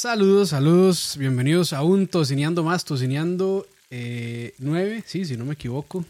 Saludos, 0.00 0.48
saludos, 0.48 1.16
bienvenidos 1.18 1.74
a 1.74 1.82
un 1.82 2.06
Tocineando 2.08 2.64
más, 2.64 2.86
Tocineando 2.86 3.66
eh, 3.90 4.54
9, 4.56 5.04
sí, 5.06 5.26
si 5.26 5.36
no 5.36 5.44
me 5.44 5.52
equivoco. 5.52 6.06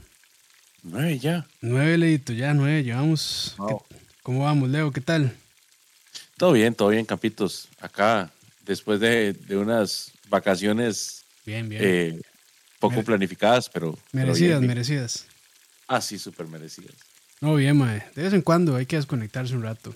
Nueve 0.85 1.19
ya. 1.19 1.45
Nueve, 1.61 1.99
Leito, 1.99 2.33
ya 2.33 2.55
nueve, 2.55 2.85
llevamos. 2.85 3.57
Wow. 3.59 3.83
¿Qué- 3.89 3.97
¿Cómo 4.23 4.45
vamos, 4.45 4.69
Leo? 4.71 4.93
¿Qué 4.93 5.01
tal? 5.01 5.37
Todo 6.37 6.53
bien, 6.53 6.73
todo 6.73 6.91
bien, 6.91 7.05
Campitos. 7.05 7.67
Acá, 7.81 8.31
después 8.65 9.01
de, 9.01 9.33
de 9.33 9.57
unas 9.57 10.13
vacaciones 10.29 11.25
Bien, 11.45 11.69
bien. 11.69 11.83
eh, 11.85 12.21
poco 12.79 12.95
Mere- 12.95 13.07
planificadas, 13.07 13.69
pero. 13.69 13.99
merecidas, 14.13 14.61
bien. 14.61 14.69
merecidas. 14.69 15.25
Ah, 15.89 16.01
sí, 16.01 16.17
súper 16.17 16.47
merecidas. 16.47 16.95
No, 17.41 17.57
bien, 17.57 17.77
mae. 17.77 18.05
De 18.15 18.23
vez 18.23 18.35
en 18.35 18.43
cuando 18.43 18.77
hay 18.77 18.87
que 18.87 18.95
desconectarse 18.95 19.53
un 19.57 19.65
rato. 19.65 19.93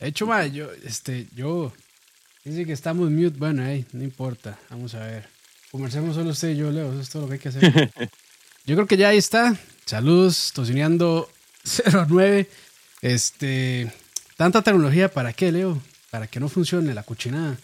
De 0.00 0.08
hecho, 0.08 0.26
mae, 0.26 0.50
yo, 0.50 0.72
este, 0.84 1.28
yo. 1.36 1.72
Dice 2.44 2.66
que 2.66 2.72
estamos 2.72 3.10
mute. 3.10 3.38
Bueno, 3.38 3.62
ahí, 3.62 3.86
no 3.92 4.02
importa. 4.02 4.58
Vamos 4.70 4.94
a 4.94 5.00
ver. 5.06 5.28
Conversemos 5.70 6.16
solo 6.16 6.30
usted 6.30 6.50
y 6.50 6.56
yo, 6.56 6.70
Leo. 6.70 6.92
Eso 6.92 7.00
es 7.00 7.08
todo 7.08 7.22
lo 7.22 7.28
que 7.28 7.34
hay 7.34 7.40
que 7.40 7.48
hacer. 7.48 7.92
yo 8.66 8.74
creo 8.74 8.86
que 8.86 8.96
ya 8.96 9.08
ahí 9.08 9.18
está. 9.18 9.56
Saludos, 9.86 10.52
Tocineando 10.52 11.30
09. 12.08 12.48
Este. 13.00 13.92
Tanta 14.36 14.62
tecnología, 14.62 15.08
¿para 15.08 15.32
qué, 15.32 15.52
Leo? 15.52 15.80
Para 16.10 16.26
que 16.26 16.40
no 16.40 16.48
funcione 16.48 16.92
la 16.94 17.04
cochinada. 17.04 17.56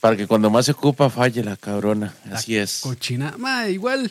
Para 0.00 0.16
que 0.16 0.26
cuando 0.26 0.48
más 0.48 0.66
se 0.66 0.72
ocupa 0.72 1.10
falle 1.10 1.44
la 1.44 1.56
cabrona. 1.56 2.14
La 2.24 2.36
Así 2.38 2.56
es. 2.56 2.80
Cochinada. 2.80 3.36
Mae, 3.36 3.72
igual. 3.72 4.10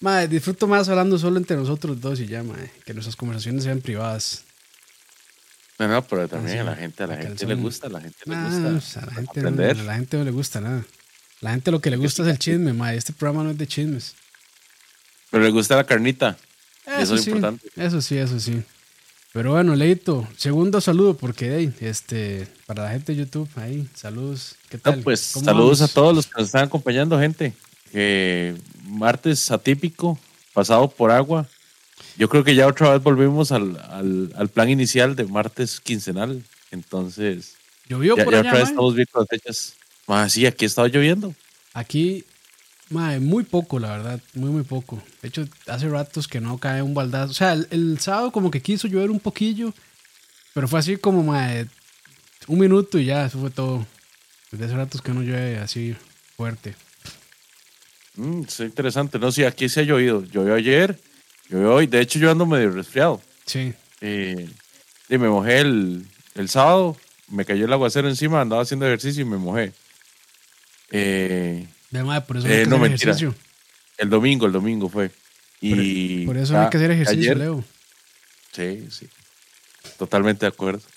Mae, 0.00 0.26
disfruto 0.26 0.66
más 0.66 0.88
hablando 0.88 1.16
solo 1.16 1.38
entre 1.38 1.56
nosotros 1.56 2.00
dos 2.00 2.18
y 2.18 2.26
ya, 2.26 2.42
mae. 2.42 2.70
Que 2.84 2.92
nuestras 2.92 3.14
conversaciones 3.14 3.62
sean 3.64 3.80
privadas. 3.80 4.44
No, 5.78 5.86
no, 5.88 6.02
pero 6.06 6.26
también 6.28 6.58
a 6.60 6.64
la 6.64 6.76
gente, 6.76 7.04
a 7.04 7.06
la 7.06 7.16
gente 7.16 7.46
le 7.46 7.54
gusta, 7.54 7.86
a 7.86 7.90
la 7.90 8.00
gente 8.00 8.18
le 8.24 8.34
gusta 8.36 8.70
pues, 8.70 8.96
a 8.96 9.06
la 9.06 9.12
gente, 9.14 9.40
no, 9.42 9.48
aprender. 9.48 9.78
a 9.78 9.82
la 9.84 9.94
gente 9.94 10.16
no 10.16 10.24
le 10.24 10.30
gusta 10.32 10.60
nada. 10.60 10.84
La 11.40 11.50
gente 11.52 11.70
lo 11.70 11.80
que 11.80 11.90
le 11.90 11.96
gusta 11.96 12.22
es 12.22 12.28
el 12.28 12.38
chisme, 12.38 12.72
mae. 12.72 12.96
Este 12.96 13.12
programa 13.12 13.44
no 13.44 13.50
es 13.50 13.58
de 13.58 13.66
chismes. 13.68 14.14
Pero 15.30 15.44
le 15.44 15.50
gusta 15.50 15.76
la 15.76 15.84
carnita. 15.84 16.36
Eso 16.98 17.14
es 17.14 17.22
sí, 17.22 17.30
importante. 17.30 17.68
Eso 17.76 18.00
sí, 18.02 18.16
eso 18.16 18.40
sí. 18.40 18.62
Pero 19.32 19.52
bueno, 19.52 19.76
Leito, 19.76 20.26
segundo 20.36 20.80
saludo 20.80 21.14
porque 21.14 21.54
hey, 21.58 21.72
este, 21.80 22.48
para 22.66 22.84
la 22.84 22.90
gente 22.90 23.12
de 23.12 23.18
YouTube, 23.18 23.48
ahí, 23.56 23.86
saludos. 23.94 24.56
¿Qué 24.70 24.78
No, 24.78 24.82
tal? 24.82 25.00
pues 25.02 25.30
¿Cómo 25.34 25.44
saludos 25.44 25.78
vamos? 25.78 25.90
a 25.90 25.94
todos 25.94 26.14
los 26.14 26.26
que 26.26 26.32
nos 26.38 26.46
están 26.46 26.64
acompañando, 26.64 27.20
gente. 27.20 27.52
Que 27.92 28.56
martes 28.84 29.50
atípico, 29.52 30.18
pasado 30.54 30.88
por 30.90 31.10
agua. 31.12 31.46
Yo 32.18 32.28
creo 32.28 32.42
que 32.42 32.54
ya 32.54 32.66
otra 32.66 32.92
vez 32.92 33.02
volvimos 33.02 33.52
al, 33.52 33.78
al, 33.90 34.32
al 34.36 34.48
plan 34.48 34.68
inicial 34.68 35.14
de 35.14 35.24
martes 35.24 35.80
quincenal. 35.80 36.42
Entonces, 36.70 37.54
¿Llovió 37.88 38.16
ya, 38.16 38.24
por 38.24 38.32
ya 38.34 38.40
allá, 38.40 38.50
otra 38.50 38.60
vez 38.60 38.68
estamos 38.70 38.94
bien 38.94 39.06
con 39.10 39.22
las 39.22 39.28
fechas. 39.28 39.74
Ah, 40.08 40.28
sí, 40.28 40.44
aquí 40.44 40.64
ha 40.64 40.66
estado 40.66 40.88
lloviendo. 40.88 41.34
Aquí, 41.74 42.24
mae, 42.90 43.20
muy 43.20 43.44
poco, 43.44 43.78
la 43.78 43.96
verdad, 43.96 44.20
muy, 44.34 44.50
muy 44.50 44.64
poco. 44.64 45.02
De 45.22 45.28
hecho, 45.28 45.46
hace 45.68 45.88
ratos 45.88 46.26
que 46.26 46.40
no 46.40 46.58
cae 46.58 46.82
un 46.82 46.92
baldazo. 46.92 47.30
O 47.30 47.34
sea, 47.34 47.52
el, 47.52 47.68
el 47.70 47.98
sábado 48.00 48.32
como 48.32 48.50
que 48.50 48.60
quiso 48.60 48.88
llover 48.88 49.10
un 49.10 49.20
poquillo, 49.20 49.72
pero 50.54 50.66
fue 50.66 50.80
así 50.80 50.96
como, 50.96 51.22
mae, 51.22 51.66
un 52.48 52.58
minuto 52.58 52.98
y 52.98 53.04
ya, 53.04 53.26
eso 53.26 53.38
fue 53.38 53.50
todo. 53.50 53.86
Desde 54.50 54.64
hace 54.64 54.74
ratos 54.74 55.02
que 55.02 55.12
no 55.12 55.22
llueve 55.22 55.58
así 55.58 55.94
fuerte. 56.36 56.74
Mm, 58.16 58.42
es 58.42 58.60
interesante. 58.60 59.18
No, 59.18 59.30
sí, 59.30 59.44
aquí 59.44 59.68
se 59.68 59.80
ha 59.80 59.84
llovido. 59.84 60.24
Llovió 60.24 60.54
ayer, 60.54 60.98
llovió 61.48 61.74
hoy. 61.74 61.86
De 61.86 62.00
hecho, 62.00 62.18
yo 62.18 62.30
ando 62.30 62.46
medio 62.46 62.70
resfriado. 62.70 63.20
Sí. 63.46 63.72
Eh, 64.00 64.48
y 65.08 65.18
me 65.18 65.28
mojé 65.28 65.60
el, 65.60 66.06
el 66.34 66.48
sábado, 66.48 66.96
me 67.28 67.44
cayó 67.44 67.64
el 67.64 67.72
aguacero 67.72 68.08
encima, 68.08 68.40
andaba 68.40 68.62
haciendo 68.62 68.86
ejercicio 68.86 69.22
y 69.22 69.24
me 69.24 69.36
mojé. 69.38 69.72
Eh, 70.90 71.66
De 71.90 72.02
mae, 72.04 72.20
por 72.22 72.36
eso 72.38 72.46
Eh, 72.48 72.58
hay 72.58 72.64
que 72.64 72.70
no, 72.70 72.76
hacer 72.76 72.90
mentira. 72.90 73.12
ejercicio. 73.12 73.34
el 73.98 74.10
domingo, 74.10 74.46
el 74.46 74.52
domingo 74.52 74.88
fue. 74.88 75.10
Y 75.60 76.24
Por 76.26 76.36
eso 76.36 76.56
ah, 76.56 76.64
hay 76.64 76.70
que 76.70 76.76
hacer 76.76 76.90
ejercicio, 76.92 77.32
ayer- 77.32 77.36
Leo. 77.38 77.64
Sí, 78.52 78.86
sí. 78.90 79.08
Totalmente 79.98 80.46
de 80.46 80.48
acuerdo. 80.48 80.80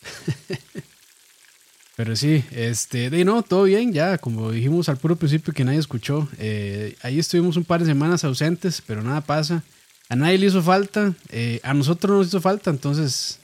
Pero 1.95 2.15
sí, 2.15 2.43
este, 2.51 3.09
de 3.09 3.25
no, 3.25 3.43
todo 3.43 3.63
bien, 3.65 3.93
ya, 3.93 4.17
como 4.17 4.51
dijimos 4.51 4.89
al 4.89 4.97
puro 4.97 5.15
principio 5.17 5.53
que 5.53 5.63
nadie 5.63 5.79
escuchó. 5.79 6.27
eh, 6.39 6.95
ahí 7.01 7.19
estuvimos 7.19 7.57
un 7.57 7.65
par 7.65 7.81
de 7.81 7.85
semanas 7.87 8.23
ausentes, 8.23 8.81
pero 8.85 9.03
nada 9.03 9.21
pasa. 9.21 9.63
A 10.11 10.15
nadie 10.17 10.37
le 10.37 10.47
hizo 10.47 10.61
falta, 10.61 11.13
eh, 11.29 11.61
a 11.63 11.73
nosotros 11.73 12.11
no 12.11 12.17
nos 12.17 12.27
hizo 12.27 12.41
falta, 12.41 12.69
entonces 12.69 13.39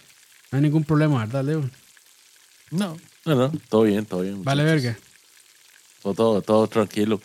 no 0.52 0.58
hay 0.58 0.64
ningún 0.64 0.84
problema, 0.84 1.26
¿verdad, 1.26 1.46
Leo? 1.46 1.70
No, 2.72 2.98
no, 3.24 3.36
no, 3.36 3.52
todo 3.70 3.84
bien, 3.84 4.06
todo 4.06 4.20
bien. 4.20 4.44
Vale, 4.44 4.64
muchachos. 4.64 4.84
verga. 4.84 5.00
Todo, 6.04 6.14
todo, 6.14 6.42
todo 6.42 6.68
tranquilo. 6.68 7.22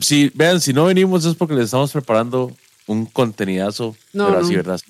Si, 0.00 0.30
vean, 0.32 0.60
si 0.60 0.72
no 0.72 0.84
venimos 0.84 1.24
es 1.24 1.34
porque 1.34 1.54
les 1.54 1.64
estamos 1.64 1.90
preparando 1.90 2.56
un 2.86 3.04
contenidazo, 3.06 3.96
No, 4.12 4.26
pero 4.26 4.38
no. 4.40 4.46
así, 4.46 4.54
¿verdad? 4.54 4.80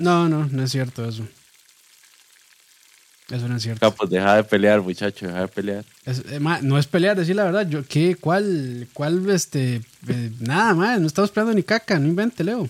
No, 0.00 0.28
no, 0.28 0.46
no 0.46 0.62
es 0.64 0.70
cierto 0.72 1.08
eso. 1.08 1.24
Eso 3.28 3.46
no 3.46 3.54
es 3.56 3.62
cierto. 3.62 3.86
Ah, 3.86 3.92
pues 3.94 4.10
deja 4.10 4.34
de 4.34 4.42
pelear, 4.42 4.82
muchacho, 4.82 5.28
deja 5.28 5.42
de 5.42 5.48
pelear. 5.48 5.84
Es- 6.04 6.24
eh, 6.28 6.40
ma, 6.40 6.60
no 6.60 6.76
es 6.76 6.88
pelear, 6.88 7.16
decir 7.16 7.36
la 7.36 7.44
verdad. 7.44 7.68
Yo, 7.68 7.86
¿qué? 7.86 8.16
¿Cuál? 8.16 8.88
¿Cuál? 8.92 9.30
Este. 9.30 9.76
eh, 10.08 10.32
nada, 10.40 10.74
más, 10.74 11.00
no 11.00 11.06
estamos 11.06 11.30
peleando 11.30 11.54
ni 11.54 11.62
caca, 11.62 12.00
no 12.00 12.08
invente, 12.08 12.42
Leo. 12.42 12.68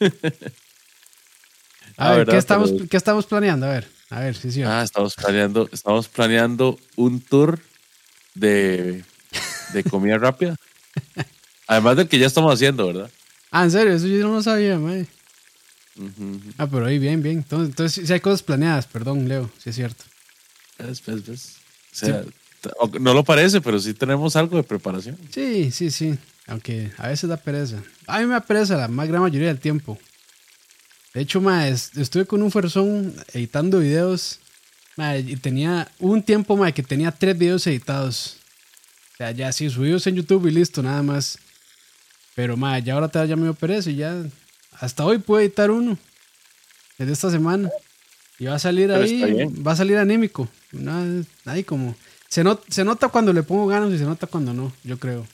A 0.00 0.04
Ah, 1.96 2.10
ver, 2.10 2.18
¿verdad? 2.18 2.32
¿qué 2.34 2.38
estamos, 2.38 2.70
Pero- 2.72 2.88
¿qué 2.88 2.96
estamos 2.96 3.26
planeando? 3.26 3.66
A 3.66 3.70
ver, 3.70 3.88
a 4.10 4.20
ver, 4.20 4.36
sí, 4.36 4.52
sí. 4.52 4.62
Ah, 4.62 4.82
estamos 4.84 5.14
planeando, 5.16 5.68
estamos 5.72 6.08
planeando 6.08 6.78
un 6.96 7.20
tour 7.20 7.58
de, 8.34 9.04
de 9.72 9.84
comida 9.84 10.16
rápida. 10.18 10.56
Además 11.66 11.96
del 11.96 12.08
que 12.08 12.18
ya 12.18 12.26
estamos 12.26 12.54
haciendo, 12.54 12.86
¿verdad? 12.86 13.10
Ah, 13.50 13.64
en 13.64 13.70
serio, 13.70 13.94
eso 13.94 14.06
yo 14.06 14.26
no 14.28 14.34
lo 14.34 14.42
sabía, 14.42 14.78
mae. 14.78 15.06
Ah, 16.58 16.68
pero 16.68 16.86
ahí, 16.86 16.98
bien, 17.00 17.22
bien. 17.22 17.38
Entonces, 17.38 17.68
entonces 17.70 18.06
sí 18.06 18.12
hay 18.12 18.20
cosas 18.20 18.42
planeadas, 18.44 18.86
perdón, 18.86 19.26
Leo, 19.28 19.50
sí 19.58 19.70
es 19.70 19.76
cierto. 19.76 20.04
¿Ves, 20.78 21.04
ves, 21.04 21.26
ves? 21.26 21.56
O 21.92 21.96
sea, 21.96 22.24
no 23.00 23.14
lo 23.14 23.24
parece, 23.24 23.60
pero 23.60 23.80
sí 23.80 23.94
tenemos 23.94 24.36
algo 24.36 24.56
de 24.56 24.62
preparación. 24.62 25.18
Sí, 25.32 25.72
sí, 25.72 25.90
sí. 25.90 26.16
Aunque 26.48 26.90
a 26.98 27.08
veces 27.08 27.28
da 27.28 27.36
pereza. 27.36 27.82
A 28.06 28.18
mí 28.20 28.26
me 28.26 28.32
da 28.32 28.40
pereza 28.40 28.76
la 28.76 28.88
más 28.88 29.06
gran 29.06 29.22
mayoría 29.22 29.48
del 29.48 29.60
tiempo. 29.60 29.98
De 31.14 31.20
hecho, 31.20 31.40
es- 31.62 31.96
estuve 31.96 32.26
con 32.26 32.42
un 32.42 32.50
fuerzón 32.50 33.14
editando 33.32 33.78
videos. 33.78 34.40
y 35.24 35.36
tenía 35.36 35.86
un 36.00 36.24
tiempo, 36.24 36.56
mae, 36.56 36.72
que 36.74 36.82
tenía 36.82 37.12
tres 37.12 37.38
videos 37.38 37.64
editados. 37.68 38.38
O 39.14 39.16
sea, 39.18 39.30
ya 39.30 39.52
sí, 39.52 39.70
subidos 39.70 40.04
en 40.08 40.16
YouTube 40.16 40.48
y 40.48 40.50
listo, 40.50 40.82
nada 40.82 41.04
más. 41.04 41.38
Pero, 42.34 42.56
mae, 42.56 42.82
ya 42.82 42.94
ahora 42.94 43.08
te 43.08 43.28
ya 43.28 43.36
me 43.36 43.44
dio 43.44 43.54
pereza 43.54 43.90
y 43.90 43.96
ya. 43.96 44.24
Hasta 44.72 45.04
hoy 45.04 45.18
puedo 45.18 45.40
editar 45.40 45.70
uno. 45.70 45.96
Desde 46.98 47.12
esta 47.12 47.30
semana. 47.30 47.70
Y 48.40 48.46
va 48.46 48.56
a 48.56 48.58
salir 48.58 48.88
Pero 48.88 49.02
ahí. 49.02 49.44
Va 49.64 49.72
a 49.72 49.76
salir 49.76 49.96
anímico. 49.98 50.48
Una- 50.72 51.22
ahí 51.44 51.62
como. 51.62 51.94
Se, 52.28 52.42
not- 52.42 52.64
se 52.68 52.84
nota 52.84 53.08
cuando 53.08 53.32
le 53.32 53.44
pongo 53.44 53.66
ganas 53.68 53.92
y 53.92 53.98
se 53.98 54.04
nota 54.04 54.26
cuando 54.26 54.52
no, 54.52 54.72
yo 54.82 54.98
creo. 54.98 55.26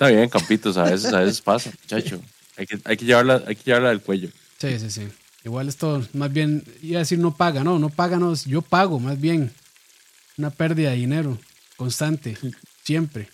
Está 0.00 0.08
bien, 0.16 0.30
campitos, 0.30 0.78
a 0.78 0.84
veces, 0.84 1.12
a 1.12 1.20
veces 1.20 1.42
pasa, 1.42 1.70
muchacho. 1.78 2.22
Hay 2.56 2.66
que, 2.66 2.80
hay 2.86 2.96
que 2.96 3.04
llevarla, 3.04 3.42
hay 3.46 3.54
que 3.54 3.64
llevarla 3.64 3.90
del 3.90 4.00
cuello. 4.00 4.30
Sí, 4.58 4.78
sí, 4.78 4.90
sí. 4.90 5.06
Igual 5.44 5.68
esto, 5.68 6.02
más 6.14 6.32
bien, 6.32 6.64
iba 6.80 6.96
a 6.96 7.00
decir 7.00 7.18
no 7.18 7.36
paga, 7.36 7.62
no, 7.62 7.78
no 7.78 7.90
paga, 7.90 8.18
no, 8.18 8.32
yo 8.46 8.62
pago, 8.62 8.98
más 8.98 9.20
bien. 9.20 9.52
Una 10.38 10.48
pérdida 10.48 10.88
de 10.88 10.96
dinero 10.96 11.36
constante, 11.76 12.34
siempre. 12.82 13.28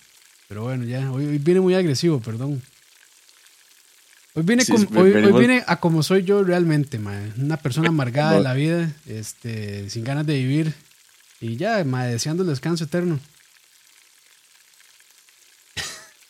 Pero 0.49 0.63
bueno, 0.63 0.83
ya, 0.83 1.09
hoy, 1.09 1.27
hoy 1.27 1.37
viene 1.37 1.61
muy 1.61 1.73
agresivo, 1.73 2.19
perdón. 2.19 2.61
Hoy 4.33 4.43
vine, 4.43 4.65
Sí, 4.65 4.73
como- 4.73 4.89
sí, 4.89 4.97
hoy, 4.97 5.13
hoy 5.13 5.41
vine 5.41 5.63
a 5.67 5.79
como 5.79 6.03
soy 6.03 6.23
yo 6.23 6.43
realmente, 6.43 6.99
mae. 6.99 7.31
Una 7.37 7.55
persona 7.55 7.87
amargada 7.87 8.33
de 8.39 8.43
la 8.43 8.53
vida, 8.53 8.91
este, 9.05 9.89
sin 9.89 10.03
ganas 10.03 10.25
de 10.25 10.33
vivir. 10.33 10.73
Y 11.39 11.55
ya, 11.55 11.81
mae, 11.85 12.11
deseando 12.11 12.43
el 12.43 12.49
descanso 12.49 12.83
eterno. 12.83 13.21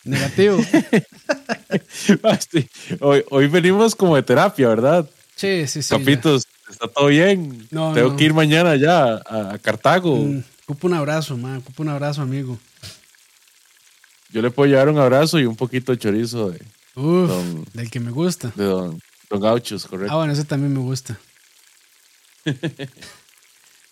Negativo. 0.08 0.58
Ah. 2.22 2.38
Hoy, 3.00 3.24
hoy 3.30 3.46
venimos 3.48 3.94
como 3.94 4.16
de 4.16 4.22
terapia, 4.22 4.68
¿verdad? 4.68 5.08
Sí, 5.36 5.66
sí, 5.66 5.82
sí. 5.82 5.90
ya. 5.90 5.96
Campitos, 5.96 6.46
¿está 6.70 6.88
todo 6.88 7.08
bien? 7.08 7.66
No, 7.70 7.92
Tengo 7.92 8.10
no. 8.10 8.16
que 8.16 8.24
ir 8.24 8.32
mañana 8.34 8.76
ya 8.76 9.16
a, 9.26 9.52
a 9.54 9.58
Cartago. 9.58 10.16
Mm, 10.16 10.42
ocupo 10.64 10.86
un 10.86 10.94
abrazo, 10.94 11.36
mae, 11.36 11.58
ocupo 11.58 11.82
un 11.82 11.90
abrazo, 11.90 12.22
amigo. 12.22 12.58
Yo 14.30 14.40
le 14.42 14.50
puedo 14.50 14.70
llevar 14.70 14.88
un 14.88 14.98
abrazo 14.98 15.38
y 15.38 15.44
un 15.44 15.56
poquito 15.56 15.92
de 15.92 15.98
chorizo 15.98 16.50
de, 16.50 16.58
Uf, 16.94 17.28
Don- 17.28 17.64
del 17.74 17.90
que 17.90 18.00
me 18.00 18.10
gusta. 18.10 18.50
de 18.54 18.64
don, 18.64 18.98
don 19.28 19.40
Gauchos, 19.40 19.86
correcto. 19.86 20.12
Ah, 20.12 20.16
bueno, 20.16 20.32
ese 20.32 20.44
también 20.44 20.72
me 20.72 20.80
gusta. 20.80 21.18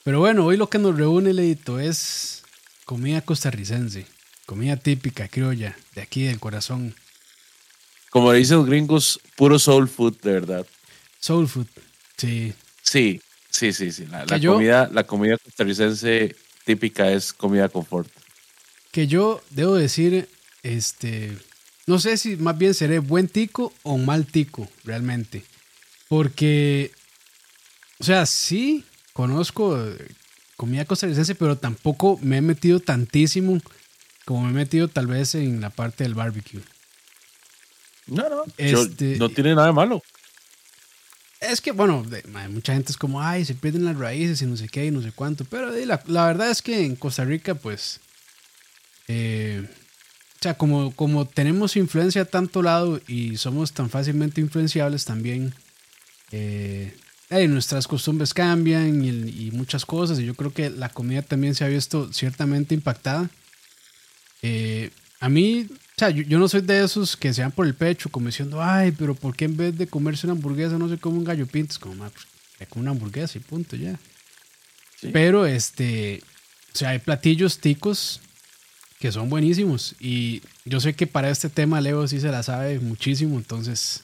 Pero 0.04 0.20
bueno, 0.20 0.44
hoy 0.46 0.56
lo 0.56 0.68
que 0.70 0.78
nos 0.78 0.96
reúne, 0.96 1.32
Leito, 1.34 1.78
es 1.78 2.42
comida 2.86 3.20
costarricense. 3.20 4.06
Comida 4.46 4.76
típica, 4.76 5.28
criolla, 5.28 5.76
de 5.94 6.02
aquí 6.02 6.22
del 6.24 6.38
corazón. 6.38 6.94
Como 8.10 8.32
dicen 8.32 8.58
los 8.58 8.66
gringos, 8.66 9.20
puro 9.36 9.58
soul 9.58 9.88
food, 9.88 10.16
de 10.22 10.32
verdad. 10.32 10.66
Soul 11.20 11.48
food. 11.48 11.66
Sí. 12.16 12.54
Sí, 12.82 13.20
sí, 13.50 13.72
sí, 13.72 13.90
sí. 13.90 14.06
La, 14.06 14.24
Que 14.24 14.30
la 14.34 14.36
yo- 14.38 14.52
comida, 14.54 14.88
la 14.92 15.04
comida 15.04 15.36
costarricense 15.36 16.36
típica 16.64 17.10
es 17.10 17.32
comida 17.32 17.68
confort. 17.68 18.08
que 18.92 19.06
yo 19.06 19.42
debo 19.50 19.74
decir, 19.74 20.26
este, 20.62 21.36
no 21.86 21.98
sé 21.98 22.16
si 22.16 22.36
más 22.36 22.56
bien 22.56 22.72
seré 22.72 22.98
buen 23.00 23.28
tico 23.28 23.74
o 23.82 23.98
mal 23.98 24.24
tico, 24.26 24.66
realmente. 24.84 25.42
Porque, 26.08 26.92
o 27.98 28.04
sea, 28.04 28.24
sí 28.24 28.84
conozco 29.12 29.78
comida 30.56 30.86
costarricense, 30.86 31.34
pero 31.34 31.58
tampoco 31.58 32.18
me 32.22 32.38
he 32.38 32.40
metido 32.40 32.80
tantísimo 32.80 33.60
como 34.26 34.42
me 34.42 34.50
he 34.50 34.52
metido 34.52 34.88
tal 34.88 35.06
vez 35.06 35.34
en 35.34 35.62
la 35.62 35.70
parte 35.70 36.04
del 36.04 36.14
barbecue. 36.14 36.60
No, 38.08 38.28
no, 38.28 38.44
este, 38.58 39.16
no 39.16 39.30
tiene 39.30 39.54
nada 39.54 39.68
de 39.68 39.72
malo. 39.72 40.02
Es 41.40 41.60
que, 41.60 41.72
bueno, 41.72 42.04
mucha 42.50 42.74
gente 42.74 42.92
es 42.92 42.98
como, 42.98 43.22
ay, 43.22 43.44
se 43.44 43.54
pierden 43.54 43.84
las 43.84 43.96
raíces 43.96 44.42
y 44.42 44.46
no 44.46 44.56
sé 44.56 44.68
qué 44.68 44.86
y 44.86 44.90
no 44.90 45.00
sé 45.00 45.12
cuánto. 45.12 45.44
Pero 45.44 45.70
la, 45.70 46.02
la 46.06 46.26
verdad 46.26 46.50
es 46.50 46.60
que 46.60 46.84
en 46.84 46.96
Costa 46.96 47.24
Rica, 47.24 47.54
pues, 47.54 48.00
eh, 49.08 49.66
o 49.66 50.42
sea, 50.42 50.54
como, 50.54 50.94
como 50.94 51.26
tenemos 51.26 51.76
influencia 51.76 52.22
a 52.22 52.26
tanto 52.26 52.62
lado 52.62 53.00
y 53.06 53.36
somos 53.36 53.72
tan 53.72 53.90
fácilmente 53.90 54.40
influenciables 54.40 55.04
también, 55.04 55.54
eh, 56.32 56.94
nuestras 57.30 57.86
costumbres 57.88 58.34
cambian 58.34 59.04
y, 59.04 59.50
muchas 59.52 59.86
cosas. 59.86 60.18
Y 60.18 60.26
yo 60.26 60.34
creo 60.34 60.52
que 60.52 60.70
la 60.70 60.88
comida 60.88 61.22
también 61.22 61.54
se 61.54 61.64
ha 61.64 61.68
visto 61.68 62.12
ciertamente 62.12 62.74
impactada. 62.74 63.30
Eh, 64.48 64.90
a 65.18 65.28
mí, 65.28 65.66
o 65.70 65.98
sea, 65.98 66.10
yo, 66.10 66.38
no 66.38 66.46
soy 66.46 66.60
de 66.60 66.84
esos 66.84 67.16
que 67.16 67.34
se 67.34 67.42
van 67.42 67.50
por 67.50 67.66
el 67.66 67.74
pecho, 67.74 68.08
como 68.10 68.26
diciendo, 68.26 68.62
ay, 68.62 68.92
pero 68.92 69.14
¿por 69.14 69.34
qué 69.34 69.46
en 69.46 69.56
vez 69.56 69.76
de 69.76 69.88
comerse 69.88 70.26
una 70.26 70.34
hamburguesa 70.34 70.78
no 70.78 70.88
se 70.88 70.98
come 70.98 71.18
un 71.18 71.24
gallo 71.24 71.46
pinto? 71.46 71.72
Es 71.72 71.78
como, 71.80 72.08
pues, 72.08 72.68
una 72.76 72.92
hamburguesa 72.92 73.38
y 73.38 73.40
punto, 73.40 73.74
ya. 73.74 73.98
Pero, 75.12 75.46
este, 75.46 76.22
o 76.72 76.78
sea, 76.78 76.90
hay 76.90 77.00
platillos 77.00 77.58
ticos 77.58 78.20
que 79.00 79.10
son 79.10 79.28
buenísimos. 79.28 79.96
Y 79.98 80.42
yo 80.64 80.80
sé 80.80 80.94
que 80.94 81.08
para 81.08 81.30
este 81.30 81.48
tema 81.48 81.80
Leo 81.80 82.06
sí 82.06 82.20
se 82.20 82.30
la 82.30 82.42
sabe 82.44 82.78
muchísimo, 82.78 83.36
entonces, 83.36 84.02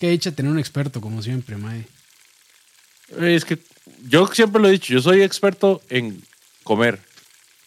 qué 0.00 0.10
dicha 0.10 0.32
tener 0.32 0.50
un 0.50 0.58
experto, 0.58 1.00
como 1.00 1.22
siempre, 1.22 1.56
Mae. 1.56 1.86
Es 3.16 3.44
que 3.44 3.58
yo 4.08 4.26
siempre 4.26 4.60
lo 4.60 4.68
he 4.68 4.72
dicho, 4.72 4.92
yo 4.92 5.00
soy 5.00 5.22
experto 5.22 5.82
en 5.88 6.20
comer. 6.64 7.00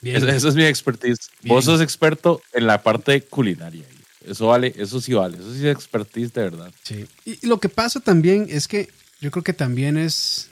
Esa, 0.03 0.50
es 0.50 0.56
mi 0.56 0.63
expertise. 0.63 1.30
Vos 1.44 1.65
sos 1.65 1.81
experto 1.81 2.42
en 2.53 2.68
la 2.68 2.81
parte 2.81 3.21
culinaria. 3.21 3.86
Eso 4.25 4.48
vale, 4.48 4.74
eso 4.77 5.01
sí 5.01 5.13
vale, 5.13 5.38
eso 5.38 5.53
sí 5.53 5.68
es 5.68 5.75
expertise 5.75 6.33
de 6.33 6.42
verdad. 6.42 6.71
Sí. 6.83 7.06
Y 7.25 7.45
lo 7.45 7.59
que 7.59 7.69
pasa 7.69 8.00
también 8.00 8.48
es 8.50 8.68
que 8.68 8.89
yo 9.19 9.31
creo 9.31 9.44
que 9.44 9.53
también 9.53 9.98
es, 9.98 10.50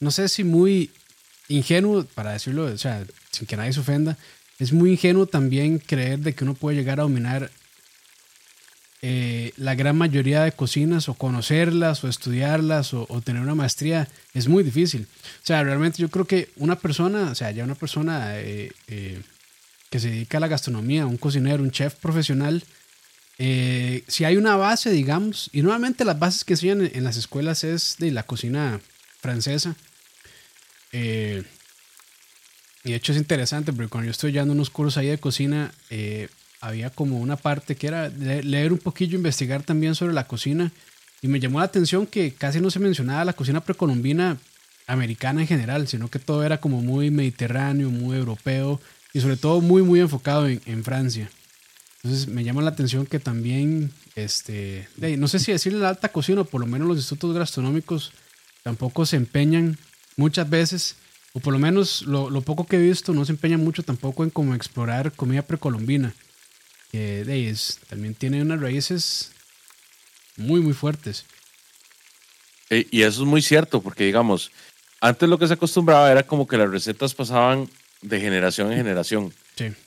no 0.00 0.10
sé 0.10 0.28
si 0.28 0.44
muy 0.44 0.90
ingenuo, 1.48 2.04
para 2.14 2.32
decirlo, 2.32 2.64
o 2.64 2.78
sea, 2.78 3.04
sin 3.30 3.46
que 3.46 3.56
nadie 3.56 3.72
se 3.72 3.80
ofenda, 3.80 4.18
es 4.58 4.72
muy 4.72 4.92
ingenuo 4.92 5.26
también 5.26 5.78
creer 5.78 6.20
de 6.20 6.34
que 6.34 6.44
uno 6.44 6.54
puede 6.54 6.76
llegar 6.76 6.98
a 6.98 7.04
dominar 7.04 7.50
eh, 9.08 9.52
la 9.56 9.76
gran 9.76 9.96
mayoría 9.96 10.42
de 10.42 10.50
cocinas 10.50 11.08
o 11.08 11.14
conocerlas 11.14 12.02
o 12.02 12.08
estudiarlas 12.08 12.92
o, 12.92 13.06
tener 13.24 13.40
una 13.40 13.54
maestría 13.54 14.08
es 14.34 14.48
muy 14.48 14.64
difícil. 14.64 15.06
O 15.42 15.46
sea, 15.46 15.62
realmente 15.62 15.98
yo 15.98 16.08
creo 16.10 16.24
que 16.24 16.48
una 16.56 16.74
persona, 16.74 17.30
o 17.30 17.34
sea, 17.36 17.52
ya 17.52 17.62
una 17.62 17.76
persona 17.76 18.36
eh, 18.40 18.72
eh, 18.88 19.22
que 19.90 20.00
se 20.00 20.10
dedica 20.10 20.38
a 20.38 20.40
la 20.40 20.48
gastronomía, 20.48 21.06
un 21.06 21.18
cocinero, 21.18 21.62
un 21.62 21.70
chef 21.70 21.94
profesional, 21.94 22.64
si 23.38 24.24
hay 24.24 24.36
una 24.36 24.56
base, 24.56 24.90
digamos, 24.90 25.50
y 25.52 25.62
nuevamente 25.62 26.04
las 26.04 26.18
bases 26.18 26.42
que 26.42 26.54
enseñan 26.54 26.90
en, 26.92 27.04
las 27.04 27.16
escuelas 27.16 27.62
es 27.62 27.94
de 28.00 28.10
la 28.10 28.24
cocina 28.24 28.80
francesa. 29.20 29.76
y 30.92 31.44
de 32.82 32.96
hecho 32.96 33.12
es 33.12 33.18
interesante 33.18 33.72
porque 33.72 33.88
cuando 33.88 34.06
yo 34.06 34.10
estoy 34.10 34.32
llevando 34.32 34.54
unos 34.54 34.70
cursos 34.70 34.96
ahí 34.96 35.06
de 35.06 35.18
cocina, 35.18 35.70
había 36.60 36.90
como 36.90 37.18
una 37.18 37.36
parte 37.36 37.76
que 37.76 37.86
era 37.86 38.08
leer 38.08 38.72
un 38.72 38.78
poquillo, 38.78 39.16
investigar 39.16 39.62
también 39.62 39.94
sobre 39.94 40.14
la 40.14 40.26
cocina. 40.26 40.72
Y 41.22 41.28
me 41.28 41.40
llamó 41.40 41.58
la 41.58 41.66
atención 41.66 42.06
que 42.06 42.32
casi 42.32 42.60
no 42.60 42.70
se 42.70 42.78
mencionaba 42.78 43.24
la 43.24 43.32
cocina 43.32 43.60
precolombina 43.60 44.38
americana 44.86 45.40
en 45.40 45.46
general, 45.46 45.88
sino 45.88 46.08
que 46.08 46.18
todo 46.18 46.44
era 46.44 46.60
como 46.60 46.82
muy 46.82 47.10
mediterráneo, 47.10 47.90
muy 47.90 48.16
europeo 48.16 48.80
y 49.12 49.20
sobre 49.20 49.36
todo 49.36 49.60
muy, 49.60 49.82
muy 49.82 50.00
enfocado 50.00 50.46
en, 50.46 50.84
Francia. 50.84 51.30
Entonces 52.02 52.28
me 52.28 52.44
llama 52.44 52.62
la 52.62 52.70
atención 52.70 53.06
que 53.06 53.18
también, 53.18 53.90
este, 54.14 54.86
no 55.18 55.26
sé 55.26 55.38
si 55.38 55.52
decirle 55.52 55.80
la 55.80 55.88
alta 55.88 56.10
cocina 56.10 56.42
o 56.42 56.44
por 56.44 56.60
lo 56.60 56.66
menos 56.66 56.86
los 56.86 56.98
institutos 56.98 57.36
gastronómicos 57.36 58.12
tampoco 58.62 59.06
se 59.06 59.16
empeñan 59.16 59.78
muchas 60.16 60.48
veces, 60.48 60.96
o 61.32 61.40
por 61.40 61.52
lo 61.52 61.58
menos 61.58 62.02
lo, 62.02 62.40
poco 62.42 62.66
que 62.66 62.76
he 62.76 62.80
visto, 62.80 63.12
no 63.12 63.24
se 63.24 63.32
empeñan 63.32 63.64
mucho 63.64 63.82
tampoco 63.82 64.22
en 64.22 64.30
como 64.30 64.54
explorar 64.54 65.12
comida 65.12 65.42
precolombina 65.42 66.14
que 66.90 67.24
de 67.24 67.56
también 67.88 68.14
tiene 68.14 68.42
unas 68.42 68.60
raíces 68.60 69.32
muy, 70.36 70.60
muy 70.60 70.72
fuertes. 70.72 71.24
Eh, 72.70 72.86
y 72.90 73.02
eso 73.02 73.22
es 73.22 73.28
muy 73.28 73.42
cierto, 73.42 73.80
porque 73.80 74.04
digamos, 74.04 74.50
antes 75.00 75.28
lo 75.28 75.38
que 75.38 75.46
se 75.46 75.54
acostumbraba 75.54 76.10
era 76.10 76.24
como 76.24 76.46
que 76.46 76.56
las 76.56 76.70
recetas 76.70 77.14
pasaban 77.14 77.68
de 78.02 78.20
generación 78.20 78.72
en 78.72 78.78
generación. 78.78 79.34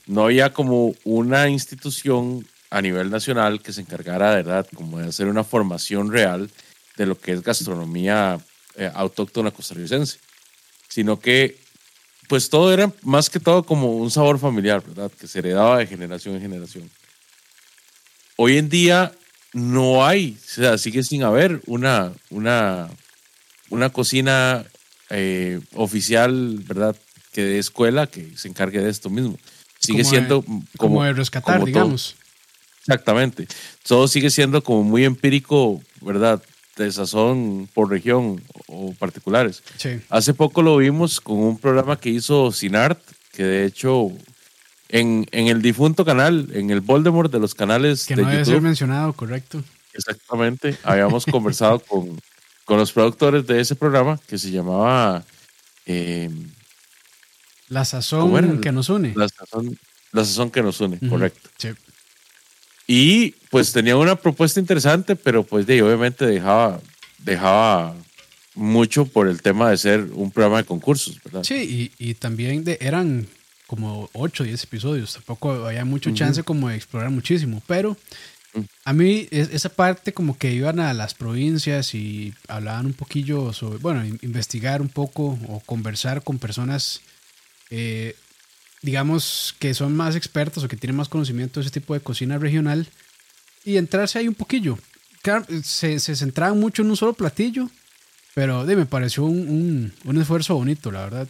No 0.06 0.24
había 0.24 0.52
como 0.52 0.94
una 1.04 1.48
institución 1.48 2.46
a 2.70 2.82
nivel 2.82 3.10
nacional 3.10 3.60
que 3.60 3.72
se 3.72 3.80
encargara, 3.80 4.30
de 4.30 4.42
verdad, 4.42 4.66
como 4.74 4.98
de 4.98 5.08
hacer 5.08 5.26
una 5.26 5.44
formación 5.44 6.10
real 6.10 6.50
de 6.96 7.06
lo 7.06 7.18
que 7.18 7.32
es 7.32 7.42
gastronomía 7.42 8.38
eh, 8.76 8.90
autóctona 8.94 9.50
costarricense, 9.50 10.18
sino 10.88 11.20
que 11.20 11.58
pues 12.30 12.48
todo 12.48 12.72
era 12.72 12.92
más 13.02 13.28
que 13.28 13.40
todo 13.40 13.64
como 13.64 13.96
un 13.96 14.08
sabor 14.08 14.38
familiar, 14.38 14.84
¿verdad? 14.86 15.10
Que 15.10 15.26
se 15.26 15.40
heredaba 15.40 15.78
de 15.78 15.88
generación 15.88 16.36
en 16.36 16.40
generación. 16.40 16.88
Hoy 18.36 18.56
en 18.56 18.68
día 18.68 19.10
no 19.52 20.06
hay, 20.06 20.38
o 20.38 20.48
sea, 20.48 20.78
sigue 20.78 21.02
sin 21.02 21.24
haber 21.24 21.60
una, 21.66 22.12
una, 22.30 22.88
una 23.68 23.90
cocina 23.90 24.64
eh, 25.08 25.58
oficial, 25.74 26.60
¿verdad? 26.68 26.94
Que 27.32 27.42
de 27.42 27.58
escuela 27.58 28.06
que 28.06 28.30
se 28.36 28.46
encargue 28.46 28.80
de 28.80 28.90
esto 28.90 29.10
mismo. 29.10 29.36
Sigue 29.80 30.04
siendo 30.04 30.42
como, 30.42 30.64
como 30.76 31.02
de 31.02 31.14
rescatar, 31.14 31.64
digamos. 31.64 32.14
Exactamente. 32.78 33.48
Todo 33.88 34.06
sigue 34.06 34.30
siendo 34.30 34.62
como 34.62 34.84
muy 34.84 35.04
empírico, 35.04 35.82
¿verdad? 36.00 36.40
De 36.76 36.90
sazón 36.92 37.68
por 37.74 37.90
región 37.90 38.42
o 38.66 38.94
particulares. 38.94 39.62
Hace 40.08 40.34
poco 40.34 40.62
lo 40.62 40.76
vimos 40.76 41.20
con 41.20 41.38
un 41.38 41.58
programa 41.58 41.98
que 41.98 42.10
hizo 42.10 42.52
Sinart, 42.52 43.00
que 43.32 43.44
de 43.44 43.64
hecho 43.66 44.10
en, 44.88 45.26
en 45.30 45.48
el 45.48 45.62
difunto 45.62 46.04
canal, 46.04 46.48
en 46.52 46.70
el 46.70 46.80
Voldemort 46.80 47.30
de 47.30 47.38
los 47.38 47.54
canales 47.54 48.06
que 48.06 48.16
no 48.16 48.28
debe 48.28 48.44
ser 48.44 48.60
mencionado, 48.60 49.12
correcto. 49.12 49.62
Exactamente. 49.92 50.76
Habíamos 50.82 51.26
conversado 51.26 51.78
con, 51.88 52.20
con 52.64 52.78
los 52.78 52.92
productores 52.92 53.46
de 53.46 53.60
ese 53.60 53.74
programa 53.74 54.18
que 54.26 54.38
se 54.38 54.50
llamaba... 54.50 55.24
Eh, 55.86 56.30
la 57.68 57.84
sazón 57.84 58.60
que 58.60 58.72
nos 58.72 58.88
une. 58.88 59.12
La 59.14 59.28
sazón, 59.28 59.78
la 60.12 60.24
sazón 60.24 60.50
que 60.50 60.62
nos 60.62 60.80
une, 60.80 60.98
correcto. 61.08 61.50
Sí. 61.56 61.68
Y 62.92 63.36
pues 63.50 63.70
tenía 63.70 63.96
una 63.96 64.16
propuesta 64.16 64.58
interesante, 64.58 65.14
pero 65.14 65.44
pues 65.44 65.64
de, 65.64 65.80
obviamente 65.80 66.26
dejaba, 66.26 66.80
dejaba 67.18 67.94
mucho 68.56 69.06
por 69.06 69.28
el 69.28 69.42
tema 69.42 69.70
de 69.70 69.78
ser 69.78 70.08
un 70.12 70.32
programa 70.32 70.56
de 70.56 70.64
concursos, 70.64 71.22
¿verdad? 71.22 71.44
Sí, 71.44 71.92
y, 71.98 72.10
y 72.10 72.14
también 72.14 72.64
de, 72.64 72.78
eran 72.80 73.28
como 73.68 74.10
8 74.12 74.42
o 74.42 74.46
10 74.46 74.64
episodios, 74.64 75.12
tampoco 75.12 75.52
había 75.68 75.84
mucho 75.84 76.10
chance 76.10 76.42
como 76.42 76.68
de 76.68 76.74
explorar 76.74 77.10
muchísimo, 77.10 77.62
pero 77.68 77.96
mm. 78.54 78.60
a 78.84 78.92
mí 78.92 79.28
esa 79.30 79.68
parte 79.68 80.12
como 80.12 80.36
que 80.36 80.50
iban 80.50 80.80
a 80.80 80.92
las 80.92 81.14
provincias 81.14 81.94
y 81.94 82.34
hablaban 82.48 82.86
un 82.86 82.94
poquillo 82.94 83.52
sobre, 83.52 83.78
bueno, 83.78 84.04
investigar 84.22 84.82
un 84.82 84.88
poco 84.88 85.38
o 85.46 85.60
conversar 85.60 86.24
con 86.24 86.40
personas 86.40 87.02
eh, 87.70 88.16
digamos, 88.82 89.54
que 89.58 89.74
son 89.74 89.96
más 89.96 90.16
expertos 90.16 90.64
o 90.64 90.68
que 90.68 90.76
tienen 90.76 90.96
más 90.96 91.08
conocimiento 91.08 91.60
de 91.60 91.66
ese 91.66 91.80
tipo 91.80 91.94
de 91.94 92.00
cocina 92.00 92.38
regional 92.38 92.86
y 93.64 93.76
entrarse 93.76 94.18
ahí 94.18 94.28
un 94.28 94.34
poquillo. 94.34 94.78
se, 95.62 96.00
se 96.00 96.16
centraban 96.16 96.58
mucho 96.58 96.82
en 96.82 96.90
un 96.90 96.96
solo 96.96 97.12
platillo, 97.12 97.68
pero 98.34 98.64
de, 98.64 98.76
me 98.76 98.86
pareció 98.86 99.24
un, 99.24 99.92
un, 100.04 100.20
esfuerzo 100.20 100.54
bonito, 100.54 100.90
la 100.90 101.00
verdad. 101.00 101.28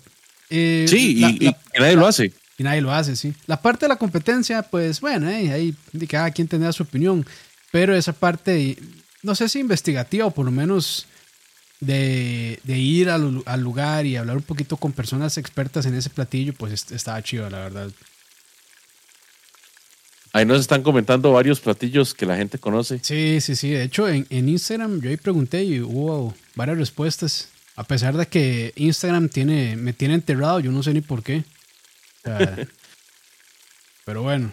Eh, 0.48 0.86
sí, 0.88 1.18
y, 1.18 1.54
nadie 1.78 1.96
lo 1.96 2.06
hace. 2.06 2.32
Y 2.58 2.62
nadie 2.62 2.82
lo 2.82 2.92
hace, 2.92 3.16
sí. 3.16 3.34
La 3.46 3.60
parte 3.60 3.86
de 3.86 3.88
la 3.88 3.96
competencia, 3.96 4.62
pues 4.62 5.00
bueno, 5.00 5.28
eh, 5.28 5.52
ahí 5.52 5.74
cada 6.08 6.30
quien 6.30 6.46
tendrá 6.46 6.72
su 6.72 6.82
opinión, 6.82 7.26
pero 7.72 7.96
esa 7.96 8.12
parte, 8.12 8.76
no 9.22 9.34
sé 9.34 9.48
si 9.48 9.60
investigativa 9.60 10.26
o 10.26 10.30
por 10.30 10.44
lo 10.44 10.50
menos 10.50 11.06
de, 11.80 12.60
ir 12.66 13.10
al, 13.10 13.42
lugar 13.60 14.06
y 14.06 14.16
hablar 14.16 14.36
un 14.36 14.42
poquito 14.42 14.76
con 14.76 14.92
personas 14.92 15.38
expertas 15.38 15.86
en 15.86 15.94
ese 15.94 16.10
platillo, 16.10 16.52
pues 16.52 16.90
estaba 16.92 17.22
chido, 17.22 17.48
la 17.48 17.60
verdad. 17.60 17.90
Ahí 20.32 20.46
nos 20.46 20.60
están 20.60 20.82
comentando 20.82 21.32
varios 21.32 21.58
platillos 21.58 22.14
que 22.14 22.26
la 22.26 22.36
gente 22.36 22.58
conoce. 22.58 23.00
Sí, 23.02 23.40
sí, 23.40 23.56
sí. 23.56 23.70
De 23.70 23.82
hecho, 23.82 24.08
en, 24.08 24.26
Instagram 24.30 25.00
yo 25.00 25.10
ahí 25.10 25.16
pregunté 25.16 25.64
y 25.64 25.80
hubo 25.80 26.34
varias 26.54 26.78
respuestas. 26.78 27.48
A 27.74 27.82
pesar 27.84 28.16
de 28.16 28.26
que 28.26 28.72
Instagram 28.76 29.28
tiene, 29.28 29.74
me 29.76 29.92
tiene 29.92 30.14
enterrado, 30.14 30.60
yo 30.60 30.70
no 30.70 30.82
sé 30.82 30.92
ni 30.92 31.00
por 31.00 31.22
qué. 31.22 31.44
pero 32.22 32.56
Pero 34.04 34.22
bueno, 34.22 34.52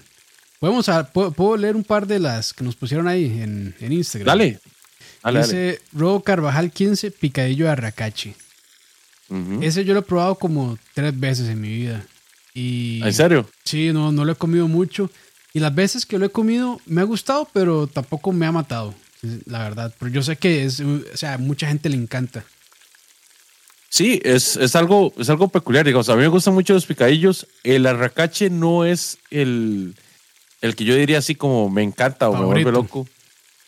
podemos 0.60 0.88
a- 0.90 1.12
puedo, 1.12 1.32
puedo 1.32 1.58
leer 1.58 1.76
un 1.76 1.84
par 1.84 2.06
de 2.06 2.20
las 2.20 2.54
que 2.54 2.64
nos 2.64 2.76
pusieron 2.76 3.08
ahí 3.08 3.26
en, 3.26 3.76
en 3.80 3.94
Instagram. 3.94 4.28
Dale. 4.28 4.60
Dale, 5.28 5.40
dale. 5.48 5.54
Dice 5.54 5.82
Robo 5.94 6.22
Carvajal 6.22 6.72
15, 6.72 7.12
picadillo 7.12 7.66
de 7.66 7.72
arracache. 7.72 8.36
Ujú. 9.30 9.60
Ese 9.62 9.84
yo 9.84 9.94
lo 9.94 10.00
he 10.00 10.04
probado 10.04 10.36
como 10.36 10.78
tres 10.94 11.18
veces 11.20 11.50
en 11.50 11.60
mi 11.62 11.70
vida. 11.70 12.06
Y 12.54 13.02
¿En 13.04 13.14
serio? 13.14 13.48
Sí, 13.64 13.92
no, 13.94 14.12
no 14.12 14.26
lo 14.26 14.32
he 14.32 14.36
comido 14.36 14.68
mucho. 14.68 15.12
Y 15.54 15.60
las 15.60 15.74
veces 15.76 16.06
que 16.06 16.18
lo 16.18 16.26
he 16.26 16.30
comido 16.30 16.80
me 16.86 17.02
ha 17.02 17.04
gustado, 17.04 17.48
pero 17.52 17.88
tampoco 17.88 18.32
me 18.32 18.46
ha 18.46 18.52
matado, 18.52 18.94
la 19.46 19.60
verdad. 19.60 19.94
Pero 20.00 20.12
yo 20.12 20.24
sé 20.24 20.36
que 20.38 20.64
es, 20.64 20.80
o 20.80 21.02
sea, 21.16 21.34
a 21.34 21.38
mucha 21.38 21.68
gente 21.68 21.90
le 21.90 21.98
encanta. 21.98 22.44
Sí, 23.90 24.22
es, 24.24 24.56
es, 24.58 24.76
algo, 24.76 25.14
es 25.18 25.30
algo 25.30 25.48
peculiar. 25.48 25.86
Digamos, 25.86 26.10
a 26.10 26.16
mí 26.16 26.22
me 26.22 26.28
gustan 26.28 26.54
mucho 26.54 26.74
los 26.74 26.86
picadillos. 26.86 27.48
El 27.64 27.86
arracache 27.86 28.50
no 28.50 28.86
es 28.86 29.18
el, 29.32 29.96
el 30.62 30.76
que 30.76 30.84
yo 30.84 30.96
diría 30.96 31.20
así 31.20 31.36
como 31.36 31.70
me 31.70 31.84
encanta 31.84 32.30
o 32.30 32.34
me 32.34 32.40
Favorito. 32.40 32.72
vuelve 32.72 32.84
loco. 32.84 33.08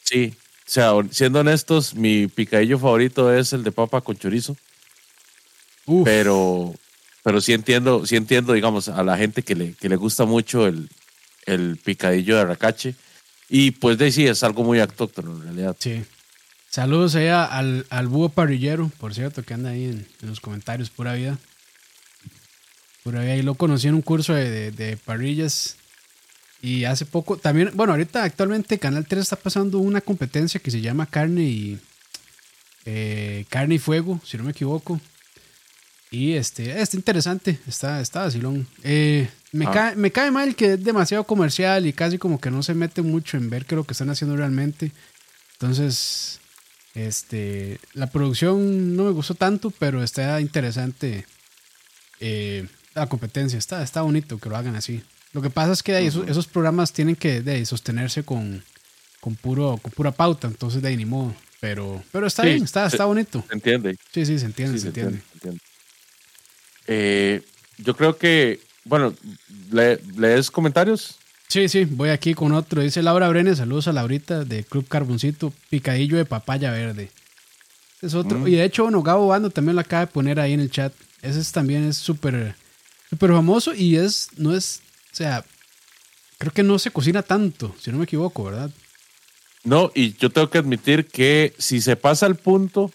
Sí, 0.03 0.33
sea, 0.71 0.91
siendo 1.11 1.39
honestos, 1.39 1.95
mi 1.95 2.27
picadillo 2.27 2.77
favorito 2.79 3.33
es 3.33 3.53
el 3.53 3.63
de 3.63 3.71
papa 3.71 4.01
con 4.01 4.17
chorizo. 4.17 4.55
Uf, 5.85 6.05
Pero, 6.05 6.75
pero 7.23 7.41
sí 7.41 7.53
entiendo, 7.53 8.05
sí 8.05 8.15
entiendo, 8.15 8.53
digamos, 8.53 8.87
a 8.89 9.03
la 9.03 9.17
gente 9.17 9.41
que 9.41 9.55
le, 9.55 9.73
que 9.73 9.89
le 9.89 9.95
gusta 9.95 10.25
mucho 10.25 10.67
el, 10.67 10.89
el 11.45 11.77
picadillo 11.83 12.35
de 12.35 12.41
arracache. 12.41 12.95
Y 13.49 13.71
pues 13.71 13.97
de 13.97 14.05
ahí 14.05 14.11
sí, 14.11 14.27
es 14.27 14.43
algo 14.43 14.63
muy 14.63 14.79
autóctono 14.79 15.31
en 15.35 15.43
realidad. 15.43 15.75
sí. 15.79 16.03
Saludos 16.71 17.15
allá 17.15 17.45
al, 17.45 17.87
al 17.89 18.07
búho 18.07 18.29
parrillero, 18.29 18.91
por 18.99 19.15
cierto, 19.15 19.41
que 19.41 19.55
anda 19.55 19.71
ahí 19.71 19.85
en, 19.85 20.05
en 20.21 20.29
los 20.29 20.39
comentarios, 20.39 20.91
pura 20.91 21.13
vida. 21.15 21.39
Pura 23.03 23.21
vida. 23.21 23.35
Y 23.37 23.41
lo 23.41 23.55
conocí 23.55 23.87
en 23.87 23.95
un 23.95 24.03
curso 24.03 24.33
de, 24.35 24.51
de- 24.51 24.71
de 24.71 24.95
parrillas. 24.97 25.77
Y 26.61 26.83
hace 26.83 27.05
poco, 27.05 27.37
también, 27.37 27.71
bueno, 27.73 27.93
ahorita 27.93 28.23
actualmente 28.23 28.79
Canal 28.79 29.05
3 29.05 29.21
está 29.21 29.35
pasando 29.37 29.79
una 29.79 30.01
competencia 30.01 30.59
que 30.59 30.71
se 30.71 30.81
llama 30.81 31.05
Carne 31.05 31.43
y 31.43 31.79
eh, 32.85 33.45
Carne 33.49 33.75
y 33.75 33.79
Fuego, 33.79 34.19
si 34.25 34.37
no 34.37 34.43
me 34.43 34.51
equivoco. 34.51 34.99
Y 36.11 36.33
este, 36.33 36.81
está 36.81 36.97
interesante, 36.97 37.59
está, 37.67 38.01
está 38.01 38.23
vacilón. 38.23 38.67
Eh, 38.83 39.29
me, 39.51 39.67
Ah. 39.67 39.71
cae, 39.71 39.95
me 39.95 40.11
cae 40.11 40.31
mal 40.31 40.55
que 40.55 40.73
es 40.73 40.83
demasiado 40.83 41.23
comercial 41.23 41.85
y 41.85 41.93
casi 41.93 42.17
como 42.17 42.41
que 42.41 42.51
no 42.51 42.63
se 42.63 42.73
mete 42.73 43.01
mucho 43.03 43.37
en 43.37 43.49
ver 43.49 43.65
qué 43.65 43.75
es 43.75 43.77
lo 43.77 43.83
que 43.85 43.93
están 43.93 44.09
haciendo 44.09 44.35
realmente. 44.35 44.91
Entonces, 45.53 46.39
este, 46.95 47.79
la 47.93 48.07
producción 48.07 48.95
no 48.95 49.03
me 49.03 49.11
gustó 49.11 49.35
tanto, 49.35 49.71
pero 49.71 50.03
está 50.03 50.41
interesante 50.41 51.25
eh, 52.19 52.67
la 52.95 53.07
competencia. 53.07 53.59
Está, 53.59 53.83
está 53.83 54.01
bonito 54.01 54.39
que 54.39 54.49
lo 54.49 54.57
hagan 54.57 54.75
así. 54.75 55.03
Lo 55.33 55.41
que 55.41 55.49
pasa 55.49 55.71
es 55.73 55.83
que 55.83 55.91
de 55.91 55.97
ahí 55.99 56.07
esos, 56.07 56.27
esos 56.27 56.47
programas 56.47 56.91
tienen 56.93 57.15
que 57.15 57.41
de 57.41 57.51
ahí, 57.53 57.65
sostenerse 57.65 58.23
con, 58.23 58.63
con, 59.21 59.35
puro, 59.35 59.77
con 59.81 59.91
pura 59.91 60.11
pauta, 60.11 60.47
entonces 60.47 60.81
de 60.81 60.87
ahí 60.89 60.97
ni 60.97 61.05
modo. 61.05 61.35
Pero, 61.61 62.01
pero 62.11 62.25
está 62.25 62.43
Sí, 62.43 62.49
bien, 62.49 62.63
está, 62.63 62.87
está 62.87 63.05
bonito. 63.05 63.43
¿Se 63.47 63.53
entiende? 63.53 63.97
Sí, 64.13 64.25
sí, 64.25 64.39
se 64.39 64.45
entiende, 64.45 64.73
Sí, 64.73 64.79
se, 64.79 64.81
se 64.83 64.87
entiende. 64.87 65.11
entiende, 65.17 65.27
se 65.29 65.47
entiende. 65.47 65.59
Eh, 66.87 67.41
yo 67.77 67.95
creo 67.95 68.17
que, 68.17 68.59
bueno, 68.85 69.13
¿le- 69.71 69.99
¿lees 70.17 70.49
comentarios? 70.49 71.15
Sí, 71.47 71.67
sí, 71.67 71.85
voy 71.85 72.09
aquí 72.09 72.33
con 72.33 72.51
otro. 72.53 72.81
Dice 72.81 73.01
Laura 73.01 73.27
Brenes, 73.29 73.57
saludos 73.57 73.87
a 73.87 73.93
Laurita 73.93 74.43
de 74.45 74.63
Club 74.63 74.87
Carboncito, 74.87 75.53
picadillo 75.69 76.17
de 76.17 76.25
papaya 76.25 76.71
verde. 76.71 77.09
Es 78.01 78.13
otro. 78.13 78.39
Mm. 78.39 78.47
Y 78.47 78.51
de 78.51 78.63
hecho, 78.63 78.83
bueno, 78.83 79.01
Gabo 79.03 79.27
Bando 79.27 79.49
también 79.49 79.75
lo 79.75 79.81
acaba 79.81 80.01
de 80.05 80.11
poner 80.11 80.39
ahí 80.39 80.53
en 80.53 80.59
el 80.61 80.71
chat. 80.71 80.93
Ese 81.21 81.39
es- 81.39 81.51
también 81.51 81.83
es 81.85 81.97
súper 81.97 82.55
súper 83.09 83.31
famoso 83.31 83.73
y 83.73 83.97
es, 83.97 84.27
no 84.37 84.55
es, 84.55 84.81
o 85.11 85.15
sea, 85.15 85.43
creo 86.37 86.53
que 86.53 86.63
no 86.63 86.79
se 86.79 86.91
cocina 86.91 87.21
tanto, 87.23 87.75
si 87.79 87.91
no 87.91 87.97
me 87.97 88.03
equivoco, 88.05 88.43
¿verdad? 88.45 88.71
No, 89.63 89.91
y 89.93 90.13
yo 90.17 90.29
tengo 90.29 90.49
que 90.49 90.57
admitir 90.59 91.07
que 91.07 91.53
si 91.57 91.81
se 91.81 91.95
pasa 91.95 92.25
al 92.25 92.35
punto, 92.35 92.91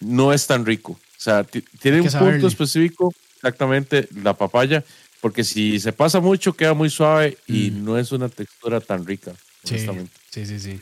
no 0.00 0.32
es 0.32 0.46
tan 0.46 0.64
rico. 0.64 0.92
O 0.92 1.20
sea, 1.24 1.42
ti- 1.44 1.64
tiene 1.80 2.00
un 2.02 2.10
saberle. 2.10 2.34
punto 2.34 2.46
específico, 2.48 3.12
exactamente, 3.36 4.08
la 4.22 4.34
papaya, 4.34 4.84
porque 5.20 5.42
si 5.42 5.80
se 5.80 5.92
pasa 5.92 6.20
mucho, 6.20 6.52
queda 6.52 6.74
muy 6.74 6.90
suave 6.90 7.38
y 7.48 7.70
Mm. 7.70 7.84
no 7.84 7.98
es 7.98 8.12
una 8.12 8.28
textura 8.28 8.80
tan 8.80 9.04
rica, 9.06 9.32
Sí, 9.64 9.74
honestamente. 9.74 10.12
sí, 10.30 10.46
sí, 10.46 10.60
sí. 10.60 10.80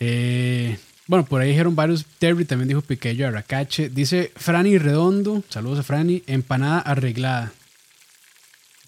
Eh, 0.00 0.78
bueno, 1.06 1.24
por 1.26 1.40
ahí 1.40 1.50
dijeron 1.50 1.74
varios. 1.76 2.04
Terry 2.18 2.44
también 2.44 2.68
dijo 2.68 2.82
piquillo 2.82 3.24
de 3.24 3.28
arracache. 3.28 3.88
Dice 3.88 4.32
Franny 4.36 4.78
Redondo, 4.78 5.42
saludos 5.48 5.78
a 5.80 5.82
Franny, 5.82 6.22
empanada 6.26 6.80
arreglada. 6.80 7.52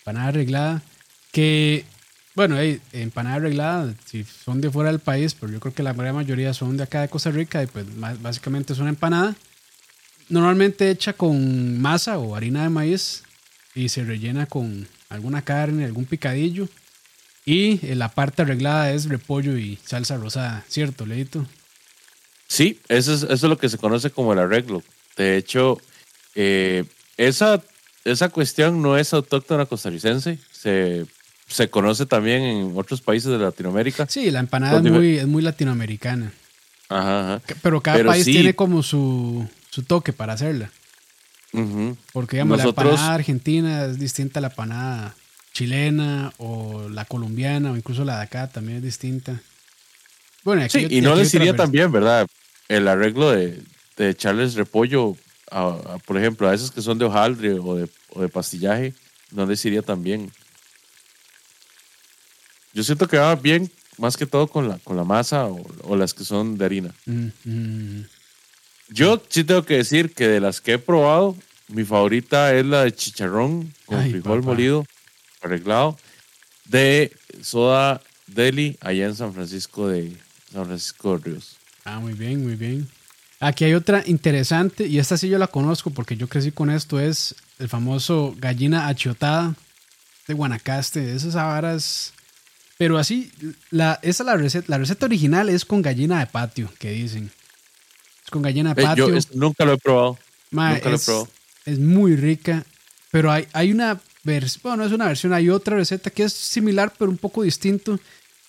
Empanada 0.09 0.29
arreglada. 0.29 0.83
Que, 1.33 1.85
bueno, 2.35 2.57
hey, 2.59 2.81
empanada 2.93 3.37
arreglada, 3.37 3.95
si 4.07 4.25
son 4.25 4.61
de 4.61 4.71
fuera 4.71 4.91
del 4.91 5.01
país, 5.01 5.35
pero 5.35 5.53
yo 5.53 5.61
creo 5.61 5.75
que 5.75 5.83
la 5.83 5.93
gran 5.93 6.15
mayoría 6.15 6.55
son 6.55 6.77
de 6.79 6.85
acá 6.85 7.03
de 7.03 7.09
Costa 7.09 7.31
Rica 7.31 7.63
y 7.63 7.67
pues 7.67 7.85
básicamente 8.21 8.73
es 8.73 8.79
una 8.79 8.89
empanada. 8.89 9.37
Normalmente 10.31 10.91
hecha 10.91 11.13
con 11.13 11.79
masa 11.81 12.19
o 12.19 12.35
harina 12.35 12.63
de 12.63 12.71
maíz 12.71 13.23
y 13.75 13.91
se 13.91 14.05
rellena 14.05 14.47
con 14.47 14.89
alguna 15.11 15.43
carne, 15.43 15.85
algún 15.85 16.07
picadillo. 16.07 16.69
Y 17.45 17.85
eh, 17.87 17.95
la 17.95 18.09
parte 18.09 18.43
arreglada 18.43 18.93
es 18.93 19.09
repollo 19.09 19.57
y 19.59 19.79
salsa 19.85 20.17
rosada, 20.17 20.65
¿cierto, 20.69 21.05
Leito? 21.07 21.47
Sí, 22.47 22.81
eso 22.89 23.13
es, 23.13 23.23
eso 23.25 23.33
es 23.33 23.43
lo 23.43 23.59
que 23.59 23.69
se 23.69 23.79
conoce 23.79 24.11
como 24.11 24.33
el 24.33 24.39
arreglo. 24.39 24.83
De 25.17 25.37
hecho, 25.37 25.79
eh, 26.35 26.85
esa, 27.19 27.63
esa 28.05 28.29
cuestión 28.31 28.81
no 28.83 28.97
es 28.97 29.13
autóctona 29.13 29.67
costarricense, 29.67 30.39
se, 30.53 31.07
se 31.47 31.69
conoce 31.71 32.07
también 32.07 32.43
en 32.43 32.73
otros 32.77 33.01
países 33.01 33.31
de 33.31 33.39
Latinoamérica. 33.39 34.07
Sí, 34.09 34.31
la 34.31 34.41
empanada 34.41 34.79
es 34.79 34.85
muy, 34.85 35.19
es 35.19 35.27
muy 35.27 35.43
latinoamericana. 35.43 36.33
Ajá, 36.89 37.41
Pero 37.63 37.81
cada 37.83 37.99
Pero 37.99 38.11
país 38.11 38.25
sí. 38.25 38.33
tiene 38.33 38.55
como 38.55 38.83
su, 38.83 39.47
su 39.71 39.83
toque 39.83 40.13
para 40.13 40.33
hacerla. 40.35 40.71
Porque, 42.13 42.37
digamos, 42.37 42.59
Nosotros- 42.59 42.85
la 42.85 42.91
empanada 42.93 43.15
argentina 43.15 43.85
es 43.87 43.99
distinta 43.99 44.39
a 44.39 44.43
la 44.43 44.49
empanada 44.49 45.15
chilena 45.53 46.33
o 46.39 46.89
la 46.91 47.05
colombiana 47.05 47.73
o 47.73 47.77
incluso 47.77 48.05
la 48.05 48.19
de 48.19 48.23
acá 48.25 48.49
también 48.49 48.79
es 48.79 48.85
distinta. 48.85 49.41
Bueno, 50.45 50.63
aquí 50.63 50.79
Sí, 50.79 50.83
yo- 50.83 50.97
y 50.97 51.01
no 51.01 51.15
les 51.15 51.33
iría 51.35 51.57
también, 51.57 51.91
¿verdad? 51.91 52.27
El 52.69 52.87
arreglo 52.87 53.31
de, 53.31 53.61
de 53.97 54.11
echarles 54.11 54.55
repollo, 54.55 55.17
a, 55.51 55.69
a, 55.95 55.99
por 55.99 56.17
ejemplo, 56.19 56.49
a 56.49 56.55
esos 56.55 56.71
que 56.71 56.83
son 56.83 56.99
de 56.99 57.05
hojaldre 57.05 57.53
o 57.59 57.75
de, 57.77 57.89
o 58.11 58.21
de 58.23 58.29
pastillaje, 58.29 58.95
no 59.31 59.47
les 59.47 59.65
iría 59.65 59.83
tan 59.83 60.03
bien. 60.03 60.31
Yo 62.73 62.83
siento 62.85 63.09
que 63.09 63.19
va 63.19 63.35
bien 63.35 63.71
más 63.97 64.17
que 64.17 64.27
todo 64.27 64.47
con 64.47 64.69
la, 64.69 64.79
con 64.79 64.97
la 64.97 65.05
masa 65.05 65.47
o, 65.47 65.67
o 65.83 65.97
las 65.97 66.15
que 66.15 66.25
son 66.25 66.57
de 66.57 66.65
harina. 66.65 66.95
Mm, 67.07 67.29
mm, 67.45 68.07
Yo 68.91 69.21
sí 69.29 69.43
tengo 69.45 69.65
que 69.65 69.77
decir 69.79 70.15
que 70.15 70.29
de 70.29 70.41
las 70.41 70.61
que 70.61 70.75
he 70.75 70.79
probado, 70.79 71.37
mi 71.69 71.85
favorita 71.85 72.55
es 72.55 72.65
la 72.65 72.85
de 72.85 72.95
chicharrón 72.95 73.75
con 73.87 73.99
Ay, 73.99 74.11
frijol 74.13 74.41
papá. 74.41 74.53
molido, 74.53 74.87
arreglado, 75.43 75.99
de 76.67 77.13
Soda 77.43 78.01
Deli, 78.27 78.77
allá 78.81 79.07
en 79.07 79.17
San 79.17 79.35
Francisco 79.35 79.89
de 79.89 80.17
San 80.53 80.67
Francisco 80.67 81.19
de 81.19 81.25
Ríos. 81.31 81.57
Ah, 81.85 81.99
muy 81.99 82.13
bien, 82.13 82.43
muy 82.45 82.55
bien. 82.55 82.89
Aquí 83.41 83.65
hay 83.65 83.75
otra 83.75 84.03
interesante, 84.07 84.87
y 84.87 84.99
esta 84.99 85.17
sí 85.17 85.29
yo 85.29 85.39
la 85.39 85.47
conozco 85.47 85.91
porque 85.91 86.17
yo 86.17 86.29
crecí 86.29 86.51
con 86.51 86.71
esto, 86.71 86.99
es 86.99 87.37
el 87.59 87.69
famoso 87.69 88.35
gallina 88.39 88.89
achiotada 88.89 89.55
de 90.27 90.35
Guanacaste. 90.35 91.15
Esas 91.15 91.35
varas. 91.35 92.13
Pero 92.79 92.99
así, 92.99 93.31
la, 93.71 93.99
esa 94.03 94.25
la 94.25 94.37
receta, 94.37 94.67
la 94.69 94.79
receta 94.79 95.07
original 95.07 95.49
es 95.49 95.65
con 95.65 95.83
gallina 95.83 96.19
de 96.21 96.27
patio, 96.27 96.71
que 96.79 96.91
dicen. 96.91 97.31
Es 98.25 98.31
con 98.31 98.43
gallina 98.43 98.75
de 98.75 98.83
patio. 98.83 99.09
yo 99.09 99.17
es- 99.17 99.35
nunca 99.35 99.65
lo 99.65 99.75
he 99.75 99.79
probado. 99.79 100.19
Ma, 100.51 100.73
nunca 100.75 100.89
lo 100.89 100.95
he 100.95 100.97
es, 100.97 101.05
probado. 101.05 101.29
es 101.65 101.79
muy 101.79 102.17
rica, 102.17 102.65
pero 103.11 103.31
hay, 103.31 103.47
hay 103.53 103.71
una 103.73 104.01
versión, 104.25 104.63
bueno, 104.63 104.77
no 104.79 104.85
es 104.87 104.93
una 104.93 105.07
versión, 105.07 105.33
hay 105.33 105.49
otra 105.49 105.77
receta 105.77 106.11
que 106.11 106.25
es 106.25 106.33
similar, 106.33 106.93
pero 106.99 107.11
un 107.11 107.19
poco 107.19 107.43
distinto, 107.43 107.99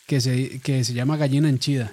que 0.07 0.19
se, 0.21 0.59
que 0.61 0.83
se 0.83 0.93
llama 0.93 1.17
gallina 1.17 1.49
henchida. 1.49 1.91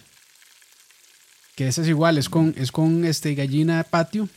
Que 1.56 1.66
esa 1.66 1.82
es 1.82 1.88
igual, 1.88 2.18
es 2.18 2.28
con, 2.28 2.54
es 2.56 2.70
con 2.70 3.04
este, 3.04 3.34
gallina 3.34 3.78
de 3.78 3.84
patio. 3.84 4.28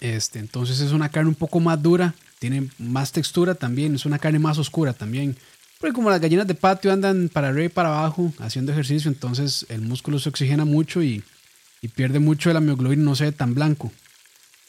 Este, 0.00 0.38
entonces 0.38 0.80
es 0.80 0.92
una 0.92 1.08
carne 1.08 1.30
un 1.30 1.34
poco 1.34 1.60
más 1.60 1.82
dura, 1.82 2.14
tiene 2.38 2.68
más 2.78 3.12
textura 3.12 3.54
también, 3.54 3.94
es 3.94 4.04
una 4.04 4.18
carne 4.18 4.38
más 4.38 4.58
oscura 4.58 4.92
también. 4.92 5.36
Porque 5.80 5.94
como 5.94 6.10
las 6.10 6.20
gallinas 6.20 6.46
de 6.46 6.54
patio 6.54 6.92
andan 6.92 7.30
para 7.32 7.48
arriba 7.48 7.66
y 7.66 7.68
para 7.68 7.88
abajo 7.88 8.32
haciendo 8.38 8.72
ejercicio, 8.72 9.10
entonces 9.10 9.64
el 9.68 9.80
músculo 9.80 10.18
se 10.18 10.28
oxigena 10.28 10.64
mucho 10.64 11.02
y, 11.02 11.22
y 11.80 11.88
pierde 11.88 12.18
mucho 12.18 12.50
de 12.50 12.54
la 12.54 12.60
mioglobina 12.60 13.02
no 13.02 13.16
se 13.16 13.24
ve 13.24 13.32
tan 13.32 13.54
blanco. 13.54 13.92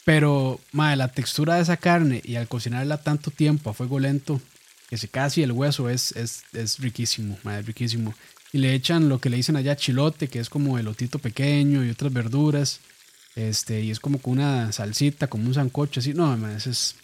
Pero, 0.04 0.60
madre, 0.70 0.96
la 0.96 1.08
textura 1.08 1.56
de 1.56 1.62
esa 1.62 1.76
carne 1.76 2.22
y 2.24 2.36
al 2.36 2.46
cocinarla 2.46 2.98
tanto 2.98 3.32
tiempo 3.32 3.70
a 3.70 3.74
fuego 3.74 3.98
lento, 3.98 4.40
que 4.88 4.96
se 4.96 5.08
casi 5.08 5.42
el 5.42 5.50
hueso 5.50 5.90
es, 5.90 6.12
es, 6.12 6.44
es 6.52 6.78
riquísimo, 6.78 7.36
madre, 7.42 7.62
riquísimo. 7.62 8.14
Y 8.56 8.58
le 8.58 8.72
echan 8.72 9.10
lo 9.10 9.18
que 9.18 9.28
le 9.28 9.36
dicen 9.36 9.56
allá 9.56 9.76
chilote, 9.76 10.28
que 10.28 10.38
es 10.38 10.48
como 10.48 10.78
elotito 10.78 11.18
pequeño 11.18 11.84
y 11.84 11.90
otras 11.90 12.10
verduras. 12.10 12.80
Este, 13.34 13.82
y 13.82 13.90
es 13.90 14.00
como 14.00 14.18
con 14.18 14.32
una 14.32 14.72
salsita, 14.72 15.26
como 15.26 15.46
un 15.46 15.52
sancocho, 15.52 16.00
así. 16.00 16.14
No, 16.14 16.34
madre, 16.38 16.56
eso 16.56 16.70
es. 16.70 16.96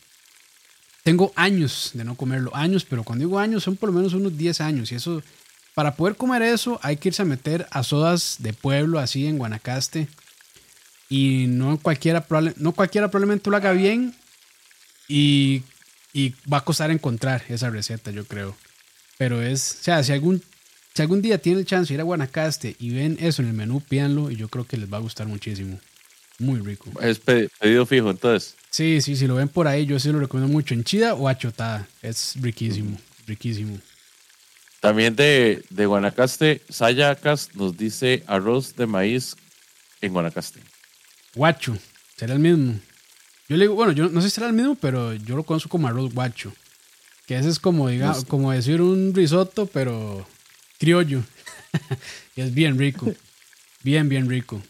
tengo 1.03 1.31
años 1.37 1.91
de 1.93 2.05
no 2.05 2.15
comerlo, 2.15 2.57
años, 2.57 2.87
pero 2.87 3.05
cuando 3.05 3.27
digo 3.27 3.39
años 3.39 3.65
son 3.65 3.77
por 3.77 3.91
lo 3.91 3.95
menos 3.95 4.15
unos 4.15 4.35
10 4.39 4.63
años 4.63 4.93
y 4.93 4.95
eso, 4.95 5.23
para 5.75 5.95
poder 5.95 6.17
comer 6.17 6.41
eso 6.41 6.81
hay 6.83 6.97
que 6.97 7.11
irse 7.11 7.21
a 7.21 7.27
meter 7.27 7.67
a 7.71 7.83
sodas 7.83 8.37
de 8.39 8.55
pueblo 8.55 8.99
así 8.99 9.27
en 9.27 9.37
Guanacaste 9.37 10.09
y 11.11 11.49
no 11.49 11.77
cualquiera, 11.77 12.27
no 12.57 12.73
cualquiera 12.73 13.11
probablemente 13.11 13.51
lo 13.51 13.59
haga 13.59 13.73
bien 13.73 14.15
y, 15.07 15.65
y 16.15 16.31
va 16.51 16.59
a 16.59 16.65
costar 16.65 16.91
encontrar 16.91 17.45
esa 17.51 17.69
receta, 17.69 18.11
yo 18.11 18.25
creo. 18.25 18.57
Pero 19.19 19.43
es, 19.43 19.77
o 19.83 19.85
sea, 19.85 20.03
si 20.03 20.13
algún, 20.13 20.43
si 20.95 21.03
algún 21.03 21.23
día 21.23 21.39
tienen 21.39 21.61
el 21.61 21.67
chance 21.67 21.89
de 21.89 21.95
ir 21.95 22.01
a 22.01 22.05
Guanacaste 22.05 22.77
y 22.79 22.91
ven 22.91 23.17
eso 23.21 23.43
en 23.43 23.49
el 23.49 23.55
menú, 23.55 23.81
pídanlo 23.81 24.31
y 24.31 24.37
yo 24.37 24.49
creo 24.49 24.67
que 24.67 24.77
les 24.77 24.93
va 24.93 24.99
a 24.99 25.01
gustar 25.01 25.27
muchísimo. 25.27 25.81
Muy 26.39 26.61
rico. 26.61 26.91
Es 27.01 27.19
pedido 27.19 27.87
fijo, 27.87 28.11
entonces. 28.11 28.57
Sí, 28.71 29.01
sí, 29.01 29.17
si 29.17 29.27
lo 29.27 29.37
ven 29.37 29.49
por 29.49 29.69
ahí, 29.69 29.87
yo 29.87 29.99
sí 30.01 30.11
lo 30.11 30.19
recomiendo 30.19 30.53
mucho 30.53 30.75
en 30.75 30.83
chida 30.83 31.15
o 31.15 31.29
achotada. 31.29 31.87
Es 32.03 32.35
riquísimo, 32.41 32.99
riquísimo. 33.27 33.79
También 34.81 35.15
de, 35.15 35.63
de 35.71 35.87
Guanacaste, 35.87 36.63
Sayacas 36.69 37.55
nos 37.55 37.77
dice 37.77 38.25
arroz 38.27 38.75
de 38.75 38.87
maíz 38.87 39.37
en 40.01 40.13
Guanacaste. 40.13 40.61
Guacho, 41.35 41.79
será 42.17 42.35
el 42.35 42.41
mismo. 42.41 42.75
Yo 43.49 43.57
le 43.57 43.65
digo, 43.65 43.75
bueno, 43.75 43.93
yo 43.93 44.09
no 44.09 44.21
sé 44.21 44.29
si 44.29 44.35
será 44.35 44.49
el 44.49 44.55
mismo, 44.55 44.75
pero 44.75 45.15
yo 45.15 45.37
lo 45.37 45.45
conozco 45.45 45.69
como 45.69 45.87
arroz 45.87 46.13
guacho. 46.13 46.53
Que 47.27 47.39
ese 47.39 47.49
es 47.49 47.61
como, 47.61 47.89
digamos, 47.89 48.25
como 48.25 48.51
decir 48.51 48.83
un 48.83 49.15
risotto, 49.15 49.67
pero 49.67 50.27
criollo. 50.83 51.23
es 52.37 52.53
bien 52.53 52.77
rico. 52.77 53.15
Bien, 53.85 54.09
bien 54.09 54.29
rico. 54.29 54.61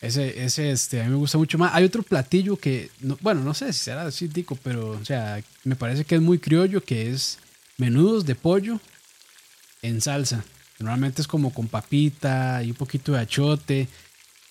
Ese, 0.00 0.44
ese, 0.44 0.70
este, 0.70 1.00
a 1.00 1.04
mí 1.04 1.10
me 1.10 1.16
gusta 1.16 1.36
mucho 1.36 1.58
más. 1.58 1.74
Hay 1.74 1.82
otro 1.82 2.04
platillo 2.04 2.56
que, 2.56 2.90
bueno, 3.20 3.40
no 3.40 3.54
sé 3.54 3.72
si 3.72 3.80
será 3.80 4.02
así, 4.02 4.28
tico, 4.28 4.56
pero, 4.62 4.90
o 4.90 5.04
sea, 5.04 5.42
me 5.64 5.74
parece 5.74 6.04
que 6.04 6.14
es 6.14 6.20
muy 6.20 6.38
criollo, 6.38 6.80
que 6.80 7.10
es 7.10 7.38
menudos 7.76 8.24
de 8.24 8.36
pollo 8.36 8.80
en 9.82 10.00
salsa. 10.00 10.44
Normalmente 10.78 11.22
es 11.22 11.26
como 11.26 11.52
con 11.52 11.66
papita 11.66 12.62
y 12.62 12.70
un 12.70 12.76
poquito 12.76 13.12
de 13.12 13.18
achote. 13.18 13.88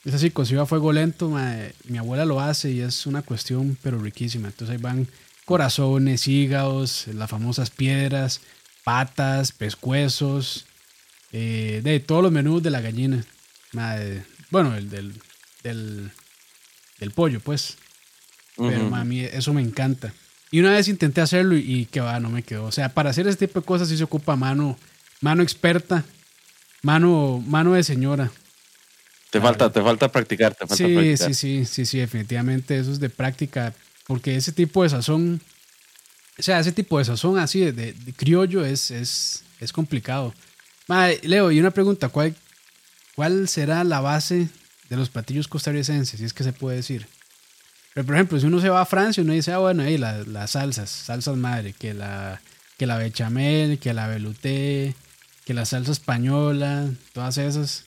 Es 0.04 0.14
así, 0.14 0.30
cocido 0.30 0.62
a 0.62 0.66
fuego 0.66 0.92
lento. 0.92 1.32
mi 1.86 1.98
abuela 1.98 2.26
lo 2.26 2.42
hace 2.42 2.70
y 2.70 2.82
es 2.82 3.06
una 3.06 3.22
cuestión, 3.22 3.78
pero 3.82 3.98
riquísima. 3.98 4.50
Entonces 4.50 4.76
ahí 4.76 4.82
van 4.82 5.08
corazones, 5.46 6.28
hígados, 6.28 7.08
las 7.14 7.30
famosas 7.30 7.70
piedras, 7.70 8.42
patas, 8.84 9.52
pescuezos, 9.52 10.66
eh, 11.32 11.82
de 11.84 12.00
todos 12.00 12.24
los 12.24 12.32
menús 12.32 12.62
de 12.64 12.70
la 12.70 12.82
gallina. 12.82 13.24
bueno, 14.50 14.76
el 14.76 14.90
del 14.90 15.14
del, 15.64 16.12
del 17.00 17.12
pollo, 17.12 17.40
pues. 17.40 17.78
Pero 18.56 18.88
mami, 18.90 19.22
eso 19.22 19.54
me 19.54 19.62
encanta. 19.62 20.14
Y 20.52 20.60
una 20.60 20.72
vez 20.72 20.88
intenté 20.88 21.22
hacerlo 21.22 21.58
y, 21.58 21.88
que 21.88 22.00
va, 22.00 22.20
no 22.20 22.30
me 22.30 22.44
quedó. 22.44 22.66
O 22.66 22.72
sea, 22.72 22.90
para 22.90 23.10
hacer 23.10 23.28
este 23.28 23.48
tipo 23.48 23.62
de 23.62 23.66
cosas 23.66 23.90
sí 23.90 23.98
se 23.98 24.04
ocupa 24.04 24.36
mano, 24.36 24.78
mano 25.22 25.42
experta, 25.42 26.04
mano, 26.84 27.44
mano 27.48 27.74
de 27.74 27.84
señora. 27.84 28.32
Te 29.32 29.42
falta, 29.42 29.72
te 29.72 29.82
falta 29.82 30.12
practicar, 30.12 30.54
te 30.54 30.68
falta 30.68 30.76
sí, 30.76 30.94
practicar. 30.94 31.34
Sí, 31.34 31.34
sí, 31.34 31.66
sí, 31.66 31.86
sí, 31.88 31.98
definitivamente 31.98 32.78
eso 32.78 32.92
es 32.92 33.00
de 33.00 33.10
práctica, 33.10 33.74
porque 34.06 34.36
ese 34.36 34.52
tipo 34.52 34.84
de 34.84 34.90
sazón, 34.90 35.42
o 36.38 36.42
sea, 36.42 36.60
ese 36.60 36.72
tipo 36.72 36.98
de 36.98 37.06
sazón 37.06 37.38
así 37.38 37.60
de, 37.60 37.94
criollo 38.16 38.66
es, 38.66 38.92
es, 38.92 39.44
es 39.60 39.74
complicado. 39.74 40.34
Leo, 41.24 41.52
y 41.52 41.60
una 41.60 41.72
pregunta, 41.72 42.10
¿cuál, 42.10 42.36
¿cuál 43.16 43.48
será 43.48 43.84
la 43.84 44.00
base 44.00 44.50
de 44.94 44.98
los 44.98 45.10
platillos 45.10 45.48
costarricenses, 45.48 46.20
si 46.20 46.26
es 46.26 46.34
que 46.34 46.44
se 46.44 46.54
puede 46.54 46.78
decir. 46.78 47.08
Pero, 47.94 48.06
por 48.06 48.16
ejemplo, 48.16 48.40
si 48.40 48.46
uno 48.46 48.60
se 48.60 48.70
va 48.70 48.82
a 48.82 48.86
Francia, 48.86 49.24
uno 49.24 49.34
dice, 49.34 49.52
ah, 49.52 49.60
bueno, 49.60 49.84
ahí 49.84 49.98
las 49.98 50.52
salsas, 50.52 50.90
salsas 50.90 51.38
madre, 51.38 51.74
que 51.74 51.94
la, 51.94 52.42
que 52.78 52.86
la 52.86 52.98
bechamel, 52.98 53.80
que 53.80 53.94
la 53.94 54.08
veluté, 54.08 54.96
que 55.46 55.54
la 55.54 55.66
salsa 55.66 55.92
española, 55.92 56.90
todas 57.14 57.38
esas. 57.38 57.86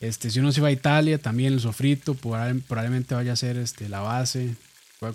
Este, 0.00 0.30
si 0.30 0.40
uno 0.40 0.50
se 0.50 0.60
va 0.60 0.68
a 0.68 0.72
Italia, 0.72 1.18
también 1.18 1.52
el 1.52 1.60
sofrito 1.60 2.14
probablemente 2.14 3.14
vaya 3.14 3.32
a 3.32 3.36
ser 3.36 3.56
este, 3.58 3.88
la 3.88 4.00
base. 4.00 4.54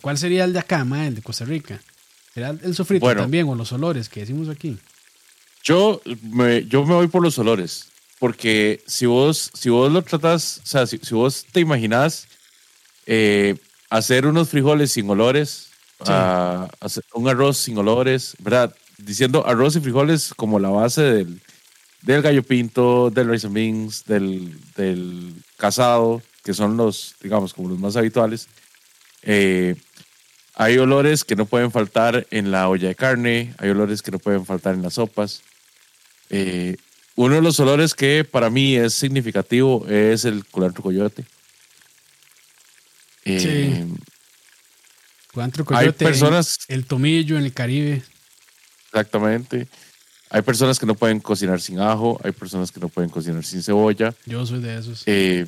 ¿Cuál 0.02 0.18
sería 0.18 0.44
el 0.44 0.54
de 0.54 0.60
acá, 0.60 0.82
el 0.82 1.16
de 1.16 1.22
Costa 1.22 1.46
Rica? 1.46 1.82
¿Será 2.36 2.50
el 2.50 2.76
sofrito 2.76 3.16
también 3.16 3.48
o 3.48 3.56
los 3.56 3.72
olores 3.72 4.10
que 4.10 4.20
decimos 4.20 4.50
aquí? 4.50 4.78
Yo 5.64 6.02
me, 6.22 6.66
yo 6.66 6.86
me 6.86 6.94
voy 6.94 7.08
por 7.08 7.24
los 7.24 7.40
olores. 7.40 7.88
Porque 8.20 8.84
si 8.86 9.06
vos, 9.06 9.52
si 9.54 9.70
vos 9.70 9.90
lo 9.90 10.02
tratas, 10.02 10.60
o 10.64 10.68
sea, 10.68 10.86
si, 10.86 10.98
vos 11.12 11.46
te 11.50 11.62
imaginas 11.62 12.28
eh, 13.06 13.56
hacer 13.90 14.28
unos 14.28 14.50
frijoles 14.50 14.92
sin 14.92 15.10
olores, 15.10 15.70
hacer 16.00 17.04
un 17.14 17.30
arroz 17.30 17.58
sin 17.58 17.78
olores, 17.78 18.36
¿verdad? 18.40 18.76
Diciendo 18.98 19.48
arroz 19.48 19.78
y 19.78 19.80
frijoles 19.80 20.34
como 20.34 20.60
la 20.60 20.70
base 20.70 21.04
del, 21.04 21.42
del 22.02 22.22
gallo 22.22 22.44
pinto, 22.44 23.12
del 23.12 23.30
rice 23.30 23.48
and 23.48 23.56
beans, 23.56 24.04
del, 24.04 24.60
del 24.76 25.34
casado, 25.56 26.22
que 26.44 26.54
son 26.54 26.76
los, 26.76 27.16
digamos, 27.22 27.54
como 27.54 27.70
los 27.70 27.80
más 27.80 27.96
habituales. 27.96 28.50
Eh, 29.22 29.76
hay 30.56 30.78
olores 30.78 31.24
que 31.24 31.36
no 31.36 31.46
pueden 31.46 31.72
faltar 31.72 32.26
en 32.32 32.50
la 32.50 32.70
olla 32.70 32.88
de 32.88 32.96
carne, 32.96 33.54
hay 33.58 33.70
olores 33.70 34.02
que 34.02 34.12
no 34.12 34.20
pueden 34.20 34.46
faltar 34.46 34.74
en 34.74 34.82
las 34.82 34.94
sopas. 34.94 35.42
Eh, 36.30 36.78
uno 37.16 37.36
de 37.36 37.42
los 37.42 37.60
olores 37.60 37.94
que 37.94 38.24
para 38.24 38.50
mí 38.50 38.76
es 38.76 38.94
significativo 38.94 39.86
es 39.88 40.26
el 40.26 40.46
culantro 40.46 40.82
coyote. 40.82 41.26
sí. 43.26 43.48
Eh, 43.48 43.88
culantro 45.34 45.66
coyote. 45.66 45.86
Hay 45.86 45.92
personas. 45.92 46.60
El 46.70 46.86
tomillo 46.86 47.38
en 47.38 47.44
el 47.44 47.54
Caribe. 47.54 48.02
Exactamente. 48.86 49.68
Hay 50.30 50.42
personas 50.42 50.80
que 50.80 50.86
no 50.86 50.96
pueden 50.96 51.20
cocinar 51.20 51.60
sin 51.62 51.80
ajo, 51.80 52.20
hay 52.24 52.32
personas 52.32 52.72
que 52.72 52.80
no 52.80 52.88
pueden 52.88 53.10
cocinar 53.10 53.44
sin 53.44 53.62
cebolla. 53.62 54.14
Yo 54.26 54.46
soy 54.46 54.60
de 54.62 54.78
esos. 54.78 55.04
Eh, 55.06 55.48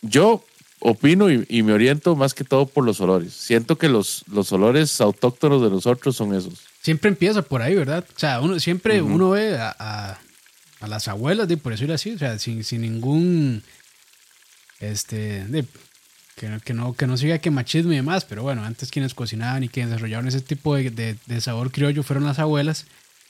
yo 0.00 0.44
opino 0.80 1.30
y, 1.30 1.62
me 1.62 1.72
oriento 1.72 2.16
más 2.16 2.34
que 2.34 2.44
todo 2.44 2.66
por 2.66 2.84
los 2.84 3.00
olores. 3.00 3.32
Siento 3.32 3.76
que 3.78 3.88
los, 3.88 4.24
los 4.30 4.52
olores 4.52 5.00
autóctonos 5.00 5.62
de 5.62 5.70
los 5.70 5.86
otros 5.86 6.16
son 6.16 6.34
esos. 6.34 6.60
Siempre 6.82 7.08
empieza 7.08 7.42
por 7.42 7.62
ahí, 7.62 7.74
¿verdad? 7.74 8.04
O 8.14 8.18
sea, 8.18 8.40
uno, 8.40 8.60
siempre 8.60 9.02
uno 9.02 9.30
ve 9.30 9.56
a, 9.58 10.18
a 10.80 10.88
las 10.88 11.08
abuelas, 11.08 11.48
de, 11.48 11.56
por 11.56 11.72
decirlo 11.72 11.94
así, 11.94 12.12
o 12.12 12.18
sea, 12.18 12.38
sin, 12.38 12.64
sin 12.64 12.82
ningún, 12.82 13.62
este, 14.80 15.44
de, 15.46 15.64
que, 16.36 16.60
que, 16.64 16.74
no, 16.74 16.92
que 16.94 17.06
no 17.06 17.16
siga 17.16 17.38
que 17.38 17.50
machismo 17.50 17.92
y 17.92 17.96
demás, 17.96 18.24
pero 18.24 18.42
bueno, 18.42 18.64
antes 18.64 18.90
quienes 18.90 19.14
cocinaban 19.14 19.64
y 19.64 19.68
quienes 19.68 19.90
desarrollaron 19.90 20.28
ese 20.28 20.40
tipo 20.40 20.76
de, 20.76 21.16
de, 21.26 21.40
sabor 21.40 21.70
criollo 21.70 22.02
fueron 22.02 22.24
las 22.24 22.38
abuelas 22.38 22.86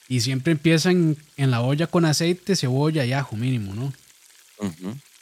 y 0.08 0.20
siempre 0.20 0.52
empiezan 0.52 1.16
en 1.36 1.50
la 1.50 1.60
olla 1.60 1.86
con 1.86 2.04
aceite, 2.04 2.56
cebolla 2.56 3.04
y 3.04 3.12
ajo 3.12 3.36
mínimo, 3.36 3.74
¿no? 3.74 3.92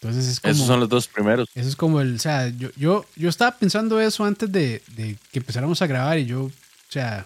Entonces 0.05 0.33
es 0.33 0.40
como, 0.40 0.53
Esos 0.53 0.67
son 0.67 0.81
los 0.81 0.88
dos 0.90 1.09
primeros. 1.09 1.49
Eso 1.55 1.67
es 1.67 1.77
como 1.77 2.03
el, 2.03 2.17
o 2.17 2.19
sea, 2.19 2.49
yo, 2.49 2.69
yo, 2.77 3.07
yo 3.17 3.31
estaba 3.31 3.57
pensando 3.57 3.99
eso 3.99 4.23
antes 4.25 4.53
de, 4.53 4.83
de 4.97 5.17
que 5.33 5.38
empezáramos 5.38 5.81
a 5.81 5.87
grabar 5.87 6.19
y 6.19 6.27
yo, 6.27 6.45
o 6.45 6.53
sea, 6.90 7.25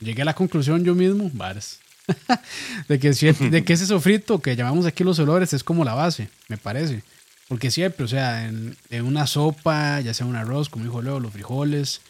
llegué 0.00 0.22
a 0.22 0.24
la 0.24 0.34
conclusión 0.34 0.84
yo 0.84 0.96
mismo, 0.96 1.30
varas 1.32 1.78
de, 2.88 2.98
que, 2.98 3.12
de 3.12 3.64
que 3.64 3.72
ese 3.72 3.86
sofrito 3.86 4.40
que 4.40 4.56
llamamos 4.56 4.84
aquí 4.84 5.04
los 5.04 5.20
olores 5.20 5.52
es 5.52 5.62
como 5.62 5.84
la 5.84 5.94
base, 5.94 6.28
me 6.48 6.56
parece. 6.56 7.04
Porque 7.46 7.70
siempre, 7.70 8.04
o 8.04 8.08
sea, 8.08 8.48
en, 8.48 8.76
una 9.04 9.28
sopa, 9.28 10.00
ya 10.00 10.12
sea 10.12 10.26
un 10.26 10.34
arroz, 10.34 10.68
como 10.68 10.84
dijo 10.84 11.00
Leo, 11.00 11.20
los 11.20 11.32
frijoles, 11.32 12.00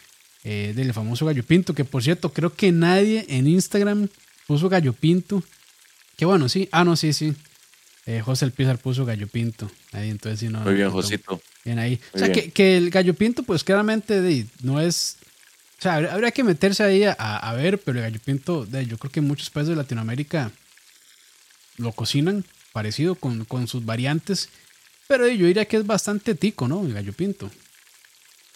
eh, 0.42 0.72
del 0.74 0.94
famoso 0.94 1.26
gallo 1.26 1.44
pinto, 1.44 1.74
que 1.74 1.84
por 1.84 2.02
cierto, 2.02 2.32
creo 2.32 2.54
que 2.54 2.72
nadie 2.72 3.26
en 3.28 3.46
Instagram 3.46 4.08
puso 4.46 4.70
gallo 4.70 4.94
pinto. 4.94 5.42
Que 6.16 6.24
bueno, 6.24 6.48
sí. 6.48 6.66
Ah, 6.72 6.82
no, 6.82 6.96
sí, 6.96 7.12
sí. 7.12 7.36
Eh, 8.08 8.22
José 8.22 8.46
El 8.46 8.52
Pizar 8.52 8.78
puso 8.78 9.04
gallo 9.04 9.28
pinto. 9.28 9.70
Ahí, 9.92 10.08
entonces 10.08 10.40
sí, 10.40 10.48
no. 10.48 10.60
Muy 10.60 10.74
bien, 10.74 10.90
Josito. 10.90 11.40
Bien 11.64 11.78
ahí. 11.78 12.00
o 12.14 12.18
sea, 12.18 12.32
que, 12.32 12.50
que, 12.50 12.78
el 12.78 12.88
gallo 12.88 13.12
pinto, 13.12 13.42
pues 13.42 13.62
claramente 13.62 14.46
no 14.62 14.80
es 14.80 15.18
o 15.78 15.82
sea, 15.82 15.94
habría 15.94 16.32
que 16.32 16.42
meterse 16.42 16.82
ahí 16.82 17.04
a, 17.04 17.52
ver, 17.52 17.78
pero 17.78 17.98
el 17.98 18.04
gallo 18.04 18.20
pinto, 18.24 18.66
yo 18.66 18.98
creo 18.98 19.12
que 19.12 19.20
muchos 19.20 19.48
países 19.48 19.70
de 19.70 19.76
Latinoamérica 19.76 20.50
lo 21.76 21.92
cocinan 21.92 22.44
parecido 22.72 23.14
con, 23.14 23.68
sus 23.68 23.84
variantes, 23.84 24.48
pero 25.06 25.28
yo 25.28 25.46
diría 25.46 25.66
que 25.66 25.76
es 25.76 25.86
bastante 25.86 26.34
tico, 26.34 26.66
¿no? 26.66 26.84
El 26.84 26.94
gallo 26.94 27.12
pinto. 27.12 27.48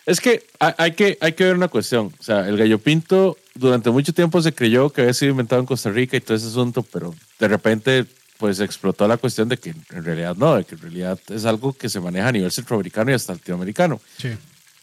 Es 0.04 0.20
que 0.20 0.44
hay, 0.58 0.92
que 0.92 1.16
hay 1.20 1.34
que 1.34 1.44
ver 1.44 1.54
una 1.54 1.68
cuestión. 1.68 2.12
O 2.18 2.22
sea, 2.24 2.48
el 2.48 2.56
gallo 2.56 2.80
pinto 2.80 3.38
durante 3.54 3.90
mucho 3.90 4.12
tiempo 4.12 4.42
se 4.42 4.52
creyó 4.52 4.90
que 4.90 5.02
había 5.02 5.14
sido 5.14 5.30
inventado 5.30 5.60
en 5.60 5.66
Costa 5.66 5.90
Rica 5.90 6.16
y 6.16 6.20
todo 6.20 6.36
ese 6.36 6.48
asunto, 6.48 6.82
pero 6.82 7.14
de 7.38 7.46
repente 7.46 8.06
pues 8.42 8.58
explotó 8.58 9.06
la 9.06 9.18
cuestión 9.18 9.48
de 9.48 9.56
que 9.56 9.70
en 9.70 10.04
realidad 10.04 10.34
no, 10.34 10.56
de 10.56 10.64
que 10.64 10.74
en 10.74 10.80
realidad 10.80 11.16
es 11.28 11.44
algo 11.44 11.72
que 11.74 11.88
se 11.88 12.00
maneja 12.00 12.26
a 12.26 12.32
nivel 12.32 12.50
centroamericano 12.50 13.12
y 13.12 13.14
hasta 13.14 13.34
latinoamericano. 13.34 14.00
Sí. 14.18 14.30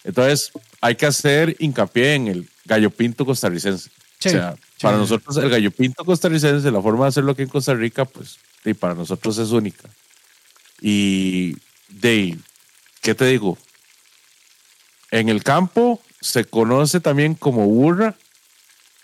Entonces, 0.05 0.53
hay 0.79 0.95
que 0.95 1.05
hacer 1.05 1.57
hincapié 1.59 2.13
en 2.13 2.29
el 2.29 2.49
gallo 2.63 2.89
pinto 2.89 3.25
costarricense. 3.25 3.89
o 3.89 4.29
sea, 4.29 4.55
para 4.81 4.95
nosotros 4.95 5.35
el 5.35 5.49
gallo 5.49 5.71
pinto 5.71 6.05
costarricense, 6.05 6.71
la 6.71 6.81
forma 6.81 7.03
de 7.03 7.09
hacerlo 7.09 7.33
aquí 7.33 7.41
en 7.41 7.49
Costa 7.49 7.73
Rica, 7.73 8.05
pues, 8.05 8.37
y 8.63 8.73
para 8.73 8.93
nosotros 8.93 9.37
es 9.37 9.51
única. 9.51 9.89
Y 10.79 11.57
de, 11.89 12.37
¿qué 13.01 13.13
te 13.13 13.25
digo? 13.25 13.57
En 15.11 15.27
el 15.27 15.43
campo 15.43 16.01
se 16.21 16.45
conoce 16.45 17.01
también 17.01 17.35
como 17.35 17.65
burra 17.65 18.15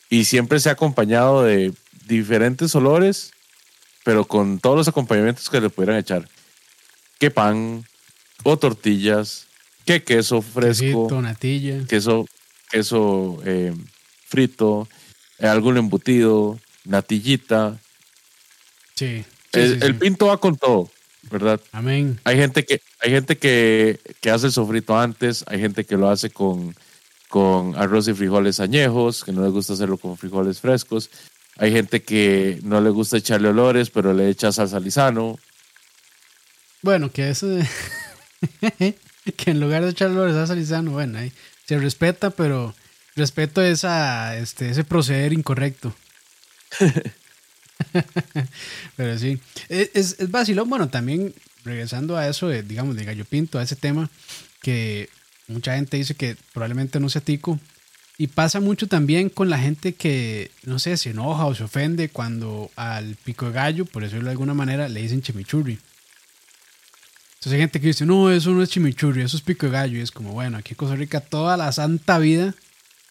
y 0.09 0.23
siempre 0.23 0.61
se 0.61 0.69
ha 0.69 0.71
acompañado 0.71 1.43
de 1.43 1.73
diferentes 2.07 2.73
olores, 2.73 3.33
pero 4.05 4.23
con 4.23 4.59
todos 4.59 4.77
los 4.77 4.87
acompañamientos 4.87 5.49
que 5.49 5.59
le 5.59 5.71
pudieran 5.71 5.97
echar. 5.97 6.29
Que 7.17 7.31
pan, 7.31 7.83
o 8.43 8.55
tortillas, 8.55 9.47
que 9.83 10.03
queso 10.03 10.43
fresco, 10.43 11.07
Quesito, 11.07 11.21
natilla. 11.23 11.87
queso, 11.87 12.27
queso 12.69 13.39
eh, 13.45 13.73
frito, 14.27 14.87
eh, 15.39 15.47
algún 15.47 15.77
embutido, 15.77 16.59
natillita. 16.83 17.79
Sí. 18.93 19.25
sí, 19.51 19.59
el, 19.59 19.79
sí, 19.79 19.79
el 19.81 19.93
sí. 19.93 19.99
pinto 19.99 20.27
va 20.27 20.37
con 20.37 20.55
todo, 20.55 20.91
¿verdad? 21.31 21.59
Amén. 21.71 22.19
Hay 22.25 22.37
gente 22.37 22.63
que, 22.63 22.81
hay 22.99 23.09
gente 23.09 23.39
que, 23.39 23.99
que 24.21 24.29
hace 24.29 24.45
el 24.45 24.53
sofrito 24.53 24.95
antes, 24.95 25.43
hay 25.47 25.59
gente 25.59 25.83
que 25.83 25.97
lo 25.97 26.09
hace 26.09 26.29
con, 26.29 26.75
con 27.27 27.75
arroz 27.75 28.07
y 28.07 28.13
frijoles 28.13 28.59
añejos, 28.59 29.23
que 29.23 29.31
no 29.31 29.41
le 29.41 29.49
gusta 29.49 29.73
hacerlo 29.73 29.97
con 29.97 30.15
frijoles 30.15 30.61
frescos. 30.61 31.09
Hay 31.57 31.71
gente 31.71 32.03
que 32.03 32.59
no 32.63 32.81
le 32.81 32.89
gusta 32.89 33.17
echarle 33.17 33.47
olores, 33.49 33.89
pero 33.89 34.13
le 34.13 34.29
echa 34.29 34.51
salsa 34.51 34.79
lisano. 34.79 35.39
Bueno, 36.81 37.11
que 37.11 37.29
eso. 37.29 37.47
de- 37.47 37.67
que 39.37 39.51
en 39.51 39.59
lugar 39.59 39.83
de 39.83 39.91
echarle 39.91 40.29
a 40.29 40.33
salsa 40.33 40.55
lisano, 40.55 40.91
bueno, 40.91 41.17
ahí 41.19 41.31
se 41.65 41.79
respeta, 41.79 42.29
pero 42.31 42.75
respeto 43.15 43.61
esa, 43.61 44.35
este, 44.37 44.69
ese 44.69 44.83
proceder 44.83 45.33
incorrecto. 45.33 45.95
pero 48.95 49.17
sí. 49.17 49.39
Es, 49.69 49.91
es, 49.93 50.15
es 50.19 50.31
vacilón. 50.31 50.69
Bueno, 50.69 50.89
también 50.89 51.33
regresando 51.63 52.17
a 52.17 52.27
eso, 52.27 52.47
de, 52.47 52.63
digamos, 52.63 52.95
de 52.95 53.05
gallo 53.05 53.25
pinto, 53.25 53.57
a 53.59 53.63
ese 53.63 53.75
tema, 53.75 54.09
que 54.61 55.09
mucha 55.47 55.75
gente 55.75 55.97
dice 55.97 56.15
que 56.15 56.35
probablemente 56.53 56.99
no 56.99 57.09
sea 57.09 57.21
tico. 57.21 57.59
Y 58.17 58.27
pasa 58.27 58.61
mucho 58.61 58.87
también 58.87 59.29
con 59.29 59.49
la 59.49 59.57
gente 59.57 59.93
que, 59.93 60.51
no 60.63 60.79
sé, 60.79 60.95
se 60.95 61.09
enoja 61.09 61.45
o 61.45 61.55
se 61.55 61.63
ofende 61.63 62.09
cuando 62.09 62.71
al 62.75 63.15
pico 63.15 63.47
de 63.47 63.51
gallo, 63.51 63.85
por 63.85 64.03
decirlo 64.03 64.25
de 64.25 64.31
alguna 64.31 64.53
manera, 64.53 64.87
le 64.87 65.01
dicen 65.01 65.21
chimichurri. 65.21 65.79
Entonces 67.33 67.53
hay 67.53 67.59
gente 67.59 67.81
que 67.81 67.87
dice, 67.87 68.05
no, 68.05 68.31
eso 68.31 68.51
no 68.51 68.63
es 68.63 68.69
chimichurri, 68.69 69.21
eso 69.21 69.35
es 69.35 69.43
pico 69.43 69.65
de 69.65 69.73
gallo. 69.73 69.97
Y 69.97 70.01
es 70.01 70.11
como, 70.11 70.31
bueno, 70.31 70.57
aquí 70.57 70.71
en 70.71 70.77
Costa 70.77 70.95
Rica 70.95 71.19
toda 71.19 71.57
la 71.57 71.71
santa 71.73 72.17
vida 72.17 72.55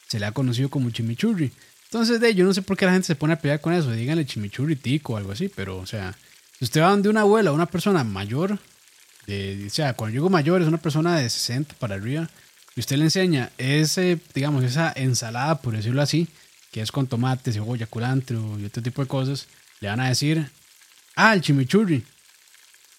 se 0.09 0.19
le 0.19 0.27
ha 0.27 0.33
conocido 0.33 0.71
como 0.71 0.90
chimichurri. 0.90 1.53
Entonces, 1.85 2.19
de, 2.19 2.35
yo 2.35 2.45
no 2.45 2.55
sé 2.55 2.62
por 2.62 2.77
qué 2.77 2.87
la 2.87 2.93
gente 2.93 3.07
se 3.07 3.14
pone 3.14 3.35
a 3.35 3.38
pelear 3.38 3.61
con 3.61 3.75
eso. 3.75 3.93
Díganle 3.93 4.27
chimichurri 4.27 4.75
tico 4.75 5.12
o 5.12 5.17
algo 5.19 5.33
así, 5.33 5.49
pero, 5.49 5.77
o 5.77 5.87
sea, 5.87 6.17
si 6.59 6.64
usted 6.64 6.81
va 6.81 6.97
de 6.97 7.09
una 7.09 7.21
abuela 7.21 7.53
una 7.53 7.67
persona 7.67 8.03
mayor, 8.05 8.59
de, 9.27 9.64
o 9.67 9.71
sea, 9.71 9.95
cuando 9.95 10.14
yo 10.14 10.23
digo 10.23 10.31
mayor 10.31 10.62
es 10.62 10.69
una 10.69 10.79
persona 10.79 11.17
de 11.19 11.29
60 11.31 11.77
para 11.79 11.95
arriba, 11.95 12.29
y 12.77 12.81
usted 12.81 12.97
le 12.97 13.05
enseña 13.05 13.51
ese, 13.59 14.19
digamos, 14.35 14.65
esa 14.65 14.93
ensalada, 14.97 15.61
por 15.61 15.77
decirlo 15.77 16.03
así, 16.03 16.27
que 16.73 16.81
es 16.81 16.91
con 16.91 17.07
tomate, 17.07 17.53
cebolla, 17.53 17.87
culantro 17.87 18.59
y 18.59 18.65
otro 18.65 18.83
tipo 18.83 19.03
de 19.03 19.09
cosas, 19.09 19.47
le 19.81 19.89
van 19.89 20.01
a 20.01 20.09
decir, 20.09 20.51
ah, 21.17 21.35
el 21.35 21.41
chimichurri. 21.41 22.05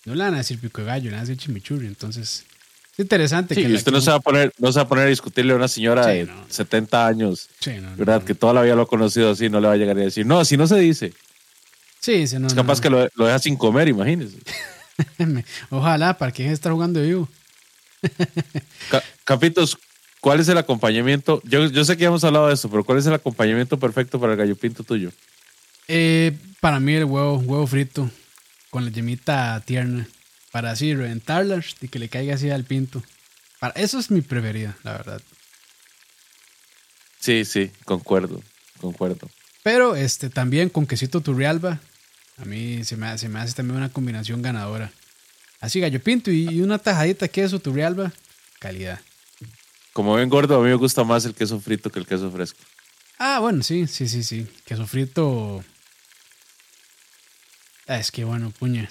No 0.06 0.16
le 0.16 0.24
van 0.24 0.36
a 0.36 0.38
decir 0.38 0.60
pico 0.60 0.82
de 0.82 0.88
gallo, 0.88 1.06
le 1.06 1.12
van 1.18 1.20
a 1.20 1.28
decir 1.28 1.38
chimichurri. 1.38 1.88
Entonces, 1.88 2.46
es 2.94 3.00
interesante 3.00 3.56
Sí, 3.56 3.64
que 3.66 3.74
usted 3.74 3.92
no 3.92 4.00
se 4.00 4.12
va 4.12 4.18
a 4.18 4.20
poner, 4.22 4.54
no 4.60 4.72
se 4.72 4.80
va 4.80 4.84
a 4.84 4.88
poner 4.88 5.08
a 5.08 5.10
discutirle 5.10 5.52
a 5.54 5.56
una 5.58 5.68
señora 5.68 6.04
Sí, 6.06 6.10
de 6.20 6.26
no. 6.28 6.46
70 6.48 7.08
años, 7.08 7.50
Sí, 7.60 7.72
no, 7.82 7.96
¿verdad? 7.98 8.22
no. 8.22 8.26
Que 8.26 8.36
toda 8.36 8.54
la 8.54 8.62
vida 8.62 8.76
lo 8.76 8.84
ha 8.84 8.88
conocido 8.88 9.32
así, 9.32 9.50
no 9.50 9.60
le 9.60 9.68
va 9.68 9.74
a 9.74 9.78
llegar 9.78 9.98
a 9.98 10.02
decir, 10.02 10.26
no, 10.26 10.40
así 10.40 10.56
no 10.56 10.68
se 10.68 10.78
dice. 10.78 11.12
Sí, 12.00 12.28
sí, 12.28 12.38
no, 12.40 12.48
es 12.48 12.54
capaz 12.54 12.80
que 12.80 12.90
lo, 12.90 13.10
lo 13.16 13.26
deja 13.26 13.40
sin 13.40 13.58
comer, 13.58 13.88
imagínese. 13.90 14.38
Ojalá, 15.70 16.18
¿para 16.18 16.32
quién 16.32 16.52
está 16.52 16.72
jugando 16.72 17.02
vivo? 17.02 17.28
Ca- 18.90 19.04
Capitos, 19.24 19.78
¿cuál 20.22 20.40
es 20.40 20.48
el 20.48 20.58
acompañamiento? 20.58 21.42
Yo, 21.46 21.66
yo 21.68 21.86
sé 21.86 21.96
que 21.96 22.02
ya 22.04 22.08
hemos 22.08 22.24
hablado 22.24 22.48
de 22.48 22.54
esto, 22.54 22.70
pero 22.70 22.84
¿cuál 22.84 22.98
es 23.00 23.06
el 23.06 23.14
acompañamiento 23.14 23.78
perfecto 23.80 24.20
para 24.20 24.34
el 24.34 24.40
gallo 24.40 24.56
pinto 24.56 24.84
tuyo? 24.84 25.12
Eh, 25.88 26.38
para 26.62 26.80
mí 26.80 26.94
el 26.96 27.06
huevo, 27.06 27.38
huevo 27.38 27.68
frito 27.68 28.10
con 28.70 28.86
la 28.86 28.92
yemita 28.92 29.62
tierna. 29.66 30.08
Para 30.52 30.72
así 30.72 30.94
reventarla 30.96 31.62
y 31.82 31.88
que 31.90 32.00
le 32.00 32.08
caiga 32.10 32.36
así 32.36 32.50
al 32.50 32.64
pinto. 32.64 33.04
Para, 33.60 33.74
eso 33.74 34.00
es 34.00 34.10
mi 34.10 34.22
preferida, 34.22 34.78
la 34.84 34.94
verdad. 34.94 35.22
Sí, 37.20 37.44
sí, 37.46 37.72
concuerdo, 37.86 38.42
concuerdo. 38.80 39.30
Pero 39.64 39.96
este 39.96 40.30
también 40.30 40.70
con 40.70 40.86
quesito 40.86 41.22
turrialba. 41.22 41.80
A 42.38 42.46
mí 42.46 42.84
se 42.84 42.98
me, 42.98 43.18
se 43.18 43.30
me 43.30 43.40
hace 43.40 43.54
también 43.54 43.78
una 43.78 43.90
combinación 43.90 44.42
ganadora. 44.42 44.92
Así 45.60 45.80
gallo 45.80 46.02
pinto 46.02 46.32
y, 46.32 46.50
y 46.50 46.62
una 46.62 46.80
tajadita 46.80 47.26
de 47.26 47.32
queso 47.32 47.60
turrialba. 47.60 48.12
Calidad. 48.60 49.00
Como 49.94 50.16
ven 50.16 50.30
gordo, 50.30 50.60
a 50.60 50.64
mí 50.64 50.70
me 50.70 50.76
gusta 50.76 51.04
más 51.04 51.26
el 51.26 51.34
queso 51.34 51.60
frito 51.60 51.90
que 51.90 52.00
el 52.00 52.06
queso 52.06 52.30
fresco. 52.32 52.60
Ah, 53.18 53.40
bueno, 53.40 53.64
sí, 53.64 53.88
sí, 53.88 54.10
sí, 54.10 54.24
sí. 54.24 54.48
Queso 54.66 54.86
frito. 54.86 55.64
Ah, 57.88 57.98
es 57.98 58.12
que 58.12 58.26
bueno, 58.26 58.52
puña. 58.52 58.90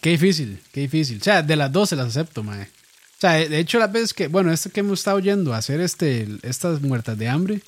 Qué 0.00 0.10
difícil, 0.10 0.60
qué 0.72 0.80
difícil. 0.80 1.18
O 1.20 1.24
sea, 1.24 1.42
de 1.42 1.56
las 1.56 1.72
dos 1.72 1.88
se 1.88 1.96
las 1.96 2.08
acepto, 2.08 2.42
mae. 2.42 2.64
O 2.64 3.20
sea, 3.20 3.32
de 3.32 3.58
hecho, 3.58 3.78
las 3.78 3.92
veces 3.92 4.14
que, 4.14 4.28
bueno, 4.28 4.52
esto 4.52 4.70
que 4.70 4.80
hemos 4.80 5.00
estado 5.00 5.18
yendo 5.18 5.52
a 5.52 5.58
hacer 5.58 5.80
este, 5.80 6.26
estas 6.42 6.80
muertas 6.80 7.18
de 7.18 7.28
hambre, 7.28 7.62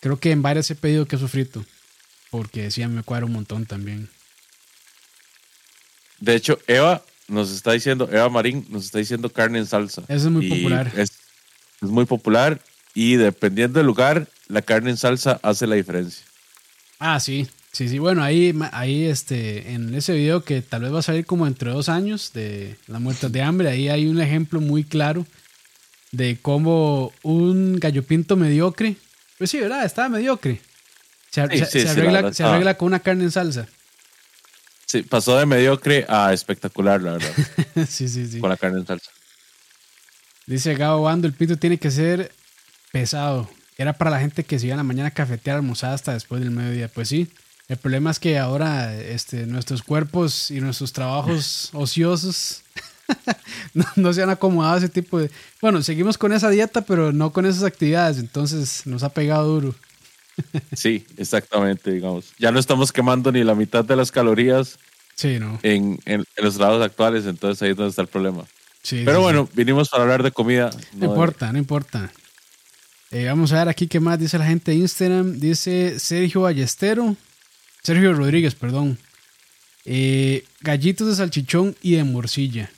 creo 0.00 0.18
que 0.18 0.32
en 0.32 0.42
varias 0.42 0.70
he 0.70 0.74
pedido 0.74 1.06
queso 1.06 1.28
frito. 1.28 1.64
Porque 2.30 2.70
sí, 2.70 2.86
me 2.86 3.02
cuadra 3.02 3.26
un 3.26 3.32
montón 3.32 3.64
también. 3.64 4.10
De 6.20 6.34
hecho, 6.34 6.58
Eva 6.66 7.02
nos 7.28 7.50
está 7.50 7.72
diciendo, 7.72 8.08
Eva 8.10 8.28
Marín 8.28 8.66
nos 8.70 8.84
está 8.86 8.98
diciendo 8.98 9.30
carne 9.30 9.58
en 9.58 9.66
salsa. 9.66 10.02
Eso 10.08 10.26
es 10.26 10.32
muy 10.32 10.46
Y 10.46 10.48
popular. 10.50 10.90
Es, 10.96 11.10
es 11.82 11.88
muy 11.88 12.04
popular 12.06 12.60
y 12.94 13.16
dependiendo 13.16 13.78
del 13.78 13.86
lugar, 13.86 14.26
la 14.48 14.62
carne 14.62 14.90
en 14.90 14.96
salsa 14.96 15.38
hace 15.42 15.66
la 15.66 15.76
diferencia. 15.76 16.24
Ah, 16.98 17.20
sí, 17.20 17.46
sí, 17.72 17.88
sí. 17.88 17.98
Bueno, 17.98 18.22
ahí, 18.24 18.52
ahí 18.72 19.04
este, 19.04 19.72
en 19.72 19.94
ese 19.94 20.12
video 20.14 20.42
que 20.42 20.62
tal 20.62 20.82
vez 20.82 20.92
va 20.92 20.98
a 21.00 21.02
salir 21.02 21.24
como 21.26 21.46
entre 21.46 21.70
dos 21.70 21.88
años 21.88 22.32
de 22.32 22.76
las 22.88 23.00
muertas 23.00 23.30
de 23.30 23.42
hambre, 23.42 23.68
ahí 23.68 23.88
hay 23.88 24.06
un 24.06 24.20
ejemplo 24.20 24.60
muy 24.60 24.82
claro 24.84 25.26
de 26.10 26.38
cómo 26.40 27.12
un 27.22 27.78
gallo 27.78 28.02
pinto 28.02 28.34
mediocre, 28.36 28.96
pues 29.36 29.50
sí, 29.50 29.58
¿verdad? 29.60 29.84
Estaba 29.84 30.08
mediocre. 30.08 30.60
Se, 31.30 31.46
Sí, 31.50 31.58
se- 31.58 31.64
sí, 31.66 31.70
se 31.70 31.78
sí, 31.80 31.84
la 31.84 31.90
arregla, 31.92 32.32
se 32.32 32.42
arregla 32.42 32.76
con 32.78 32.86
una 32.86 33.00
carne 33.00 33.24
en 33.24 33.30
salsa. 33.30 33.68
Sí, 34.88 35.02
pasó 35.02 35.36
de 35.36 35.44
mediocre 35.44 36.06
a 36.08 36.32
espectacular, 36.32 37.02
la 37.02 37.12
verdad, 37.12 37.30
sí, 37.88 38.08
sí, 38.08 38.26
sí. 38.26 38.40
con 38.40 38.48
la 38.48 38.56
carne 38.56 38.80
en 38.80 38.86
salsa. 38.86 39.10
Dice 40.46 40.74
Gabo 40.74 41.02
Bando, 41.02 41.26
el 41.26 41.34
pito 41.34 41.58
tiene 41.58 41.76
que 41.76 41.90
ser 41.90 42.32
pesado. 42.90 43.50
Era 43.76 43.92
para 43.92 44.10
la 44.10 44.18
gente 44.18 44.44
que 44.44 44.58
se 44.58 44.64
iba 44.64 44.72
en 44.72 44.78
la 44.78 44.84
mañana 44.84 45.08
a 45.08 45.12
cafetear, 45.12 45.56
almorzar 45.56 45.92
hasta 45.92 46.14
después 46.14 46.40
del 46.40 46.52
mediodía. 46.52 46.88
Pues 46.88 47.10
sí, 47.10 47.28
el 47.68 47.76
problema 47.76 48.10
es 48.10 48.18
que 48.18 48.38
ahora 48.38 48.94
este, 48.96 49.46
nuestros 49.46 49.82
cuerpos 49.82 50.50
y 50.50 50.62
nuestros 50.62 50.94
trabajos 50.94 51.68
ociosos 51.74 52.62
no, 53.74 53.84
no 53.96 54.12
se 54.14 54.22
han 54.22 54.30
acomodado 54.30 54.76
a 54.76 54.78
ese 54.78 54.88
tipo 54.88 55.18
de... 55.18 55.30
Bueno, 55.60 55.82
seguimos 55.82 56.16
con 56.16 56.32
esa 56.32 56.48
dieta, 56.48 56.80
pero 56.80 57.12
no 57.12 57.30
con 57.30 57.44
esas 57.44 57.64
actividades. 57.64 58.16
Entonces 58.16 58.86
nos 58.86 59.02
ha 59.02 59.10
pegado 59.10 59.46
duro. 59.46 59.74
Sí, 60.74 61.06
exactamente, 61.16 61.90
digamos. 61.92 62.32
Ya 62.38 62.50
no 62.52 62.58
estamos 62.58 62.92
quemando 62.92 63.30
ni 63.32 63.42
la 63.44 63.54
mitad 63.54 63.84
de 63.84 63.96
las 63.96 64.10
calorías 64.12 64.78
Sí, 65.14 65.38
no. 65.38 65.58
en, 65.62 65.98
en- 66.04 66.24
en 66.36 66.44
los 66.44 66.56
trabajos 66.56 66.84
actuales, 66.84 67.26
entonces 67.26 67.60
ahí 67.62 67.70
es 67.70 67.76
donde 67.76 67.90
está 67.90 68.02
el 68.02 68.08
problema. 68.08 68.44
Sí, 68.82 69.02
Pero 69.04 69.18
sí, 69.18 69.22
bueno, 69.22 69.46
sí. 69.46 69.52
vinimos 69.56 69.88
para 69.88 70.04
hablar 70.04 70.22
de 70.22 70.30
comida. 70.30 70.70
No 70.94 71.06
importa, 71.06 71.52
no 71.52 71.58
importa. 71.58 72.12
Eh, 73.10 73.24
vamos 73.26 73.52
a 73.52 73.58
ver 73.58 73.68
aquí 73.68 73.86
qué 73.88 74.00
más 74.00 74.18
dice 74.18 74.38
la 74.38 74.46
gente 74.46 74.70
de 74.70 74.76
Instagram. 74.78 75.38
Dice 75.40 75.98
Sergio 75.98 76.42
Ballestero. 76.42 77.16
Sergio 77.82 78.12
Rodríguez, 78.12 78.54
perdón. 78.54 78.98
Eh, 79.84 80.44
gallitos 80.60 81.08
de 81.08 81.14
salchichón 81.16 81.74
y 81.82 81.92
de 81.96 82.04
morcilla. 82.04 82.70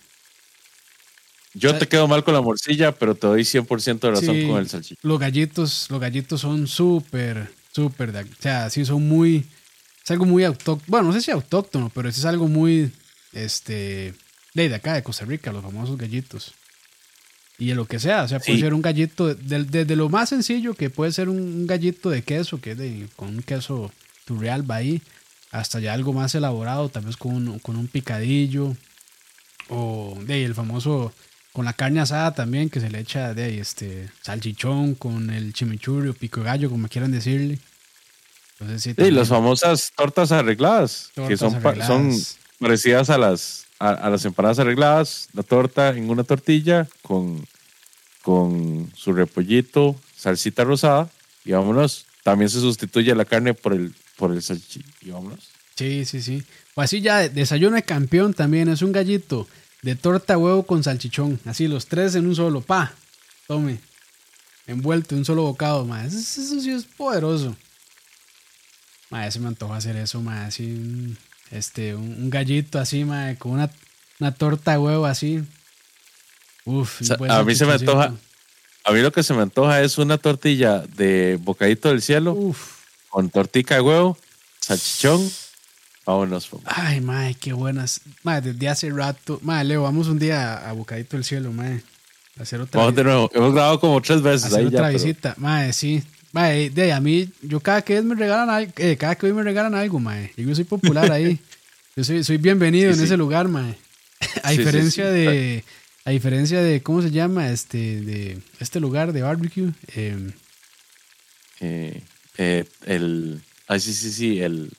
Yo 1.55 1.77
te 1.77 1.89
quedo 1.89 2.07
mal 2.07 2.23
con 2.23 2.35
la 2.35 2.41
morcilla, 2.41 2.93
pero 2.93 3.15
te 3.15 3.27
doy 3.27 3.43
100% 3.43 4.01
de 4.01 4.11
razón 4.11 4.35
Sí, 4.37 4.47
con 4.47 4.59
el 4.59 4.69
salchichón. 4.69 4.99
Los 5.03 5.19
gallitos, 5.19 5.87
los 5.91 6.01
gallitos 6.01 6.41
son 6.41 6.67
súper, 6.69 7.51
súper. 7.73 8.11
O 8.17 8.43
sea, 8.43 8.71
sí 8.71 8.85
son 8.85 9.09
muy. 9.09 9.45
Es 10.05 10.11
algo 10.13 10.27
muy 10.27 10.45
autóctono. 10.45 10.85
Bueno, 10.87 11.09
no 11.09 11.13
sé 11.13 11.21
si 11.21 11.31
autóctono, 11.31 11.91
pero 11.95 12.09
es 12.09 12.25
algo 12.25 12.47
muy. 12.49 12.93
Este. 13.33 14.15
De, 14.55 14.75
acá, 14.75 14.95
de 14.95 15.03
Costa 15.03 15.25
Rica, 15.25 15.53
los 15.53 15.63
famosos 15.63 15.97
gallitos. 15.99 16.53
Y 17.59 17.67
de 17.67 17.75
lo 17.75 17.85
que 17.85 17.99
sea, 17.99 18.23
o 18.25 18.29
sea, 18.29 18.39
puede 18.41 18.55
Sí. 18.55 18.61
ser 18.63 18.73
un 18.73 18.81
gallito, 18.83 19.35
de- 19.35 19.65
desde 19.65 19.95
lo 19.95 20.09
más 20.09 20.31
sencillo 20.31 20.75
que 20.75 20.89
puede 20.89 21.13
ser 21.13 21.29
un, 21.29 21.67
gallito 21.67 22.09
de 22.11 22.23
queso, 22.23 22.61
que 22.61 22.71
es 22.73 22.79
de, 22.79 23.07
con 23.17 23.29
un 23.29 23.43
queso 23.43 23.93
turreal 24.25 24.69
va 24.69 24.77
ahí, 24.77 25.03
hasta 25.53 25.79
ya 25.79 25.93
algo 25.93 26.13
más 26.15 26.35
elaborado, 26.35 26.89
tal 26.89 27.05
vez 27.05 27.17
con 27.19 27.35
un, 27.35 27.59
con 27.59 27.77
un 27.77 27.87
picadillo, 27.87 28.75
o 29.69 30.19
de 30.25 30.35
ahí 30.35 30.43
el 30.43 30.55
famoso, 30.55 31.13
con 31.53 31.65
la 31.65 31.73
carne 31.73 32.01
asada 32.01 32.33
también, 32.33 32.71
que 32.71 32.81
se 32.81 32.91
le 32.91 33.01
echa 33.01 33.35
de 33.35 33.45
ahí, 33.45 33.59
este, 33.59 34.09
salchichón, 34.23 34.95
con 34.95 35.31
el 35.31 35.53
chimichurri 35.53 36.09
o 36.09 36.15
pico 36.15 36.43
gallo, 36.43 36.71
como 36.71 36.89
quieran 36.89 37.11
decirle. 37.11 37.59
Entonces, 38.53 38.83
sí, 38.83 38.95
Sí, 38.97 39.11
las 39.11 39.29
famosas 39.29 39.91
tortas 39.97 40.33
arregladas, 40.33 41.11
que 41.27 41.37
son, 41.37 41.61
parecidas 42.59 43.11
a 43.11 43.19
las, 43.19 43.67
a, 43.79 43.89
a 43.91 44.11
las 44.11 44.25
empanadas 44.25 44.59
arregladas, 44.59 45.29
la 45.33 45.43
torta 45.43 45.89
en 45.91 46.11
una 46.11 46.25
tortilla 46.25 46.87
con, 47.03 47.45
con 48.23 48.93
su 48.95 49.13
repollito, 49.13 49.97
salsita 50.15 50.63
rosada 50.65 51.09
y 51.45 51.53
vámonos. 51.53 52.07
también 52.23 52.51
se 52.51 52.61
sustituye 52.61 53.15
la 53.15 53.25
carne 53.25 53.55
por 53.55 53.73
el, 53.73 53.95
por 54.17 54.33
el 54.33 54.43
salchichón. 54.43 55.39
Sí, 55.75 56.05
sí, 56.05 56.21
sí. 56.21 56.45
O 56.75 56.83
así 56.83 57.01
ya, 57.01 57.29
desayuno 57.29 57.77
de 57.77 57.83
campeón 57.83 58.35
también, 58.35 58.69
es 58.69 58.83
un 58.83 58.93
gallito 58.93 59.49
de 59.83 59.97
torta 59.97 60.39
huevo 60.39 60.65
con 60.65 60.83
salchichón. 60.83 61.41
Así 61.45 61.69
los 61.69 61.87
tres 61.87 62.15
en 62.15 62.27
un 62.27 62.37
solo, 62.37 62.61
pa, 62.61 62.93
tome. 63.47 63.81
Envuelto 64.67 65.15
en 65.15 65.21
un 65.21 65.25
solo 65.25 65.43
bocado, 65.43 65.85
más. 65.85 66.13
Eso, 66.13 66.61
sí 66.61 66.71
es 66.71 66.85
poderoso. 66.85 67.57
Ma, 69.11 69.29
se 69.31 69.41
me 69.41 69.49
antoja 69.49 69.77
hacer 69.77 69.97
eso, 69.97 70.21
ma, 70.21 70.47
así, 70.47 71.17
este, 71.51 71.97
un, 71.97 72.31
gallito 72.31 72.79
así, 72.79 73.05
ma, 73.05 73.35
con 73.37 73.53
una, 73.53 73.71
una 74.21 74.33
torta 74.33 74.73
de 74.73 74.79
huevo 74.79 75.07
así. 75.07 75.43
Uf, 76.65 77.01
a 77.29 77.43
mí 77.43 77.57
se 77.57 77.67
me 77.67 77.73
antoja, 77.73 78.15
a 78.85 78.93
mí 78.93 79.01
lo 79.01 79.11
que 79.11 79.23
se 79.23 79.35
me 79.35 79.43
antoja 79.43 79.83
es 79.83 79.99
una 79.99 80.19
tortilla 80.19 80.79
de 80.81 81.39
bocadito 81.41 81.89
del 81.89 82.03
cielo 82.03 82.33
Uf. 82.33 82.77
con 83.09 83.31
tortica 83.31 83.75
de 83.75 83.81
huevo, 83.81 84.17
salchichón. 84.61 85.29
Vámonos. 86.11 86.51
Ay, 86.65 87.01
madre, 87.01 87.37
qué 87.39 87.53
buenas. 87.53 88.01
Madre, 88.23 88.53
desde 88.53 88.69
hace 88.69 88.91
rato. 88.91 89.39
Madre, 89.43 89.65
Leo, 89.65 89.83
vamos 89.83 90.09
un 90.09 90.19
día 90.19 90.69
a, 90.69 90.73
Bocadito 90.73 91.17
del 91.17 91.25
Cielo, 91.25 91.53
madre. 91.53 91.83
A 92.39 92.43
hacer 92.43 92.61
otra 92.61 92.81
Vamos 92.81 92.97
de 92.97 93.05
nuevo. 93.05 93.31
Hemos 93.33 93.53
grabado 93.53 93.79
como 93.79 94.01
tres 94.03 94.21
veces. 94.21 94.53
Hacer 94.53 94.67
otra 94.67 94.89
visita. 94.89 95.35
Madre, 95.39 95.73
sí. 95.73 96.03
Madre, 96.33 96.71
de 96.71 96.93
a 96.93 97.01
mí, 97.01 97.29
yo 97.43 97.61
cada 97.61 97.83
que 97.83 98.03
me 98.03 98.15
regalan 98.15 98.51
algo, 98.51 98.73
eh, 98.77 98.97
cada 98.97 99.15
que 99.15 99.27
hoy 99.27 99.33
me 99.33 99.43
regalan 99.43 99.75
algo, 99.75 99.99
madre. 100.01 100.33
Yo 100.37 100.55
soy 100.55 100.65
popular 100.65 101.11
ahí. 101.11 101.39
yo 101.97 102.05
soy, 102.05 102.25
soy 102.25 102.37
bienvenido 102.39 102.93
en 102.93 103.01
ese 103.01 103.17
lugar, 103.17 103.49
madre. 103.49 103.77
a 104.43 104.51
diferencia 104.51 105.11
de 105.11 105.65
a 106.05 106.11
diferencia 106.11 106.63
de, 106.63 106.83
¿cómo 106.83 107.03
se 107.03 107.11
llama? 107.11 107.51
Este, 107.51 108.01
de 108.01 108.39
este 108.59 108.81
lugar 108.81 109.13
de 109.13 109.23
barbecue. 109.23 109.71
Em, 109.95 110.33
eh, 111.61 112.03
eh, 112.39 112.65
el. 112.87 113.43
Ay, 113.69 113.81
sí, 113.81 113.93
sí, 113.93 114.11
sí. 114.11 114.41
El. 114.41 114.73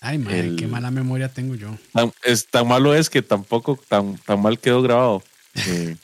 Ay, 0.00 0.18
madre, 0.18 0.56
qué 0.56 0.66
mala 0.66 0.90
memoria 0.90 1.28
tengo 1.28 1.54
yo. 1.54 1.76
Tan, 1.92 2.10
es, 2.24 2.46
tan 2.46 2.66
malo 2.66 2.94
es 2.94 3.10
que 3.10 3.20
tampoco 3.20 3.78
tan, 3.88 4.16
tan 4.18 4.40
mal 4.40 4.58
quedó 4.58 4.82
grabado. 4.82 5.22
Eh, 5.66 5.96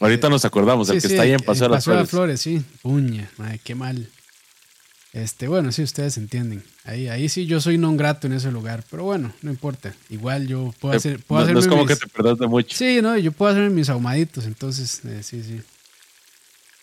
ahorita 0.00 0.28
nos 0.28 0.44
acordamos, 0.44 0.88
el 0.88 1.00
que 1.00 1.06
está 1.06 1.22
ahí 1.22 1.30
en 1.30 1.38
Paseo 1.38 1.68
de 1.68 1.74
las 1.74 1.84
Flores. 1.84 2.10
Flores. 2.10 2.40
Sí, 2.40 2.60
puña, 2.82 3.30
madre, 3.36 3.60
qué 3.62 3.76
mal. 3.76 4.08
Este, 5.12 5.46
bueno, 5.46 5.70
sí, 5.70 5.82
ustedes 5.82 6.16
entienden. 6.16 6.64
Ahí, 6.84 7.08
ahí 7.08 7.28
sí 7.28 7.46
yo 7.46 7.60
soy 7.60 7.78
non 7.78 7.96
grato 7.96 8.26
en 8.26 8.32
ese 8.32 8.50
lugar, 8.50 8.82
pero 8.90 9.04
bueno, 9.04 9.32
no 9.42 9.50
importa. 9.50 9.94
Igual 10.08 10.48
yo 10.48 10.74
puedo 10.80 10.96
hacer. 10.96 11.20
Puedo 11.22 11.46
no, 11.46 11.52
no 11.52 11.60
es 11.60 11.68
como 11.68 11.86
que 11.86 11.96
te 11.96 12.06
perdas 12.08 12.38
mucho. 12.40 12.76
Sí, 12.76 13.00
no, 13.02 13.16
yo 13.18 13.30
puedo 13.30 13.52
hacer 13.52 13.70
mis 13.70 13.88
ahumaditos, 13.88 14.46
entonces, 14.46 15.04
eh, 15.04 15.22
sí, 15.22 15.42
sí. 15.42 15.60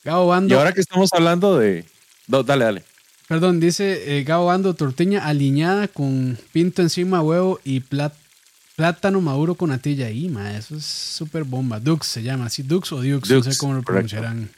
Gabo 0.03 0.27
Bando. 0.27 0.53
Y 0.53 0.57
ahora 0.57 0.71
que 0.71 0.81
estamos 0.81 1.11
hablando 1.13 1.57
de. 1.57 1.85
dale, 2.27 2.63
dale. 2.65 2.83
Perdón, 3.27 3.59
dice 3.59 4.17
eh, 4.17 4.23
Gabo 4.23 4.45
Bando, 4.45 4.73
tortilla 4.73 5.25
aliñada 5.27 5.89
con 5.89 6.37
pinto 6.53 6.81
encima, 6.81 7.21
huevo 7.21 7.59
y 7.65 7.81
plátano 7.81 9.19
maduro 9.19 9.55
con 9.55 9.69
natilla. 9.69 10.09
Y, 10.09 10.29
ma, 10.29 10.55
eso 10.57 10.77
es 10.77 10.85
súper 10.85 11.43
bomba. 11.43 11.81
Dux 11.81 12.07
se 12.07 12.23
llama, 12.23 12.45
así 12.45 12.63
Dux 12.63 12.91
o 12.93 13.03
Dux, 13.03 13.29
no 13.29 13.43
sé 13.43 13.57
cómo 13.57 13.73
lo 13.73 13.83
pronunciarán. 13.83 14.49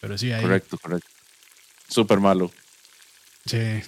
Pero 0.00 0.16
sí, 0.16 0.32
ahí. 0.32 0.42
Correcto, 0.42 0.78
correcto. 0.78 1.08
Súper 1.86 2.18
malo. 2.18 2.50
Sí, 3.44 3.82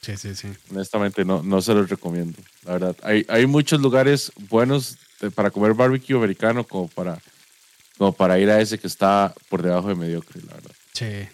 sí, 0.00 0.16
sí, 0.16 0.36
sí. 0.36 0.48
Honestamente, 0.70 1.24
no, 1.24 1.42
no 1.42 1.60
se 1.60 1.74
los 1.74 1.90
recomiendo. 1.90 2.38
La 2.64 2.74
verdad, 2.74 2.96
hay, 3.02 3.26
hay 3.28 3.46
muchos 3.46 3.80
lugares 3.80 4.30
buenos 4.48 4.98
para 5.34 5.50
comer 5.50 5.74
barbecue 5.74 6.16
americano 6.16 6.62
como 6.62 6.86
para, 6.86 7.18
como 7.98 8.12
para 8.12 8.38
ir 8.38 8.48
a 8.50 8.60
ese 8.60 8.78
que 8.78 8.86
está 8.86 9.34
por 9.48 9.62
debajo 9.62 9.88
de 9.88 9.96
mediocre, 9.96 10.40
la 10.42 10.54
verdad. 10.54 10.72
Sí. 10.92 11.28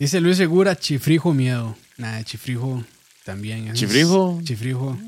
Dice 0.00 0.20
Luis 0.20 0.36
Segura, 0.36 0.74
chifrijo 0.74 1.32
miedo. 1.32 1.76
Nada, 1.96 2.24
chifrijo 2.24 2.82
también. 3.24 3.72
¿Chifrijo? 3.74 4.40
Chifrijo. 4.42 4.98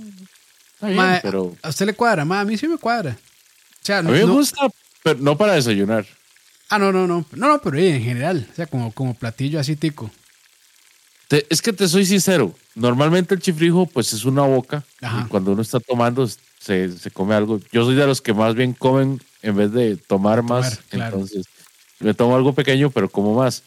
pero... 1.22 1.56
¿A 1.62 1.70
usted 1.70 1.86
le 1.86 1.94
cuadra? 1.94 2.24
Ma, 2.24 2.40
a 2.40 2.44
mí 2.44 2.56
sí 2.56 2.68
me 2.68 2.78
cuadra. 2.78 3.10
O 3.10 3.84
sea, 3.84 3.98
a 3.98 4.02
mí 4.02 4.12
me 4.12 4.22
gusta, 4.22 4.68
pero 5.02 5.18
no 5.18 5.36
para 5.36 5.54
desayunar. 5.54 6.06
Ah, 6.68 6.78
no, 6.78 6.92
no, 6.92 7.08
no. 7.08 7.26
No, 7.32 7.48
no, 7.48 7.60
pero 7.60 7.76
en 7.78 8.00
general. 8.00 8.46
O 8.52 8.54
sea, 8.54 8.66
como, 8.66 8.92
como 8.92 9.14
platillo 9.14 9.58
así 9.58 9.74
tico 9.74 10.08
es 11.48 11.62
que 11.62 11.72
te 11.72 11.88
soy 11.88 12.04
sincero, 12.04 12.54
normalmente 12.74 13.34
el 13.34 13.40
chifrijo 13.40 13.86
pues 13.86 14.12
es 14.12 14.24
una 14.24 14.42
boca 14.42 14.84
y 15.00 15.28
cuando 15.28 15.52
uno 15.52 15.62
está 15.62 15.80
tomando 15.80 16.28
se, 16.58 16.90
come 17.12 17.34
algo. 17.34 17.60
Yo 17.72 17.84
soy 17.84 17.94
de 17.94 18.06
los 18.06 18.20
que 18.20 18.34
más 18.34 18.54
bien 18.54 18.72
comen 18.72 19.20
en 19.42 19.56
vez 19.56 19.72
de 19.72 19.96
tomar 19.96 20.42
más, 20.42 20.80
entonces 20.90 21.46
me 22.00 22.14
tomo 22.14 22.36
algo 22.36 22.52
pequeño 22.52 22.90
pero 22.90 23.08
como 23.08 23.34
más. 23.34 23.62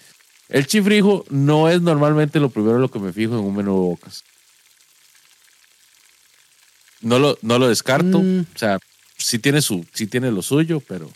El 0.50 0.68
chifrijo 0.68 1.26
no 1.30 1.70
es 1.70 1.82
normalmente 1.82 2.40
lo 2.40 2.50
primero 2.50 2.80
lo 2.80 2.92
que 2.92 3.00
me 3.00 3.14
fijo 3.14 3.34
en 3.34 3.46
un 3.46 3.56
menú 3.56 3.74
de 3.74 3.80
bocas. 3.80 4.24
No 7.02 7.20
lo, 7.20 7.38
no 7.42 7.60
lo 7.60 7.68
descarto, 7.68 8.22
mm. 8.22 8.46
o 8.56 8.58
sea, 8.58 8.80
sí 9.18 9.40
tiene, 9.40 9.62
su, 9.62 9.86
sí 9.94 10.08
tiene 10.08 10.32
lo 10.32 10.42
suyo, 10.42 10.80
pero, 10.80 11.12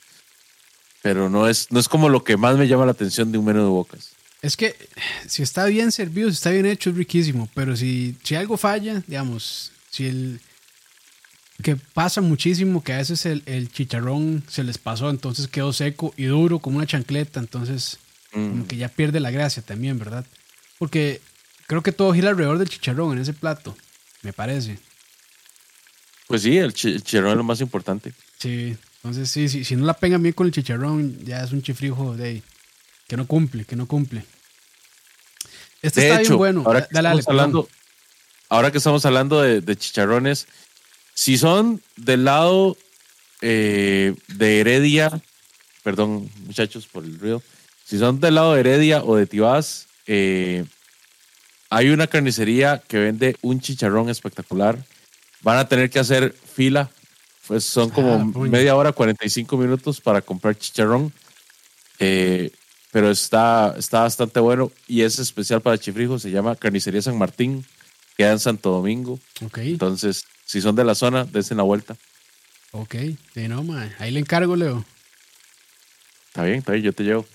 pero 1.02 1.30
no, 1.30 1.48
es, 1.48 1.72
no 1.72 1.80
es 1.80 1.88
como 1.88 2.10
lo 2.10 2.24
que 2.24 2.38
más 2.38 2.58
me 2.58 2.68
llama 2.68 2.86
la 2.86 2.92
atención 2.92 3.32
de 3.32 3.38
un 3.38 3.46
menú 3.46 3.60
de 3.62 3.70
bocas. 3.70 4.12
Es 4.42 4.56
que 4.56 4.76
si 5.28 5.44
está 5.44 5.66
bien 5.66 5.92
servido, 5.92 6.30
si 6.30 6.36
está 6.36 6.52
bien 6.52 6.66
hecho, 6.66 6.92
es 6.92 6.96
riquísimo. 6.96 7.50
Pero 7.54 7.76
si, 7.76 8.16
si 8.24 8.36
algo 8.36 8.58
falla, 8.58 9.04
digamos, 9.06 9.72
si 9.90 10.06
el. 10.06 10.40
que 11.62 11.76
pasa 11.76 12.22
muchísimo, 12.22 12.84
que 12.84 12.94
a 12.94 12.98
veces 12.98 13.26
el, 13.26 13.72
chicharrón 13.72 14.44
se 14.48 14.64
les 14.64 14.78
pasó, 14.78 15.10
entonces 15.10 15.48
quedó 15.48 15.74
seco 15.74 16.14
y 16.16 16.26
duro 16.26 16.60
como 16.60 16.78
una 16.78 16.88
chancleta, 16.88 17.40
entonces 17.40 18.00
como 18.32 18.68
que 18.68 18.78
ya 18.78 18.90
pierde 18.90 19.20
la 19.20 19.32
gracia 19.32 19.62
también, 19.64 19.98
¿verdad? 19.98 20.26
Porque 20.78 21.22
creo 21.68 21.84
que 21.84 21.92
todo 21.92 22.14
gira 22.14 22.30
alrededor 22.30 22.58
del 22.58 22.70
chicharrón 22.70 23.14
en 23.14 23.20
ese 23.20 23.34
plato, 23.34 23.76
me 24.22 24.34
parece. 24.34 24.80
Pues 26.28 26.44
sí, 26.44 26.58
el 26.58 26.74
chicharrón 26.74 27.32
es 27.32 27.38
lo 27.38 27.44
más 27.44 27.62
importante. 27.62 28.14
Sí, 28.38 28.78
entonces 28.98 29.30
sí, 29.30 29.50
sí 29.50 29.64
si 29.64 29.76
no 29.76 29.86
la 29.86 29.94
pegan 29.94 30.22
bien 30.22 30.34
con 30.34 30.46
el 30.46 30.54
chicharrón, 30.54 31.18
ya 31.26 31.44
es 31.44 31.52
un 31.52 31.62
chifrijo 31.62 32.16
de 32.16 32.28
ahí. 32.28 32.44
Que 33.08 33.18
no 33.18 33.26
cumple, 33.26 33.66
que 33.66 33.76
no 33.76 33.88
cumple. 33.88 34.24
Este 35.82 36.08
está 36.08 36.20
bien 36.20 36.38
bueno. 36.38 36.64
Ahora 36.66 36.82
que, 36.88 36.96
estamos 36.96 37.28
hablando, 37.28 37.70
ahora 38.50 38.72
que 38.72 38.78
estamos 38.78 39.06
hablando 39.06 39.42
de, 39.42 39.76
chicharrones, 39.76 40.48
si 41.16 41.38
son 41.38 41.82
del 41.96 42.26
lado 42.26 42.78
eh, 43.42 44.16
de 44.28 44.60
Heredia, 44.60 45.22
perdón 45.84 46.30
muchachos 46.46 46.86
por 46.86 47.04
el 47.04 47.18
ruido, 47.20 47.42
si 47.90 47.98
son 47.98 48.20
del 48.20 48.36
lado 48.36 48.54
de 48.54 48.60
Heredia 48.60 49.04
o 49.04 49.16
de 49.16 49.26
Tibás, 49.26 49.88
eh, 50.06 50.64
hay 51.72 51.90
una 51.90 52.06
carnicería 52.06 52.84
que 52.88 53.00
vende 53.00 53.36
un 53.42 53.62
chicharrón 53.62 54.10
espectacular. 54.10 54.78
Van 55.42 55.58
a 55.58 55.68
tener 55.68 55.90
que 55.90 55.98
hacer 55.98 56.36
fila, 56.54 56.92
pues 57.48 57.64
son 57.64 57.90
como 57.90 58.14
ah, 58.14 58.48
media 58.48 58.76
hora, 58.76 58.92
45 58.92 59.58
minutos 59.58 60.00
para 60.02 60.22
comprar 60.22 60.56
chicharrón. 60.56 61.12
Eh, 61.98 62.52
pero 62.92 63.10
está, 63.10 63.74
está 63.76 64.02
bastante 64.02 64.40
bueno 64.40 64.72
y 64.88 65.02
es 65.02 65.18
especial 65.18 65.60
para 65.60 65.80
Chifrijo. 65.80 66.20
Se 66.20 66.30
llama 66.30 66.56
Carnicería 66.56 67.02
San 67.02 67.18
Martín, 67.18 67.66
queda 68.16 68.34
en 68.34 68.40
Santo 68.40 68.70
Domingo. 68.70 69.20
Ok. 69.44 69.58
Entonces, 69.64 70.26
si 70.46 70.62
son 70.62 70.76
de 70.76 70.84
la 70.84 70.94
zona, 70.94 71.26
dense 71.26 71.56
la 71.56 71.64
vuelta. 71.64 71.98
Ok, 72.70 72.94
de 73.34 73.48
no, 73.48 73.64
man. 73.64 73.92
Ahí 73.98 74.12
le 74.12 74.20
encargo, 74.20 74.56
Leo. 74.56 74.86
Está 76.30 76.44
bien, 76.44 76.60
está 76.60 76.72
bien, 76.72 76.86
yo 76.86 76.94
te 76.94 77.04
llevo. 77.04 77.26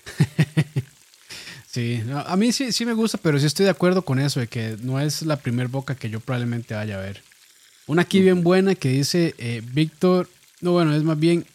sí, 1.67 2.01
a 2.11 2.35
mí 2.35 2.51
sí, 2.51 2.71
sí 2.71 2.85
me 2.85 2.93
gusta, 2.93 3.17
pero 3.17 3.39
sí 3.39 3.45
estoy 3.45 3.65
de 3.65 3.71
acuerdo 3.71 4.03
con 4.03 4.19
eso, 4.19 4.39
de 4.39 4.47
que 4.47 4.77
no 4.81 4.99
es 4.99 5.21
la 5.21 5.37
primer 5.37 5.67
boca 5.67 5.95
que 5.95 6.09
yo 6.09 6.19
probablemente 6.19 6.73
vaya 6.73 6.97
a 6.97 7.01
ver. 7.01 7.21
Una 7.87 8.01
aquí 8.01 8.21
bien 8.21 8.43
buena 8.43 8.73
que 8.73 8.89
dice 8.89 9.35
eh, 9.37 9.61
Víctor, 9.73 10.29
no, 10.61 10.71
bueno, 10.71 10.95
es 10.95 11.03
más 11.03 11.19
bien 11.19 11.45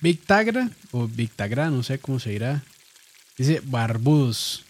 Victagra 0.00 0.68
o 0.90 1.06
Victagra, 1.06 1.70
no 1.70 1.82
sé 1.82 1.98
cómo 1.98 2.18
se 2.18 2.30
dirá. 2.30 2.62
Dice 3.38 3.62
barbudos. 3.64 4.64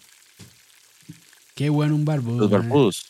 Qué 1.55 1.71
bueno 1.71 1.95
un 1.95 2.05
barbudo. 2.05 2.41
Los 2.41 2.51
barbudos. 2.51 3.07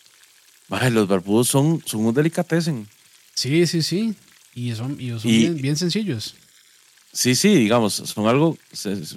los 0.69 1.09
barbudos 1.09 1.49
son, 1.49 1.83
son 1.85 2.07
un 2.07 2.15
delicatessen. 2.15 2.89
Sí, 3.35 3.67
sí, 3.67 3.83
sí. 3.83 4.15
Y 4.55 4.75
son, 4.75 5.01
y 5.01 5.11
son 5.19 5.57
bien, 5.61 5.77
sencillos. 5.77 6.37
Sí, 7.13 7.35
sí, 7.35 7.55
digamos, 7.55 7.95
son 7.95 8.27
algo. 8.27 8.57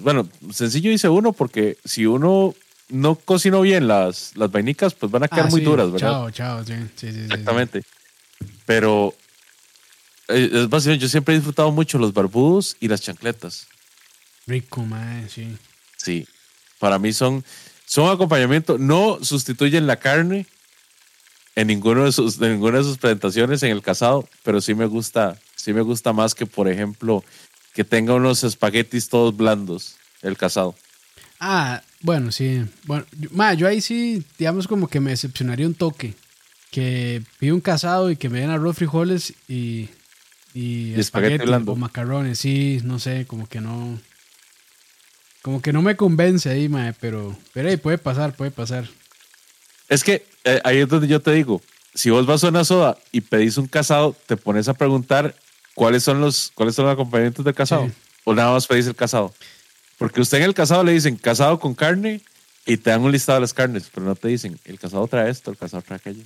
Bueno, 0.00 0.28
sencillo 0.52 0.90
dice 0.90 1.08
uno, 1.08 1.32
porque 1.32 1.78
si 1.84 2.04
uno 2.04 2.54
no 2.88 3.14
cocinó 3.16 3.62
bien 3.62 3.88
las, 3.88 4.36
las 4.36 4.50
vainicas, 4.50 4.94
pues 4.94 5.10
van 5.10 5.24
a 5.24 5.28
quedar 5.28 5.46
ah, 5.46 5.50
muy 5.50 5.62
duras, 5.62 5.90
¿verdad? 5.90 6.08
Chao, 6.08 6.30
chao, 6.30 6.64
sí, 6.64 6.74
sí, 6.96 7.12
sí 7.12 7.20
Exactamente. 7.20 7.82
Pero 8.66 9.14
eh, 10.28 10.50
es 10.52 10.68
básicamente, 10.68 11.02
yo 11.02 11.08
siempre 11.08 11.34
he 11.34 11.38
disfrutado 11.38 11.70
mucho 11.70 11.98
los 11.98 12.12
barbudos 12.12 12.76
y 12.80 12.88
las 12.88 13.00
chancletas. 13.00 13.66
Rico, 14.46 14.84
mae, 14.84 15.28
sí. 15.28 15.56
Sí, 15.96 16.26
para 16.78 16.98
mí 16.98 17.12
son, 17.12 17.44
son 17.86 18.10
acompañamiento, 18.10 18.78
no 18.78 19.18
sustituyen 19.22 19.86
la 19.86 19.96
carne 19.96 20.46
en 21.56 21.68
ninguno 21.68 22.04
de 22.04 22.12
sus, 22.12 22.38
ninguna 22.38 22.78
de 22.78 22.84
sus 22.84 22.98
presentaciones 22.98 23.62
en 23.62 23.70
el 23.70 23.82
casado, 23.82 24.28
pero 24.42 24.60
sí 24.60 24.74
me 24.74 24.86
gusta, 24.86 25.40
sí 25.56 25.72
me 25.72 25.80
gusta 25.80 26.12
más 26.12 26.34
que, 26.34 26.46
por 26.46 26.68
ejemplo, 26.68 27.24
que 27.76 27.84
tenga 27.84 28.14
unos 28.14 28.42
espaguetis 28.42 29.08
todos 29.10 29.36
blandos, 29.36 29.96
el 30.22 30.36
casado. 30.38 30.74
Ah, 31.38 31.82
Bueno, 32.00 32.32
sí. 32.32 32.64
Bueno, 32.84 33.04
yo, 33.18 33.28
ma, 33.32 33.52
yo 33.52 33.68
ahí 33.68 33.80
sí, 33.82 34.24
digamos 34.38 34.66
como 34.66 34.88
que 34.88 34.98
me 34.98 35.10
decepcionaría 35.10 35.66
un 35.66 35.74
toque. 35.74 36.14
Que 36.70 37.22
pido 37.38 37.54
un 37.54 37.60
casado 37.60 38.10
y 38.10 38.16
que 38.16 38.28
me 38.30 38.40
den 38.40 38.48
arroz, 38.50 38.76
frijoles 38.76 39.34
y, 39.46 39.90
y, 40.54 40.94
Y 40.94 41.00
espagueti 41.00 41.44
blando. 41.44 41.72
o 41.72 41.76
macarrones. 41.76 42.38
Sí, 42.38 42.80
no 42.82 42.98
sé, 42.98 43.26
como 43.26 43.46
que 43.46 43.60
no... 43.60 44.00
Como 45.42 45.60
que 45.62 45.72
no 45.72 45.80
me 45.82 45.94
convence 45.96 46.48
ahí, 46.48 46.68
mae, 46.68 46.92
pero, 46.94 47.36
pero 47.52 47.68
ahí 47.68 47.76
puede 47.76 47.98
pasar, 47.98 48.34
puede 48.34 48.50
pasar. 48.50 48.88
Es 49.88 50.02
que 50.02 50.26
eh, 50.44 50.60
ahí 50.64 50.78
es 50.78 50.88
donde 50.88 51.06
yo 51.06 51.20
te 51.20 51.30
digo, 51.32 51.62
si 51.94 52.10
vos 52.10 52.26
vas 52.26 52.42
a 52.42 52.48
una 52.48 52.64
soda 52.64 52.96
y 53.12 53.20
pedís 53.20 53.56
un 53.56 53.68
casado, 53.68 54.16
te 54.26 54.36
pones 54.36 54.66
a 54.68 54.74
preguntar 54.74 55.36
cuáles 55.76 56.02
son 56.02 56.20
los, 56.20 56.50
cuáles 56.54 56.74
son 56.74 56.86
los 56.86 56.94
acompañamientos 56.94 57.44
del 57.44 57.54
casado. 57.54 57.86
Sí. 57.86 57.92
O 58.24 58.34
nada 58.34 58.52
más 58.52 58.66
pedís 58.66 58.86
el 58.88 58.96
casado. 58.96 59.32
Porque 59.98 60.20
usted 60.20 60.38
en 60.38 60.44
el 60.44 60.54
casado 60.54 60.82
le 60.82 60.92
dicen 60.92 61.16
casado 61.16 61.60
con 61.60 61.74
carne 61.74 62.20
y 62.64 62.78
te 62.78 62.90
dan 62.90 63.02
un 63.02 63.12
listado 63.12 63.36
de 63.36 63.42
las 63.42 63.54
carnes, 63.54 63.88
pero 63.94 64.06
no 64.06 64.16
te 64.16 64.28
dicen 64.28 64.58
el 64.64 64.78
casado 64.78 65.06
trae 65.06 65.30
esto, 65.30 65.50
el 65.52 65.56
casado 65.56 65.82
trae 65.82 65.98
aquello. 65.98 66.24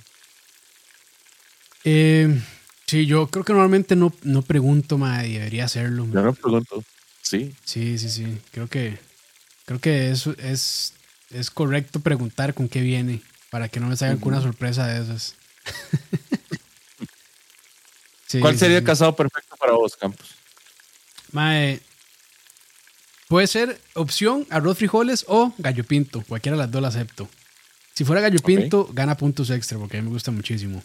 Eh, 1.83 2.41
sí, 2.87 3.05
yo 3.05 3.27
creo 3.27 3.43
que 3.43 3.53
normalmente 3.53 3.95
no, 3.95 4.13
no 4.23 4.41
pregunto, 4.41 4.97
y 4.97 5.33
debería 5.33 5.65
hacerlo. 5.65 6.07
Yo 6.11 6.21
no 6.21 6.33
pregunto. 6.33 6.83
Sí, 7.21 7.53
Sí, 7.63 7.99
sí, 7.99 8.09
sí. 8.09 8.37
Creo 8.51 8.67
que 8.67 8.97
creo 9.65 9.79
que 9.79 10.11
eso 10.11 10.33
es, 10.37 10.93
es 11.29 11.51
correcto 11.51 11.99
preguntar 11.99 12.53
con 12.53 12.67
qué 12.69 12.81
viene 12.81 13.21
para 13.49 13.67
que 13.67 13.79
no 13.79 13.87
me 13.87 13.97
salgan 13.97 14.17
con 14.17 14.33
una 14.33 14.41
sorpresa 14.41 14.87
de 14.87 15.03
esas. 15.03 15.35
Sí, 18.31 18.39
¿Cuál 18.39 18.57
sería 18.57 18.77
sí. 18.77 18.79
el 18.79 18.85
casado 18.85 19.13
perfecto 19.13 19.57
para 19.57 19.73
vos, 19.73 19.97
Campos? 19.97 20.35
Mae, 21.33 21.81
puede 23.27 23.45
ser 23.45 23.77
opción 23.93 24.47
arroz 24.49 24.77
frijoles 24.77 25.25
o 25.27 25.53
gallo 25.57 25.83
pinto. 25.83 26.23
Cualquiera 26.25 26.55
de 26.55 26.63
las 26.63 26.71
dos 26.71 26.81
la 26.81 26.87
acepto. 26.87 27.27
Si 27.93 28.05
fuera 28.05 28.21
gallo 28.21 28.39
pinto, 28.39 28.89
gana 28.93 29.17
puntos 29.17 29.49
extra 29.49 29.77
porque 29.77 29.97
a 29.97 30.01
mí 30.01 30.05
me 30.07 30.13
gusta 30.13 30.31
muchísimo. 30.31 30.81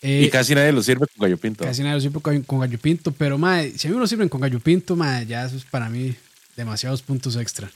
Eh, 0.00 0.22
y 0.24 0.30
casi 0.30 0.54
nadie 0.54 0.72
lo 0.72 0.82
sirve 0.82 1.06
con 1.06 1.22
gallo 1.22 1.36
pinto. 1.36 1.64
Casi 1.64 1.82
nadie 1.82 1.96
lo 1.96 2.00
sirve 2.00 2.18
con, 2.22 2.42
con 2.44 2.60
gallo 2.60 2.78
pinto, 2.78 3.12
pero 3.12 3.36
mae, 3.36 3.76
si 3.76 3.86
a 3.86 3.90
mí 3.90 3.96
me 3.96 4.00
lo 4.00 4.06
sirven 4.06 4.30
con 4.30 4.40
gallo 4.40 4.58
pinto, 4.58 4.96
mae, 4.96 5.26
ya 5.26 5.44
eso 5.44 5.56
es 5.56 5.66
para 5.66 5.90
mí 5.90 6.16
demasiados 6.56 7.02
puntos 7.02 7.36
extra. 7.36 7.70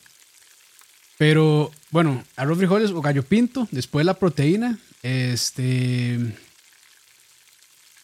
Pero 1.19 1.71
bueno, 1.91 2.25
arroz 2.37 2.57
frijoles 2.57 2.91
o 2.91 3.03
gallo 3.03 3.23
pinto, 3.23 3.69
después 3.71 4.07
la 4.07 4.15
proteína, 4.15 4.79
este 5.03 6.19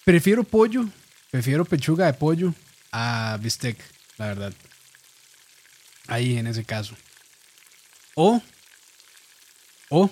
prefiero 0.08 0.42
pollo, 0.42 0.88
prefiero 1.30 1.66
pechuga 1.66 2.06
de 2.06 2.14
pollo 2.14 2.54
a 2.92 3.38
bistec, 3.42 3.76
la 4.16 4.28
verdad. 4.28 4.54
Ahí 6.06 6.38
en 6.38 6.46
ese 6.46 6.64
caso. 6.64 6.94
O 8.14 8.40
o 9.90 10.10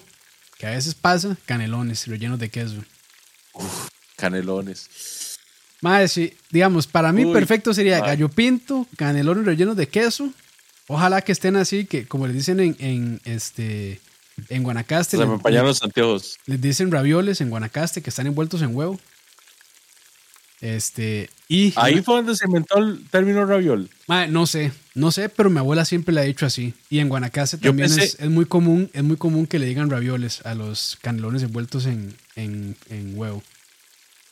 que 0.58 0.66
a 0.66 0.70
veces 0.72 0.94
pasa 0.94 1.34
canelones 1.46 2.06
rellenos 2.08 2.38
de 2.38 2.50
queso. 2.50 2.84
Canelones. 4.16 5.38
Madre, 5.80 6.08
sí, 6.08 6.36
digamos, 6.50 6.86
para 6.86 7.10
mí 7.10 7.24
Uy, 7.24 7.32
perfecto 7.32 7.72
sería 7.72 8.00
madre. 8.00 8.16
gallo 8.16 8.28
pinto, 8.28 8.86
canelones 8.98 9.46
rellenos 9.46 9.78
de 9.78 9.88
queso. 9.88 10.30
Ojalá 10.88 11.22
que 11.22 11.32
estén 11.32 11.56
así, 11.56 11.86
que 11.86 12.06
como 12.06 12.26
les 12.26 12.36
dicen 12.36 12.60
en, 12.60 12.76
en 12.80 13.20
este 13.24 14.02
en 14.50 14.62
Guanacaste, 14.62 15.16
me 15.16 15.50
les, 15.50 15.62
los 15.62 15.82
anteojos. 15.82 16.38
les 16.44 16.60
dicen 16.60 16.92
ravioles 16.92 17.40
en 17.40 17.48
Guanacaste 17.48 18.02
que 18.02 18.10
están 18.10 18.26
envueltos 18.26 18.60
en 18.60 18.76
huevo. 18.76 19.00
Este, 20.60 21.28
y 21.48 21.72
Ahí 21.76 22.00
fue 22.02 22.16
donde 22.16 22.34
se 22.34 22.46
inventó 22.46 22.78
el 22.78 23.04
término 23.10 23.44
raviol. 23.44 23.90
Madre, 24.06 24.28
no 24.28 24.46
sé, 24.46 24.72
no 24.94 25.12
sé, 25.12 25.28
pero 25.28 25.50
mi 25.50 25.58
abuela 25.58 25.84
siempre 25.84 26.14
le 26.14 26.22
ha 26.22 26.24
dicho 26.24 26.46
así. 26.46 26.72
Y 26.88 26.98
en 27.00 27.08
Guanacaste 27.10 27.58
Yo 27.58 27.70
también 27.70 27.90
pensé- 27.90 28.02
es, 28.04 28.16
es 28.20 28.30
muy 28.30 28.46
común, 28.46 28.90
es 28.94 29.02
muy 29.04 29.16
común 29.18 29.46
que 29.46 29.58
le 29.58 29.66
digan 29.66 29.90
ravioles 29.90 30.40
a 30.46 30.54
los 30.54 30.96
canelones 31.02 31.42
envueltos 31.42 31.84
en, 31.86 32.14
en, 32.36 32.74
en 32.88 33.18
huevo. 33.18 33.42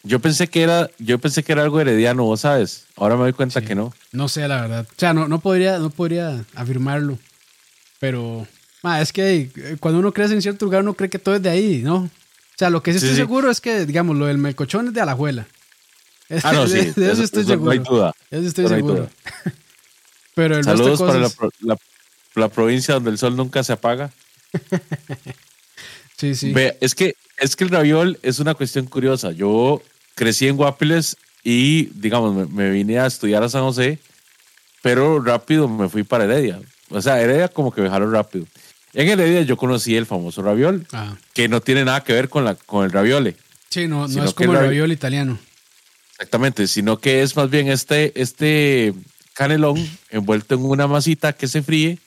Yo 0.03 0.19
pensé 0.19 0.49
que 0.49 0.63
era, 0.63 0.91
yo 0.99 1.19
pensé 1.19 1.43
que 1.43 1.53
era 1.53 1.63
algo 1.63 1.81
herediano, 1.81 2.25
vos 2.25 2.41
sabes. 2.41 2.85
Ahora 2.97 3.17
me 3.17 3.23
doy 3.23 3.33
cuenta 3.33 3.61
Sí. 3.61 3.67
que 3.67 3.75
no. 3.75 3.93
No 4.13 4.29
sé, 4.29 4.47
la 4.49 4.63
verdad. 4.63 4.87
O 4.91 4.95
sea, 4.99 5.13
no, 5.15 5.29
no, 5.29 5.41
podría, 5.41 5.79
no 5.79 5.91
podría 5.91 6.45
afirmarlo. 6.55 7.19
Pero, 8.01 8.47
ma, 8.83 9.01
es 9.01 9.13
que 9.13 9.51
eh, 9.57 9.77
cuando 9.81 10.01
uno 10.01 10.13
crece 10.13 10.35
en 10.35 10.43
cierto 10.43 10.65
lugar, 10.67 10.83
uno 10.83 10.95
cree 10.95 11.09
que 11.11 11.19
todo 11.19 11.37
es 11.37 11.43
de 11.43 11.49
ahí, 11.51 11.81
¿no? 11.83 11.97
O 11.97 12.11
sea, 12.59 12.71
lo 12.71 12.83
que 12.83 12.93
sí 12.93 12.99
Sí, 12.99 13.07
estoy 13.07 13.17
sí. 13.17 13.23
seguro 13.23 13.51
es 13.51 13.61
que, 13.61 13.87
digamos, 13.87 14.17
lo 14.17 14.27
del 14.27 14.39
melcochón 14.39 14.89
es 14.89 14.95
de 14.95 15.01
Alajuela. 15.01 15.47
Ah, 16.43 16.53
no, 16.53 16.67
sí. 16.67 16.93
de, 16.97 17.13
eso, 17.13 17.23
estoy 17.23 17.45
seguro. 17.45 17.65
No 17.67 17.71
hay 17.71 17.79
duda. 17.79 18.13
De 18.31 18.39
eso 18.39 18.49
estoy 18.49 18.69
seguro. 18.69 19.09
Pero 20.35 20.57
el 20.59 20.65
resto 20.65 20.71
de 20.73 20.97
Saludos 20.97 21.01
para 21.01 21.19
la, 21.19 21.75
la- 21.75 21.79
la 22.37 22.49
provincia 22.49 22.95
donde 22.95 23.11
el 23.11 23.19
sol 23.19 23.37
nunca 23.37 23.63
se 23.63 23.73
apaga. 23.73 24.11
Sí, 26.17 26.35
sí. 26.37 26.53
Ve, 26.53 26.77
es 26.81 26.95
que, 26.95 27.17
es 27.39 27.57
que 27.57 27.65
el 27.65 27.71
raviol 27.71 28.19
es 28.23 28.39
una 28.39 28.55
cuestión 28.55 28.87
curiosa. 28.87 29.33
Yo 29.33 29.83
crecí 30.15 30.47
en 30.47 30.57
Guapiles 30.57 31.17
y, 31.43 31.87
digamos, 31.87 32.35
me, 32.35 32.47
me 32.47 32.71
vine 32.71 33.01
a 33.01 33.07
estudiar 33.07 33.43
a 33.43 33.49
San 33.49 33.63
José, 33.63 33.99
pero 34.81 35.21
rápido 35.21 35.67
me 35.69 35.89
fui 35.89 36.05
para 36.05 36.25
Heredia. 36.25 36.61
O 36.91 37.03
sea, 37.03 37.21
Heredia 37.21 37.49
como 37.49 37.73
que 37.73 37.81
me 37.83 37.91
jaló 37.91 38.09
rápido. 38.11 38.47
En 38.93 39.09
Heredia 39.09 39.43
yo 39.43 39.57
conocí 39.57 39.97
el 39.97 40.07
famoso 40.07 40.41
raviol, 40.43 40.87
Ah. 40.93 41.17
que 41.33 41.49
no 41.49 41.61
tiene 41.61 41.85
nada 41.85 42.05
que 42.05 42.13
ver 42.13 42.29
con, 42.29 42.45
la, 42.45 42.55
con 42.55 42.85
el 42.85 42.93
raviole. 42.93 43.37
Sí, 43.71 43.89
no, 43.89 44.07
no 44.07 44.25
es 44.25 44.33
como 44.35 44.53
el 44.53 44.59
ravi- 44.59 44.63
raviol 44.67 44.93
italiano. 44.93 45.39
Exactamente, 46.15 46.69
sino 46.69 46.99
que 46.99 47.23
es 47.23 47.37
más 47.37 47.51
bien 47.51 47.69
este, 47.69 48.21
este 48.21 48.95
canelón 49.35 49.77
envuelto 50.11 50.55
en 50.55 50.65
una 50.65 50.87
masita 50.87 51.33
que 51.33 51.49
se 51.49 51.63
fríe 51.63 51.99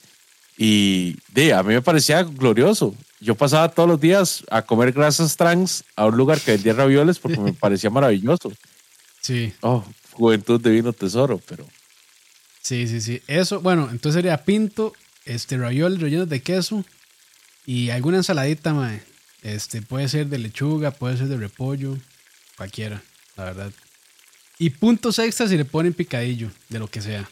y 0.57 1.17
de, 1.33 1.53
a 1.53 1.61
mí 1.61 1.73
me 1.73 1.81
parecía 1.81 2.23
glorioso. 2.23 2.95
Yo 3.19 3.35
pasaba 3.35 3.69
todos 3.69 3.89
los 3.89 3.99
días 3.99 4.43
a 4.49 4.61
comer 4.61 4.91
grasas 4.91 5.35
trans 5.35 5.83
a 5.95 6.05
un 6.05 6.17
lugar 6.17 6.39
que 6.39 6.51
vendía 6.51 6.73
ravioles 6.73 7.19
porque 7.19 7.39
me 7.39 7.53
parecía 7.65 7.89
maravilloso. 7.89 8.51
Sí, 9.21 9.53
Oh, 9.61 9.83
juventud 10.11 10.59
de 10.61 10.71
vino 10.71 10.93
tesoro, 10.93 11.39
pero 11.47 11.67
sí, 12.61 12.87
sí, 12.87 13.01
sí. 13.01 13.21
Eso, 13.27 13.59
bueno, 13.59 13.89
entonces 13.91 14.19
sería 14.19 14.45
pinto, 14.45 14.93
este 15.25 15.57
raviol 15.57 15.99
rellenos 15.99 16.29
de 16.29 16.41
queso 16.41 16.85
y 17.65 17.89
alguna 17.89 18.17
ensaladita, 18.17 18.73
mae. 18.73 19.01
Este, 19.43 19.81
puede 19.81 20.07
ser 20.07 20.27
de 20.27 20.39
lechuga, 20.39 20.91
puede 20.91 21.17
ser 21.17 21.27
de 21.27 21.37
repollo, 21.37 21.97
cualquiera, 22.55 23.03
la 23.35 23.43
verdad. 23.43 23.71
Y 24.59 24.71
puntos 24.71 25.19
extra 25.19 25.47
si 25.47 25.57
le 25.57 25.65
ponen 25.65 25.93
picadillo, 25.93 26.49
de 26.69 26.79
lo 26.79 26.87
que 26.87 27.01
sea. 27.01 27.29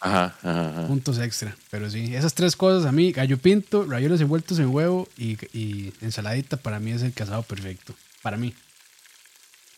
ajá, 0.00 0.36
ajá, 0.42 0.68
ajá. 0.70 0.86
Puntos 0.86 1.18
extra. 1.18 1.56
Pero 1.70 1.90
sí, 1.90 2.14
esas 2.14 2.34
tres 2.34 2.56
cosas 2.56 2.86
a 2.86 2.92
mí, 2.92 3.12
gallo 3.12 3.38
pinto, 3.38 3.84
ravioles 3.86 4.20
envueltos 4.20 4.58
en 4.58 4.66
huevo 4.66 5.08
y, 5.16 5.38
y 5.56 5.92
ensaladita 6.00 6.56
para 6.56 6.80
mí 6.80 6.90
es 6.92 7.02
el 7.02 7.12
casado 7.12 7.42
perfecto. 7.42 7.94
Para 8.22 8.36
mí. 8.36 8.54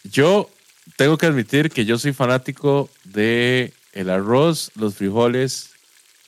Yo 0.04 0.50
tengo 0.96 1.18
que 1.18 1.26
admitir 1.26 1.70
que 1.70 1.84
yo 1.84 1.98
soy 1.98 2.12
fanático 2.12 2.90
de 3.04 3.72
el 3.92 4.10
arroz, 4.10 4.70
los 4.74 4.94
frijoles, 4.94 5.70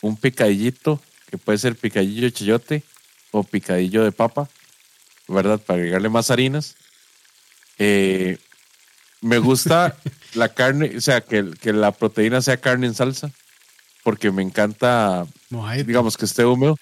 un 0.01 0.17
picadillito, 0.17 1.01
que 1.31 1.39
puede 1.39 1.59
ser 1.59 1.75
picadillo 1.75 2.23
de 2.23 2.33
chayote 2.33 2.83
o 3.31 3.43
picadillo 3.43 4.05
de 4.05 4.13
papa, 4.13 4.49
¿verdad? 5.27 5.59
Para 5.59 5.79
agregarle 5.79 6.09
más 6.09 6.31
harinas. 6.31 6.77
Eh, 7.79 8.39
me 9.25 9.39
gusta 9.39 9.97
la 10.35 10.49
carne, 10.51 10.93
o 10.97 11.01
sea, 11.01 11.21
que, 11.23 11.51
que 11.61 11.73
la 11.73 11.93
proteína 11.93 12.43
sea 12.43 12.59
carne 12.59 12.87
en 12.87 12.95
salsa, 12.95 13.31
porque 14.03 14.31
me 14.31 14.43
encanta, 14.43 15.27
digamos, 15.87 16.17
que 16.17 16.25
esté 16.27 16.45
húmedo. 16.45 16.77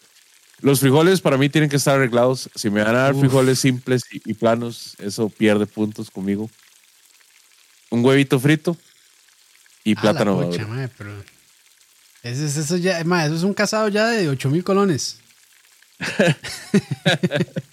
Los 0.60 0.80
frijoles 0.80 1.20
para 1.20 1.36
mí 1.38 1.48
tienen 1.48 1.70
que 1.70 1.76
estar 1.76 1.96
arreglados. 1.96 2.48
Si 2.54 2.70
me 2.70 2.82
van 2.82 2.94
a 2.94 2.98
dar 3.00 3.14
Uf. 3.14 3.20
frijoles 3.20 3.58
simples 3.58 4.02
y, 4.12 4.20
y 4.30 4.34
planos, 4.34 4.94
eso 4.98 5.28
pierde 5.28 5.66
puntos 5.66 6.10
conmigo. 6.10 6.50
Un 7.90 8.04
huevito 8.04 8.38
frito 8.40 8.76
y 9.84 9.92
Ah, 9.92 9.94
la 9.94 10.00
plátano 10.02 10.36
mae, 10.68 10.88
pero 10.96 11.12
ese, 12.22 12.46
es- 12.46 12.56
eso, 12.56 12.76
ya, 12.76 13.02
mae, 13.04 13.26
eso 13.26 13.36
es 13.36 13.42
un 13.42 13.54
casado 13.54 13.88
ya 13.88 14.06
de 14.08 14.28
8 14.28 14.50
mil 14.50 14.62
colones. 14.64 15.18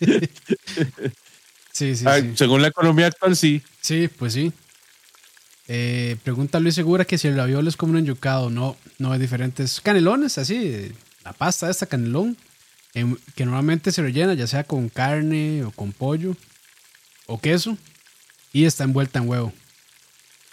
sí, 1.71 1.95
sí, 1.95 2.03
Ah, 2.07 2.19
sí. 2.19 2.33
Según 2.35 2.61
la 2.61 2.67
economía 2.69 3.07
actual, 3.07 3.35
sí. 3.35 3.61
Sí, 3.81 4.07
pues 4.07 4.33
sí. 4.33 4.51
Eh, 5.71 6.17
pregunta 6.23 6.59
Luis 6.59 6.73
Segura 6.73 7.05
que 7.05 7.19
si 7.19 7.27
el 7.27 7.37
raviol 7.37 7.67
es 7.67 7.77
como 7.77 7.91
un 7.93 7.99
enyucado. 7.99 8.49
No, 8.49 8.75
no 8.97 9.13
es 9.13 9.19
diferente. 9.19 9.63
Es 9.63 9.79
canelones, 9.79 10.37
así. 10.39 10.91
La 11.23 11.31
pasta 11.31 11.67
de 11.67 11.71
esta 11.71 11.85
canelón. 11.85 12.35
que 13.35 13.45
normalmente 13.45 13.91
se 13.91 14.01
rellena 14.01 14.33
ya 14.33 14.47
sea 14.47 14.63
con 14.63 14.89
carne 14.89 15.63
o 15.63 15.71
con 15.71 15.93
pollo 15.93 16.35
o 17.27 17.39
queso. 17.39 17.77
Y 18.51 18.65
está 18.65 18.83
envuelta 18.83 19.19
en 19.19 19.29
huevo. 19.29 19.53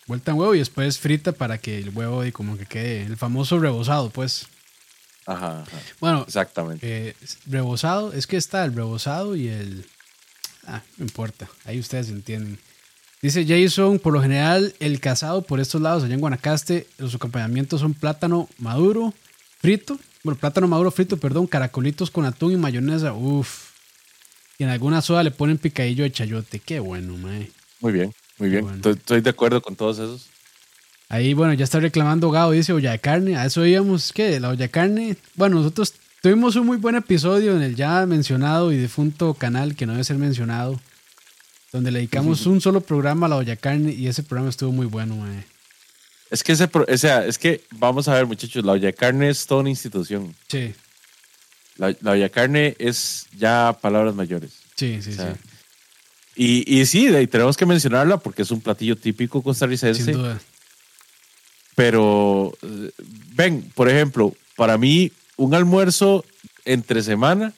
Vuelta 0.06 0.30
en 0.32 0.38
huevo 0.38 0.54
y 0.54 0.58
después 0.58 0.98
frita 0.98 1.32
para 1.32 1.56
que 1.58 1.78
el 1.78 1.88
huevo 1.90 2.24
y 2.24 2.30
como 2.30 2.58
que 2.58 2.66
quede 2.66 3.02
el 3.02 3.16
famoso 3.16 3.58
rebozado, 3.58 4.10
pues. 4.10 4.46
Ajá, 5.24 5.62
ajá. 5.62 5.78
Bueno, 5.98 6.24
Exactamente. 6.28 7.08
eh, 7.08 7.16
rebozado, 7.46 8.12
es 8.12 8.26
que 8.26 8.36
está 8.36 8.64
el 8.66 8.74
rebozado 8.74 9.34
y 9.34 9.48
el. 9.48 9.86
Ah, 10.66 10.82
no 10.98 11.04
importa, 11.06 11.48
ahí 11.64 11.80
ustedes 11.80 12.10
entienden. 12.10 12.58
Dice 13.22 13.46
Jason, 13.46 13.98
por 13.98 14.12
lo 14.12 14.20
general, 14.20 14.74
el 14.78 15.00
casado 15.00 15.42
por 15.42 15.58
estos 15.58 15.80
lados, 15.80 16.04
allá 16.04 16.14
en 16.14 16.20
Guanacaste, 16.20 16.86
los 16.98 17.14
acompañamientos 17.14 17.80
son 17.80 17.94
plátano 17.94 18.48
maduro, 18.58 19.14
frito, 19.60 19.98
bueno, 20.22 20.38
plátano 20.38 20.68
maduro 20.68 20.90
frito, 20.90 21.16
perdón, 21.16 21.46
caracolitos 21.46 22.10
con 22.10 22.24
atún 22.24 22.52
y 22.52 22.56
mayonesa, 22.56 23.12
uff. 23.12 23.70
Y 24.58 24.64
en 24.64 24.70
alguna 24.70 25.02
soda 25.02 25.22
le 25.22 25.30
ponen 25.30 25.58
picadillo 25.58 26.04
de 26.04 26.12
chayote, 26.12 26.58
qué 26.58 26.78
bueno, 26.78 27.16
mae. 27.16 27.50
Muy 27.80 27.92
bien, 27.92 28.12
muy 28.38 28.50
bien. 28.50 28.62
Bueno. 28.62 28.76
Estoy, 28.76 28.92
estoy 28.92 29.20
de 29.20 29.30
acuerdo 29.30 29.60
con 29.62 29.76
todos 29.76 29.98
esos. 29.98 30.28
Ahí, 31.08 31.34
bueno, 31.34 31.52
ya 31.54 31.64
está 31.64 31.78
reclamando 31.78 32.30
Gado, 32.30 32.50
dice 32.50 32.72
olla 32.72 32.90
de 32.90 32.98
carne. 32.98 33.36
A 33.36 33.46
eso 33.46 33.64
íbamos, 33.64 34.12
que 34.12 34.40
la 34.40 34.48
olla 34.48 34.64
de 34.64 34.70
carne. 34.70 35.16
Bueno, 35.34 35.56
nosotros 35.56 35.94
tuvimos 36.20 36.56
un 36.56 36.66
muy 36.66 36.78
buen 36.78 36.96
episodio 36.96 37.56
en 37.56 37.62
el 37.62 37.76
ya 37.76 38.04
mencionado 38.06 38.72
y 38.72 38.76
difunto 38.76 39.34
canal 39.34 39.76
que 39.76 39.86
no 39.86 39.92
debe 39.92 40.04
ser 40.04 40.18
mencionado, 40.18 40.80
donde 41.76 41.90
le 41.92 41.98
dedicamos 42.00 42.46
un 42.46 42.60
solo 42.60 42.80
programa 42.80 43.26
a 43.26 43.28
la 43.28 43.36
olla 43.36 43.56
carne 43.56 43.92
y 43.92 44.08
ese 44.08 44.22
programa 44.22 44.50
estuvo 44.50 44.72
muy 44.72 44.86
bueno, 44.86 45.16
mae. 45.16 45.44
Es 46.30 46.42
que 46.42 46.52
ese, 46.52 46.68
o 46.72 46.96
sea, 46.98 47.24
es 47.24 47.38
que 47.38 47.62
vamos 47.70 48.08
a 48.08 48.14
ver, 48.14 48.26
muchachos, 48.26 48.64
la 48.64 48.72
olla 48.72 48.92
carne 48.92 49.28
es 49.28 49.46
toda 49.46 49.60
una 49.60 49.70
institución. 49.70 50.34
Sí, 50.48 50.74
La, 51.76 51.94
la 52.00 52.10
olla 52.12 52.28
carne 52.30 52.74
es 52.78 53.26
ya 53.36 53.78
palabras 53.80 54.14
mayores. 54.14 54.52
sí, 54.76 55.00
sí, 55.02 55.10
O 55.10 55.14
sea, 55.14 55.34
sí. 55.34 55.40
Y, 56.38 56.80
y 56.80 56.84
sí, 56.84 57.06
de 57.06 57.18
ahí 57.18 57.26
tenemos 57.26 57.56
que 57.56 57.64
mencionarla 57.64 58.18
porque 58.18 58.42
es 58.42 58.50
un 58.50 58.60
platillo 58.60 58.96
típico 58.96 59.42
costarricense. 59.42 60.02
Sin 60.04 60.14
duda. 60.14 60.38
Pero, 61.74 62.52
eh, 62.62 62.90
ven, 63.34 63.70
por 63.74 63.88
ejemplo, 63.88 64.34
para 64.56 64.76
mí, 64.78 65.12
un 65.36 65.54
almuerzo 65.54 66.24
entre 66.64 67.02
semana 67.02 67.52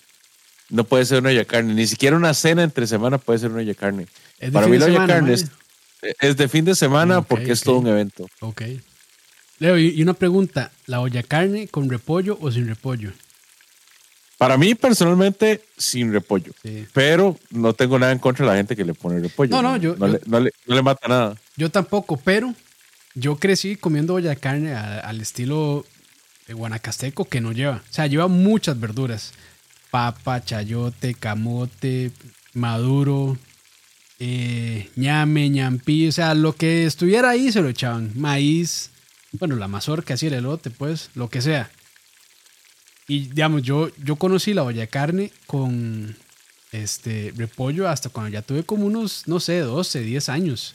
no 0.70 0.84
puede 0.84 1.04
ser 1.06 1.20
una 1.20 1.30
olla 1.30 1.40
de 1.40 1.46
carne. 1.46 1.74
Ni 1.74 1.86
siquiera 1.86 2.16
una 2.16 2.34
cena 2.34 2.62
entre 2.62 2.86
semana 2.86 3.18
puede 3.18 3.38
ser 3.38 3.50
una 3.50 3.60
olla 3.60 3.74
carne. 3.74 4.06
Es 4.38 4.50
para 4.50 4.66
mí, 4.66 4.78
la 4.78 4.86
olla 4.86 5.06
carne 5.06 5.34
es, 5.34 5.46
es 6.20 6.36
de 6.36 6.48
fin 6.48 6.64
de 6.64 6.74
semana 6.74 7.16
Ah, 7.16 7.18
ok, 7.18 7.26
porque 7.28 7.52
es 7.52 7.60
ok. 7.60 7.64
todo 7.64 7.78
un 7.78 7.86
evento. 7.88 8.28
Ok. 8.40 8.62
Leo, 9.60 9.76
y 9.78 10.00
una 10.02 10.14
pregunta, 10.14 10.70
¿la 10.86 11.00
olla 11.00 11.22
carne 11.22 11.66
con 11.68 11.90
repollo 11.90 12.38
o 12.40 12.50
sin 12.52 12.68
repollo? 12.68 13.12
Para 14.36 14.56
mí, 14.56 14.76
personalmente, 14.76 15.62
sin 15.76 16.12
repollo. 16.12 16.52
Sí. 16.62 16.86
Pero 16.92 17.36
no 17.50 17.72
tengo 17.72 17.98
nada 17.98 18.12
en 18.12 18.20
contra 18.20 18.44
de 18.46 18.52
la 18.52 18.56
gente 18.56 18.76
que 18.76 18.84
le 18.84 18.94
pone 18.94 19.18
repollo. 19.18 19.50
No, 19.50 19.62
no, 19.62 19.76
yo- 19.76 19.96
No, 19.96 20.06
yo- 20.06 20.12
Le, 20.12 20.20
no 20.26 20.38
le- 20.40 20.52
no 20.66 20.74
le 20.76 20.82
mata 20.82 21.08
nada. 21.08 21.34
Yo 21.56 21.70
tampoco, 21.72 22.16
pero 22.18 22.54
yo 23.16 23.34
crecí 23.36 23.74
comiendo 23.74 24.14
olla 24.14 24.30
de 24.30 24.36
carne 24.36 24.74
a- 24.74 25.00
al 25.00 25.20
estilo 25.20 25.84
de 26.46 26.54
guanacasteco 26.54 27.24
que 27.24 27.40
no 27.40 27.50
lleva. 27.50 27.82
O 27.90 27.92
sea, 27.92 28.06
lleva 28.06 28.28
muchas 28.28 28.78
verduras. 28.78 29.32
Papa, 29.90 30.44
chayote, 30.44 31.14
camote, 31.14 32.10
maduro, 32.54 33.38
eh, 34.18 34.90
ñame, 34.96 35.48
ñampi. 35.48 36.08
O 36.08 36.12
sea, 36.12 36.34
lo 36.34 36.54
que 36.54 36.84
estuviera 36.86 37.30
ahí 37.30 37.50
se 37.52 37.62
lo 37.62 37.68
echaban. 37.68 38.12
Maíz, 38.14 38.90
bueno, 39.32 39.56
la 39.56 39.68
mazorca, 39.68 40.14
así 40.14 40.26
el 40.26 40.34
elote, 40.34 40.70
pues, 40.70 41.10
lo 41.14 41.28
que 41.30 41.40
sea. 41.40 41.70
Y 43.06 43.28
digamos, 43.28 43.62
yo, 43.62 43.90
yo 44.04 44.16
conocí 44.16 44.52
la 44.52 44.64
olla 44.64 44.80
de 44.82 44.88
carne 44.88 45.32
con 45.46 46.16
este 46.72 47.32
repollo 47.36 47.88
hasta 47.88 48.10
cuando 48.10 48.30
ya 48.30 48.42
tuve 48.42 48.64
como 48.64 48.84
unos, 48.86 49.22
no 49.26 49.40
sé, 49.40 49.60
12, 49.60 50.00
10 50.00 50.28
años. 50.28 50.74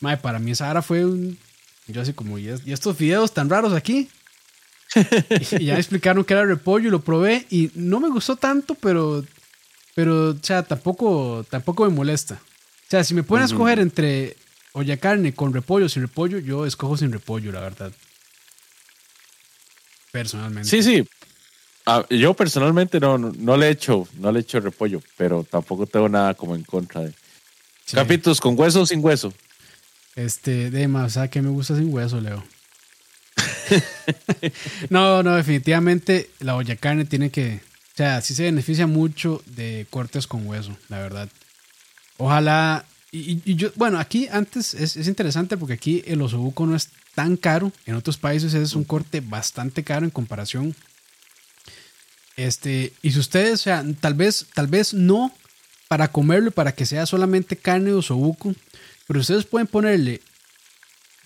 Mae, 0.00 0.18
para 0.18 0.38
mí 0.38 0.50
esa 0.50 0.68
hora 0.70 0.82
fue 0.82 1.06
un. 1.06 1.38
Yo 1.86 2.02
así 2.02 2.12
como, 2.12 2.38
¿y, 2.38 2.48
es- 2.48 2.66
y 2.66 2.72
estos 2.72 2.98
videos 2.98 3.32
tan 3.32 3.48
raros 3.48 3.72
aquí? 3.72 4.08
y 5.58 5.64
ya 5.66 5.74
me 5.74 5.80
explicaron 5.80 6.24
que 6.24 6.34
era 6.34 6.44
repollo 6.44 6.88
y 6.88 6.90
lo 6.90 7.00
probé 7.00 7.46
y 7.50 7.70
no 7.74 8.00
me 8.00 8.08
gustó 8.08 8.36
tanto, 8.36 8.74
pero. 8.74 9.24
Pero, 9.94 10.30
o 10.30 10.38
sea, 10.40 10.62
tampoco, 10.62 11.44
tampoco 11.50 11.84
me 11.84 11.94
molesta. 11.94 12.34
O 12.34 12.90
sea, 12.90 13.04
si 13.04 13.12
me 13.14 13.22
pueden 13.22 13.44
Ujú. 13.46 13.54
escoger 13.54 13.78
entre 13.80 14.36
olla 14.72 14.96
carne 14.96 15.34
con 15.34 15.52
repollo 15.52 15.86
o 15.86 15.88
sin 15.88 16.02
repollo, 16.02 16.38
yo 16.38 16.64
escojo 16.64 16.96
sin 16.96 17.12
repollo, 17.12 17.52
la 17.52 17.60
verdad. 17.60 17.92
Personalmente. 20.12 20.68
Sí, 20.68 20.82
sí. 20.82 21.06
Ah, 21.86 22.04
yo 22.10 22.34
personalmente 22.34 23.00
no, 23.00 23.18
no, 23.18 23.32
no 23.36 23.56
le 23.56 23.70
echo, 23.70 24.06
no 24.18 24.30
le 24.30 24.40
echo 24.40 24.60
repollo, 24.60 25.02
pero 25.16 25.44
tampoco 25.44 25.86
tengo 25.86 26.08
nada 26.08 26.34
como 26.34 26.54
en 26.54 26.62
contra 26.62 27.02
de. 27.02 27.10
Sí. 27.84 27.96
Capitos 27.96 28.40
con 28.40 28.58
hueso 28.58 28.82
o 28.82 28.86
sin 28.86 29.04
hueso. 29.04 29.32
Este, 30.14 30.70
de 30.70 30.88
más, 30.88 31.06
o 31.06 31.14
sea, 31.14 31.28
que 31.28 31.42
me 31.42 31.48
gusta 31.50 31.76
sin 31.76 31.92
hueso, 31.92 32.20
Leo. 32.20 32.44
no, 34.90 35.22
no, 35.22 35.36
definitivamente 35.36 36.30
la 36.40 36.56
olla 36.56 36.76
carne 36.76 37.04
tiene 37.04 37.30
que, 37.30 37.60
o 37.92 37.96
sea, 37.96 38.20
sí 38.20 38.34
se 38.34 38.44
beneficia 38.44 38.86
mucho 38.86 39.42
de 39.46 39.86
cortes 39.90 40.26
con 40.26 40.46
hueso, 40.46 40.76
la 40.88 40.98
verdad. 40.98 41.28
Ojalá, 42.16 42.84
y, 43.12 43.54
yo, 43.54 43.70
bueno, 43.76 43.98
aquí 43.98 44.28
antes 44.30 44.74
es, 44.74 44.96
es 44.96 45.08
interesante 45.08 45.56
porque 45.56 45.74
aquí 45.74 46.02
el 46.06 46.22
osobuco 46.22 46.66
no 46.66 46.76
es 46.76 46.90
tan 47.14 47.36
caro, 47.36 47.72
en 47.86 47.94
otros 47.94 48.18
países 48.18 48.54
es 48.54 48.74
un 48.74 48.84
corte 48.84 49.20
bastante 49.20 49.82
caro 49.84 50.04
en 50.04 50.10
comparación. 50.10 50.74
Este, 52.36 52.92
y 53.02 53.12
si 53.12 53.18
ustedes, 53.18 53.60
o 53.60 53.62
sea, 53.64 53.84
tal 54.00 54.14
vez, 54.14 54.46
tal 54.54 54.66
vez 54.66 54.94
no 54.94 55.32
para 55.88 56.08
comerlo 56.08 56.52
para 56.52 56.72
que 56.72 56.86
sea 56.86 57.04
solamente 57.04 57.56
carne 57.56 57.90
de 57.90 57.96
osobuco, 57.96 58.54
pero 59.06 59.20
ustedes 59.20 59.44
pueden 59.44 59.66
ponerle 59.66 60.20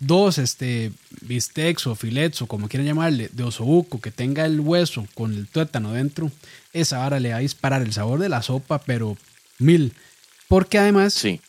dos 0.06 0.38
este, 0.38 0.92
bistecs 1.22 1.86
o 1.86 1.94
filets 1.94 2.42
o 2.42 2.46
como 2.46 2.68
quieran 2.68 2.86
llamarle 2.86 3.30
de 3.32 3.44
osobuco 3.44 4.00
que 4.00 4.10
tenga 4.10 4.44
el 4.44 4.60
hueso 4.60 5.06
con 5.14 5.32
el 5.32 5.46
tuétano 5.46 5.92
dentro. 5.92 6.30
Esa 6.72 6.98
vara 6.98 7.20
le 7.20 7.30
va 7.30 7.36
a 7.36 7.40
disparar 7.40 7.82
el 7.82 7.92
sabor 7.92 8.18
de 8.20 8.28
la 8.28 8.42
sopa, 8.42 8.78
pero 8.80 9.16
mil. 9.58 9.92
Porque 10.48 10.78
además, 10.78 11.14
Sí. 11.14 11.40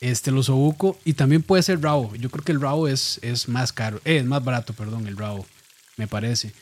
este, 0.00 0.30
el 0.30 0.38
osobuco 0.38 0.98
y 1.04 1.14
también 1.14 1.42
puede 1.42 1.62
ser 1.62 1.80
rabo. 1.80 2.14
Yo 2.16 2.30
creo 2.30 2.44
que 2.44 2.52
el 2.52 2.60
rabo 2.60 2.88
es, 2.88 3.18
es 3.22 3.48
más 3.48 3.72
caro, 3.72 4.00
eh, 4.04 4.18
es 4.18 4.24
más 4.24 4.44
barato, 4.44 4.72
perdón, 4.72 5.06
el 5.08 5.16
rabo, 5.16 5.46
me 5.96 6.06
parece. 6.06 6.52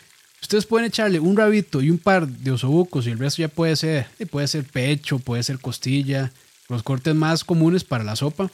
Ustedes 0.40 0.66
pueden 0.66 0.86
echarle 0.86 1.18
un 1.18 1.36
rabito 1.36 1.82
y 1.82 1.90
un 1.90 1.98
par 1.98 2.28
de 2.28 2.50
osobucos 2.52 3.06
y 3.06 3.10
el 3.10 3.18
resto 3.18 3.42
ya 3.42 3.48
puede 3.48 3.74
ser, 3.76 4.06
eh, 4.18 4.26
puede 4.26 4.46
ser 4.48 4.64
pecho, 4.64 5.18
puede 5.18 5.42
ser 5.42 5.58
costilla, 5.58 6.30
los 6.68 6.82
cortes 6.82 7.14
más 7.14 7.42
comunes 7.44 7.84
para 7.84 8.04
la 8.04 8.16
sopa. 8.16 8.50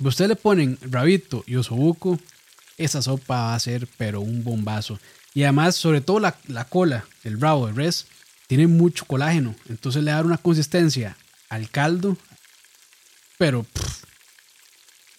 Ustedes 0.00 0.28
le 0.28 0.36
ponen 0.36 0.78
rabito 0.82 1.44
y 1.46 1.56
osobuco, 1.56 2.18
esa 2.76 3.02
sopa 3.02 3.34
va 3.34 3.54
a 3.54 3.60
ser 3.60 3.88
pero 3.96 4.20
un 4.20 4.44
bombazo. 4.44 4.98
Y 5.34 5.42
además, 5.42 5.76
sobre 5.76 6.00
todo 6.00 6.20
la, 6.20 6.36
la 6.46 6.64
cola, 6.64 7.04
el 7.24 7.40
rabo 7.40 7.66
de 7.66 7.72
res, 7.72 8.06
tiene 8.46 8.66
mucho 8.66 9.04
colágeno. 9.04 9.54
Entonces 9.68 10.02
le 10.02 10.10
da 10.10 10.22
una 10.22 10.38
consistencia 10.38 11.16
al 11.48 11.70
caldo, 11.70 12.16
pero 13.38 13.64
pff, 13.64 14.04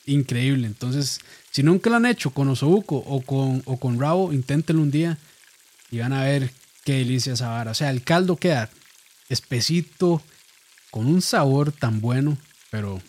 increíble. 0.05 0.67
Entonces, 0.67 1.19
si 1.51 1.63
nunca 1.63 1.89
lo 1.89 1.97
han 1.97 2.05
hecho 2.05 2.31
con 2.31 2.47
osobuco 2.47 2.97
o 2.97 3.21
con, 3.21 3.61
o 3.65 3.77
con 3.77 3.99
rabo, 3.99 4.33
inténtenlo 4.33 4.81
un 4.81 4.91
día 4.91 5.17
y 5.91 5.99
van 5.99 6.13
a 6.13 6.23
ver 6.23 6.51
qué 6.83 6.93
delicia 6.93 7.33
esa 7.33 7.49
vara. 7.49 7.71
O 7.71 7.75
sea, 7.75 7.89
el 7.91 8.03
caldo 8.03 8.37
queda 8.37 8.69
espesito, 9.29 10.21
con 10.91 11.05
un 11.05 11.21
sabor 11.21 11.71
tan 11.71 12.01
bueno, 12.01 12.37
pero 12.71 13.01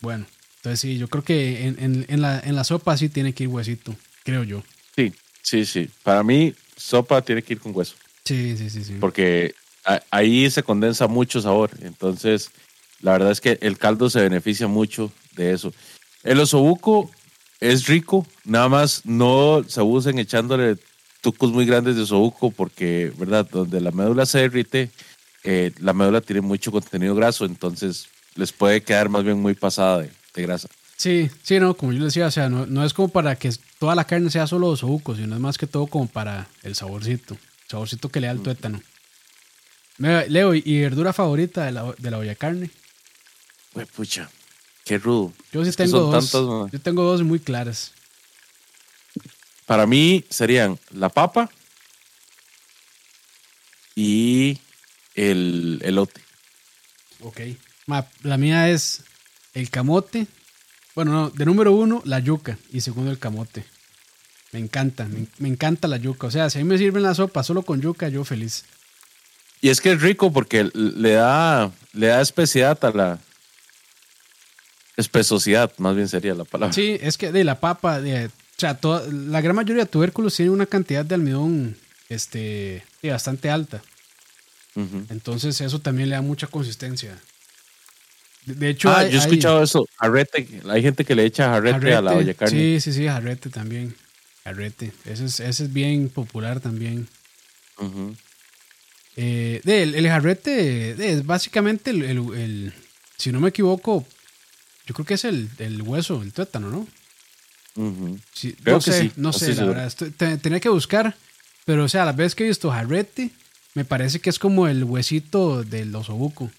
bueno. 0.00 0.26
Entonces 0.68 0.80
sí, 0.90 0.98
yo 0.98 1.08
creo 1.08 1.24
que 1.24 1.66
en, 1.66 1.76
en- 1.82 2.04
en 2.08 2.20
la, 2.20 2.40
en 2.40 2.54
la 2.54 2.62
sopa 2.62 2.94
sí 2.98 3.08
tiene 3.08 3.32
que 3.32 3.44
ir 3.44 3.48
huesito, 3.48 3.96
creo 4.22 4.42
yo. 4.44 4.62
Sí, 4.94 5.14
sí, 5.42 5.64
sí. 5.64 5.88
Para 6.02 6.22
mí, 6.22 6.52
sopa 6.76 7.22
tiene 7.22 7.40
que 7.42 7.54
ir 7.54 7.58
con 7.60 7.74
hueso, 7.74 7.94
Sí, 8.24 8.54
sí, 8.58 8.68
sí, 8.68 8.84
sí. 8.84 8.96
porque 9.00 9.54
a- 9.86 10.02
ahí 10.10 10.50
se 10.50 10.62
condensa 10.62 11.06
mucho 11.06 11.40
sabor. 11.40 11.70
Entonces, 11.80 12.50
la 13.00 13.12
verdad 13.12 13.30
es 13.30 13.40
que 13.40 13.56
el 13.62 13.78
caldo 13.78 14.10
se 14.10 14.20
beneficia 14.20 14.68
mucho 14.68 15.10
de 15.36 15.54
eso. 15.54 15.72
El 16.22 16.38
osobuco 16.38 17.10
es 17.60 17.86
rico, 17.86 18.26
nada 18.44 18.68
más 18.68 19.06
no 19.06 19.64
se 19.66 19.80
abusen 19.80 20.18
echándole 20.18 20.76
tucos 21.22 21.50
muy 21.50 21.64
grandes 21.64 21.96
de 21.96 22.02
osobuco, 22.02 22.50
porque, 22.50 23.10
¿verdad? 23.16 23.48
Donde 23.50 23.80
la 23.80 23.90
médula 23.90 24.26
se 24.26 24.40
derrite, 24.40 24.90
eh, 25.44 25.72
la 25.80 25.94
médula 25.94 26.20
tiene 26.20 26.42
mucho 26.42 26.70
contenido 26.70 27.14
graso, 27.14 27.46
entonces 27.46 28.08
les 28.34 28.52
puede 28.52 28.82
quedar 28.82 29.08
más 29.08 29.24
bien 29.24 29.40
muy 29.40 29.54
pasada 29.54 30.02
de, 30.02 30.10
de 30.34 30.42
grasa. 30.42 30.68
Sí, 30.96 31.30
sí, 31.42 31.60
no, 31.60 31.74
como 31.74 31.92
yo 31.92 32.04
decía, 32.04 32.26
o 32.26 32.30
sea, 32.30 32.48
no, 32.48 32.66
no 32.66 32.84
es 32.84 32.92
como 32.92 33.08
para 33.08 33.36
que 33.36 33.52
toda 33.78 33.94
la 33.94 34.04
carne 34.04 34.30
sea 34.30 34.46
solo 34.48 34.66
osobuco, 34.68 35.14
sino 35.14 35.34
es 35.36 35.40
más 35.40 35.56
que 35.58 35.66
todo 35.68 35.86
como 35.86 36.08
para 36.08 36.48
el 36.64 36.74
saborcito, 36.74 37.34
el 37.34 37.68
saborcito 37.70 38.08
que 38.08 38.20
le 38.20 38.26
da 38.26 38.32
el 38.32 38.42
tuétano. 38.42 38.82
Mira, 39.98 40.26
Leo, 40.26 40.54
¿y 40.54 40.80
verdura 40.80 41.12
favorita 41.12 41.64
de 41.64 41.72
la, 41.72 41.92
de 41.98 42.10
la 42.10 42.18
olla 42.18 42.30
de 42.30 42.36
carne? 42.36 42.70
Güey, 43.74 43.86
pucha, 43.86 44.28
qué 44.84 44.98
rudo. 44.98 45.32
Yo 45.52 45.62
sí 45.62 45.70
Es 45.70 45.76
tengo 45.76 46.00
dos. 46.00 46.32
yo 46.72 46.80
tengo 46.80 47.02
dos 47.04 47.22
muy 47.22 47.38
claras. 47.38 47.92
Para 49.66 49.86
mí 49.86 50.24
serían 50.30 50.78
la 50.90 51.10
papa 51.10 51.50
y 53.94 54.58
el 55.14 55.80
elote. 55.84 56.22
Ok. 57.20 57.40
Ma, 57.86 58.06
la 58.22 58.36
mía 58.36 58.68
es 58.70 59.02
el 59.60 59.70
camote. 59.70 60.26
Bueno, 60.94 61.12
no, 61.12 61.30
de 61.30 61.44
número 61.44 61.72
uno, 61.72 62.02
la 62.04 62.18
yuca. 62.18 62.58
Y 62.72 62.80
segundo, 62.80 63.10
el 63.10 63.18
camote. 63.18 63.64
Me 64.52 64.58
encanta, 64.58 65.04
me, 65.04 65.26
me 65.38 65.48
encanta 65.48 65.86
la 65.88 65.96
yuca. 65.98 66.26
O 66.26 66.30
sea, 66.30 66.48
si 66.50 66.58
a 66.58 66.62
mí 66.62 66.68
me 66.68 66.78
sirven 66.78 67.02
la 67.02 67.14
sopa 67.14 67.42
solo 67.42 67.62
con 67.62 67.80
yuca, 67.80 68.08
yo 68.08 68.24
feliz. 68.24 68.64
Y 69.60 69.68
es 69.68 69.80
que 69.80 69.92
es 69.92 70.00
rico 70.00 70.32
porque 70.32 70.70
le 70.74 71.12
da, 71.12 71.70
le 71.92 72.06
da 72.06 72.20
especialidad 72.20 72.82
a 72.84 72.90
la 72.92 73.18
espesosidad, 74.96 75.72
más 75.78 75.94
bien 75.94 76.08
sería 76.08 76.34
la 76.34 76.44
palabra. 76.44 76.72
Sí, 76.72 76.96
es 77.00 77.16
que 77.18 77.30
de 77.32 77.44
la 77.44 77.60
papa, 77.60 78.00
de, 78.00 78.26
o 78.26 78.30
sea, 78.56 78.74
toda- 78.74 79.06
la 79.12 79.40
gran 79.40 79.54
mayoría 79.56 79.84
de 79.84 79.90
tubérculos 79.90 80.34
tienen 80.34 80.52
una 80.54 80.66
cantidad 80.66 81.04
de 81.04 81.14
almidón 81.14 81.76
este, 82.08 82.82
bastante 83.02 83.50
alta. 83.50 83.82
Entonces 85.10 85.60
eso 85.60 85.80
también 85.80 86.08
le 86.08 86.14
da 86.14 86.22
mucha 86.22 86.46
consistencia. 86.46 87.18
De, 88.56 88.70
hecho, 88.70 88.88
Ah, 88.90 89.00
hay- 89.00 89.10
yo 89.10 89.18
he 89.18 89.20
hay 89.20 89.26
escuchado 89.28 89.62
eso. 89.62 89.86
Jarrete. 89.96 90.48
Hay 90.68 90.82
gente 90.82 91.04
que 91.04 91.14
le 91.14 91.24
echa 91.24 91.50
jarrete, 91.50 91.94
a 91.94 92.00
la 92.02 92.12
olla 92.14 92.34
carne. 92.34 92.58
Sí, 92.58 92.80
sí, 92.80 92.92
sí, 92.92 93.06
jarrete 93.06 93.50
también. 93.50 93.94
Jarrete. 94.44 94.92
Ese 95.04 95.26
es, 95.26 95.40
ese 95.40 95.64
es 95.64 95.72
bien 95.72 96.08
popular 96.08 96.60
también. 96.60 97.06
Eh, 99.16 99.60
el, 99.64 99.94
el 99.94 100.08
jarrete 100.08 100.90
es 101.12 101.26
básicamente 101.26 101.90
el, 101.90 102.02
el- 102.02 102.34
el- 102.34 102.72
si 103.16 103.32
no 103.32 103.40
me 103.40 103.48
equivoco, 103.48 104.06
yo 104.86 104.94
creo 104.94 105.04
que 105.06 105.14
es 105.14 105.24
el, 105.24 105.48
el 105.58 105.82
hueso, 105.82 106.22
el 106.22 106.32
tuétano, 106.32 106.70
¿no? 106.70 106.86
Sí, 108.32 108.54
Creo 108.62 108.76
no 108.76 108.82
que 108.82 108.90
sé, 108.90 109.00
sí, 109.02 109.12
no 109.16 109.32
sé, 109.32 109.54
la 109.54 109.64
verdad. 109.66 109.86
estoy- 109.86 110.10
te- 110.10 110.38
tenía 110.38 110.58
que 110.60 110.68
buscar, 110.68 111.14
pero 111.64 111.84
o 111.84 111.88
sea, 111.88 112.04
las 112.04 112.16
veces 112.16 112.34
que 112.34 112.44
he 112.44 112.48
visto 112.48 112.70
jarrete, 112.70 113.30
me 113.74 113.84
parece 113.84 114.18
que 114.20 114.30
es 114.30 114.38
como 114.38 114.66
el 114.66 114.82
huesito 114.84 115.62
del 115.64 115.94
osobuco. 115.94 116.50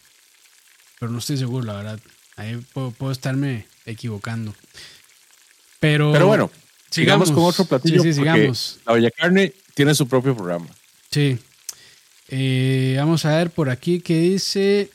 Pero 1.00 1.12
no 1.12 1.20
estoy 1.20 1.38
seguro, 1.38 1.66
la 1.66 1.74
verdad. 1.74 2.00
Ahí 2.36 2.58
puedo, 2.74 2.92
puedo 2.92 3.12
estarme 3.12 3.66
equivocando. 3.86 4.54
Pero, 5.80 6.12
Pero 6.12 6.28
bueno, 6.28 6.52
sigamos 6.90 7.30
sigamos. 7.30 7.32
con 7.32 7.44
otro 7.50 7.66
platillo. 7.66 8.02
Sí, 8.04 8.14
sí, 8.14 8.20
sigamos. 8.20 8.80
La 8.86 8.94
olla 8.94 9.12
carne 9.12 9.54
tiene 9.74 9.96
su 9.96 10.08
propio 10.08 10.36
programa. 10.36 10.68
Sí. 11.10 11.40
Eh, 12.28 12.96
vamos 12.98 13.26
a 13.26 13.38
ver 13.38 13.50
por 13.50 13.70
aquí 13.70 14.02
que 14.02 14.20
dice. 14.20 14.92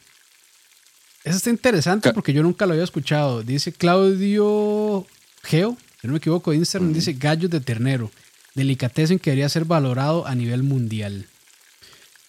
Eso 1.25 1.39
está 1.39 1.51
interesante 1.51 2.13
porque 2.13 2.35
yo 2.35 2.43
nunca 2.43 2.67
lo 2.67 2.73
había 2.73 2.85
escuchado. 2.85 3.43
Dice 3.43 3.73
Claudio 3.73 5.07
Geo, 5.43 5.77
si 6.01 6.07
no 6.07 6.13
me 6.13 6.19
equivoco, 6.19 6.51
de 6.51 6.59
Instagram, 6.59 6.93
dice 6.93 7.15
gallos 7.15 7.51
de 7.51 7.61
ternero. 7.61 8.11
Delicatessen 8.55 9.19
que 9.19 9.31
debería 9.31 9.49
ser 9.49 9.65
valorado 9.65 10.27
a 10.27 10.35
nivel 10.35 10.63
mundial. 10.63 11.27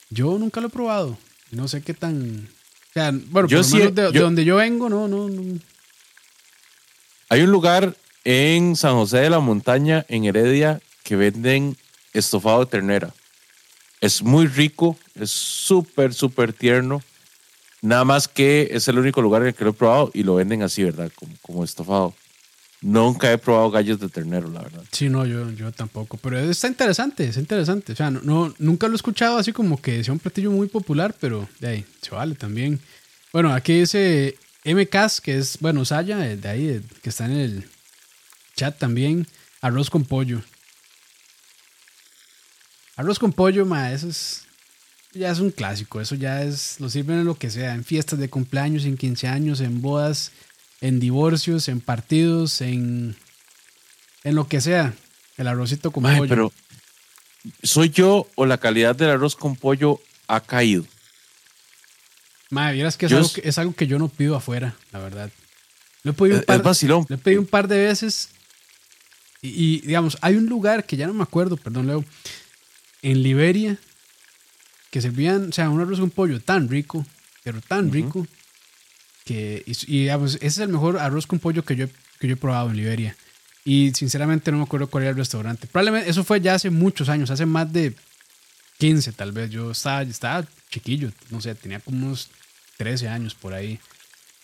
Yo 0.09 0.39
nunca 0.39 0.61
lo 0.61 0.67
he 0.67 0.71
probado. 0.71 1.17
No 1.51 1.67
sé 1.67 1.82
qué 1.82 1.93
tan. 1.93 2.47
Sea, 2.96 3.12
bueno, 3.12 3.50
Yo 3.50 3.58
por 3.58 3.58
lo 3.58 3.64
sí- 3.66 3.76
menos 3.76 3.93
de, 4.14 4.20
donde 4.22 4.46
yo 4.46 4.56
vengo, 4.56 4.88
no, 4.88 5.06
no, 5.10 5.28
no. 5.28 5.60
Hay 7.28 7.41
un 7.41 7.52
lugar 7.52 7.93
en 8.24 8.78
San 8.78 8.93
José 8.93 9.18
de 9.18 9.30
la 9.30 9.41
Montaña, 9.41 10.06
en 10.08 10.24
Heredia, 10.24 10.80
que 11.04 11.18
venden 11.18 11.76
estofado 12.14 12.62
de 12.62 12.68
ternera. 12.68 13.14
Es 14.00 14.24
muy 14.24 14.48
rico, 14.48 14.98
es 15.16 15.30
súper, 15.30 16.14
súper 16.14 16.54
tierno. 16.54 17.02
Nada 17.82 18.06
más 18.06 18.30
que 18.30 18.70
es 18.72 18.88
el 18.88 18.98
único 18.98 19.22
lugar 19.22 19.41
en 19.41 19.50
el 19.50 19.56
que 19.56 19.66
lo 19.66 19.72
he 19.72 19.74
probado 19.74 20.10
y 20.14 20.24
lo 20.24 20.36
venden 20.36 20.64
así, 20.64 20.82
¿verdad? 20.82 21.12
Como, 21.16 21.34
como 21.41 21.66
estofado. 21.66 22.14
Nunca 22.88 23.32
he 23.32 23.38
probado 23.40 23.72
gallos 23.72 24.00
de 24.00 24.10
ternero, 24.10 24.48
la 24.52 24.62
verdad. 24.62 24.84
Sí, 24.92 25.10
no, 25.10 25.26
yo, 25.26 25.50
yo 25.52 25.72
tampoco. 25.72 26.18
Pero 26.18 26.38
está 26.40 26.68
interesante, 26.68 27.28
es 27.28 27.36
interesante. 27.38 27.94
O 27.94 27.96
sea, 27.96 28.12
no, 28.12 28.22
no- 28.22 28.54
nunca 28.60 28.86
lo 28.88 28.94
he 28.94 28.96
escuchado 28.96 29.40
así 29.40 29.52
como 29.52 29.82
que 29.82 30.04
sea 30.04 30.14
un 30.14 30.20
platillo 30.20 30.52
muy 30.52 30.68
popular, 30.68 31.16
pero 31.20 31.50
de 31.60 31.68
ahí 31.68 31.86
se 32.02 32.12
vale 32.12 32.36
también. 32.36 32.80
Bueno, 33.34 33.52
aquí 33.52 33.80
dice 33.80 34.38
MKs, 34.66 35.20
que 35.20 35.36
es, 35.40 35.58
bueno, 35.62 35.84
Saya, 35.84 36.18
de 36.20 36.48
ahí, 36.48 36.80
que 37.02 37.10
está 37.10 37.26
en 37.26 37.32
el 37.32 37.70
chat 38.56 38.78
también. 38.78 39.26
Arroz 39.62 39.90
con 39.90 40.04
pollo. 40.06 40.44
Arroz 42.98 43.18
con 43.20 43.34
pollo, 43.34 43.66
ma, 43.66 43.92
eso 43.92 44.08
es. 44.10 44.44
Ya 45.14 45.32
es 45.32 45.40
un 45.40 45.50
clásico. 45.50 46.00
Eso 46.02 46.14
ya 46.16 46.44
es. 46.44 46.80
Lo 46.80 46.90
sirven 46.90 47.20
en 47.20 47.26
lo 47.26 47.36
que 47.36 47.50
sea. 47.50 47.74
En 47.74 47.84
fiestas 47.84 48.20
de 48.20 48.30
cumpleaños, 48.30 48.86
en 48.86 48.96
15 48.98 49.28
años, 49.28 49.60
en 49.62 49.82
bodas, 49.82 50.32
en 50.82 50.99
divorcios, 50.99 51.67
en 51.67 51.82
partidos, 51.82 52.61
en. 52.61 53.15
En 54.23 54.36
lo 54.36 54.47
que 54.47 54.61
sea. 54.61 54.93
El 55.38 55.47
arrocito 55.47 55.91
con 55.91 56.05
Ay, 56.05 56.17
pollo. 56.19 56.30
pero 56.30 56.53
¿soy 57.61 57.89
yo 57.89 58.28
o 58.36 58.45
la 58.45 58.57
calidad 58.57 58.95
del 58.95 59.09
arroz 59.09 59.36
con 59.36 59.55
pollo 59.55 59.99
ha 60.28 60.39
caído? 60.39 60.86
Madre, 62.49 62.76
vieras 62.76 62.95
que 62.97 63.05
es 63.07 63.11
Yo 63.11 63.17
algo 63.17 63.28
es- 63.28 63.34
que 63.34 63.47
es 63.49 63.57
algo 63.57 63.73
que 63.76 63.88
yo 63.88 63.99
no 63.99 64.07
pido 64.07 64.36
afuera, 64.36 64.76
la 64.91 64.99
verdad. 64.99 65.30
Lo 66.03 66.11
he 66.11 66.13
pedido 66.13 66.38
un 66.38 66.43
par, 66.43 66.61
he 67.09 67.17
pedido 67.17 67.41
un 67.41 67.47
par 67.47 67.67
de 67.67 67.78
veces. 67.86 68.30
Y, 69.41 69.49
y, 69.49 69.80
digamos, 69.82 70.17
hay 70.21 70.36
un 70.36 70.45
lugar 70.45 70.86
que 70.86 70.95
ya 70.97 71.07
no 71.07 71.13
me 71.13 71.23
acuerdo, 71.23 71.57
perdón, 71.57 71.88
Leo. 71.88 72.05
En 73.01 73.21
Liberia, 73.23 73.78
que 74.91 75.01
servían, 75.01 75.49
o 75.49 75.51
sea, 75.51 75.69
un 75.69 75.82
arroz 75.82 75.99
con 75.99 76.09
pollo 76.11 76.39
tan 76.39 76.69
rico, 76.69 77.05
pero 77.43 77.59
tan 77.61 77.91
rico, 77.91 78.26
que, 79.26 79.63
y, 79.65 79.71
y, 79.88 79.99
digamos, 80.01 80.36
ese 80.36 80.45
es 80.47 80.57
el 80.59 80.69
mejor 80.69 80.97
arroz 80.97 81.28
con 81.28 81.39
pollo 81.39 81.65
que 81.65 81.76
yo, 81.76 81.88
que 82.19 82.28
yo 82.28 82.34
he 82.34 82.38
probado 82.38 82.69
en 82.69 82.78
Liberia. 82.78 83.15
Y 83.65 83.91
sinceramente 83.95 84.51
no 84.51 84.57
me 84.57 84.63
acuerdo 84.63 84.88
cuál 84.88 85.03
era 85.03 85.11
el 85.11 85.17
restaurante. 85.17 85.67
Probablemente 85.67 86.09
eso 86.09 86.23
fue 86.23 86.39
ya 86.39 86.53
hace 86.53 86.69
muchos 86.69 87.09
años, 87.09 87.32
hace 87.32 87.47
más 87.47 87.73
de 87.73 87.93
15 88.78 89.11
tal 89.13 89.32
vez. 89.32 89.49
Yo 89.49 89.71
estaba, 89.71 90.03
estaba 90.03 90.45
chiquillo, 90.69 91.11
no 91.32 91.41
sé, 91.41 91.55
tenía 91.55 91.80
como 91.80 92.05
unos 92.05 92.30
13 92.78 93.07
años 93.09 93.34
por 93.34 93.53
ahí. 93.53 93.80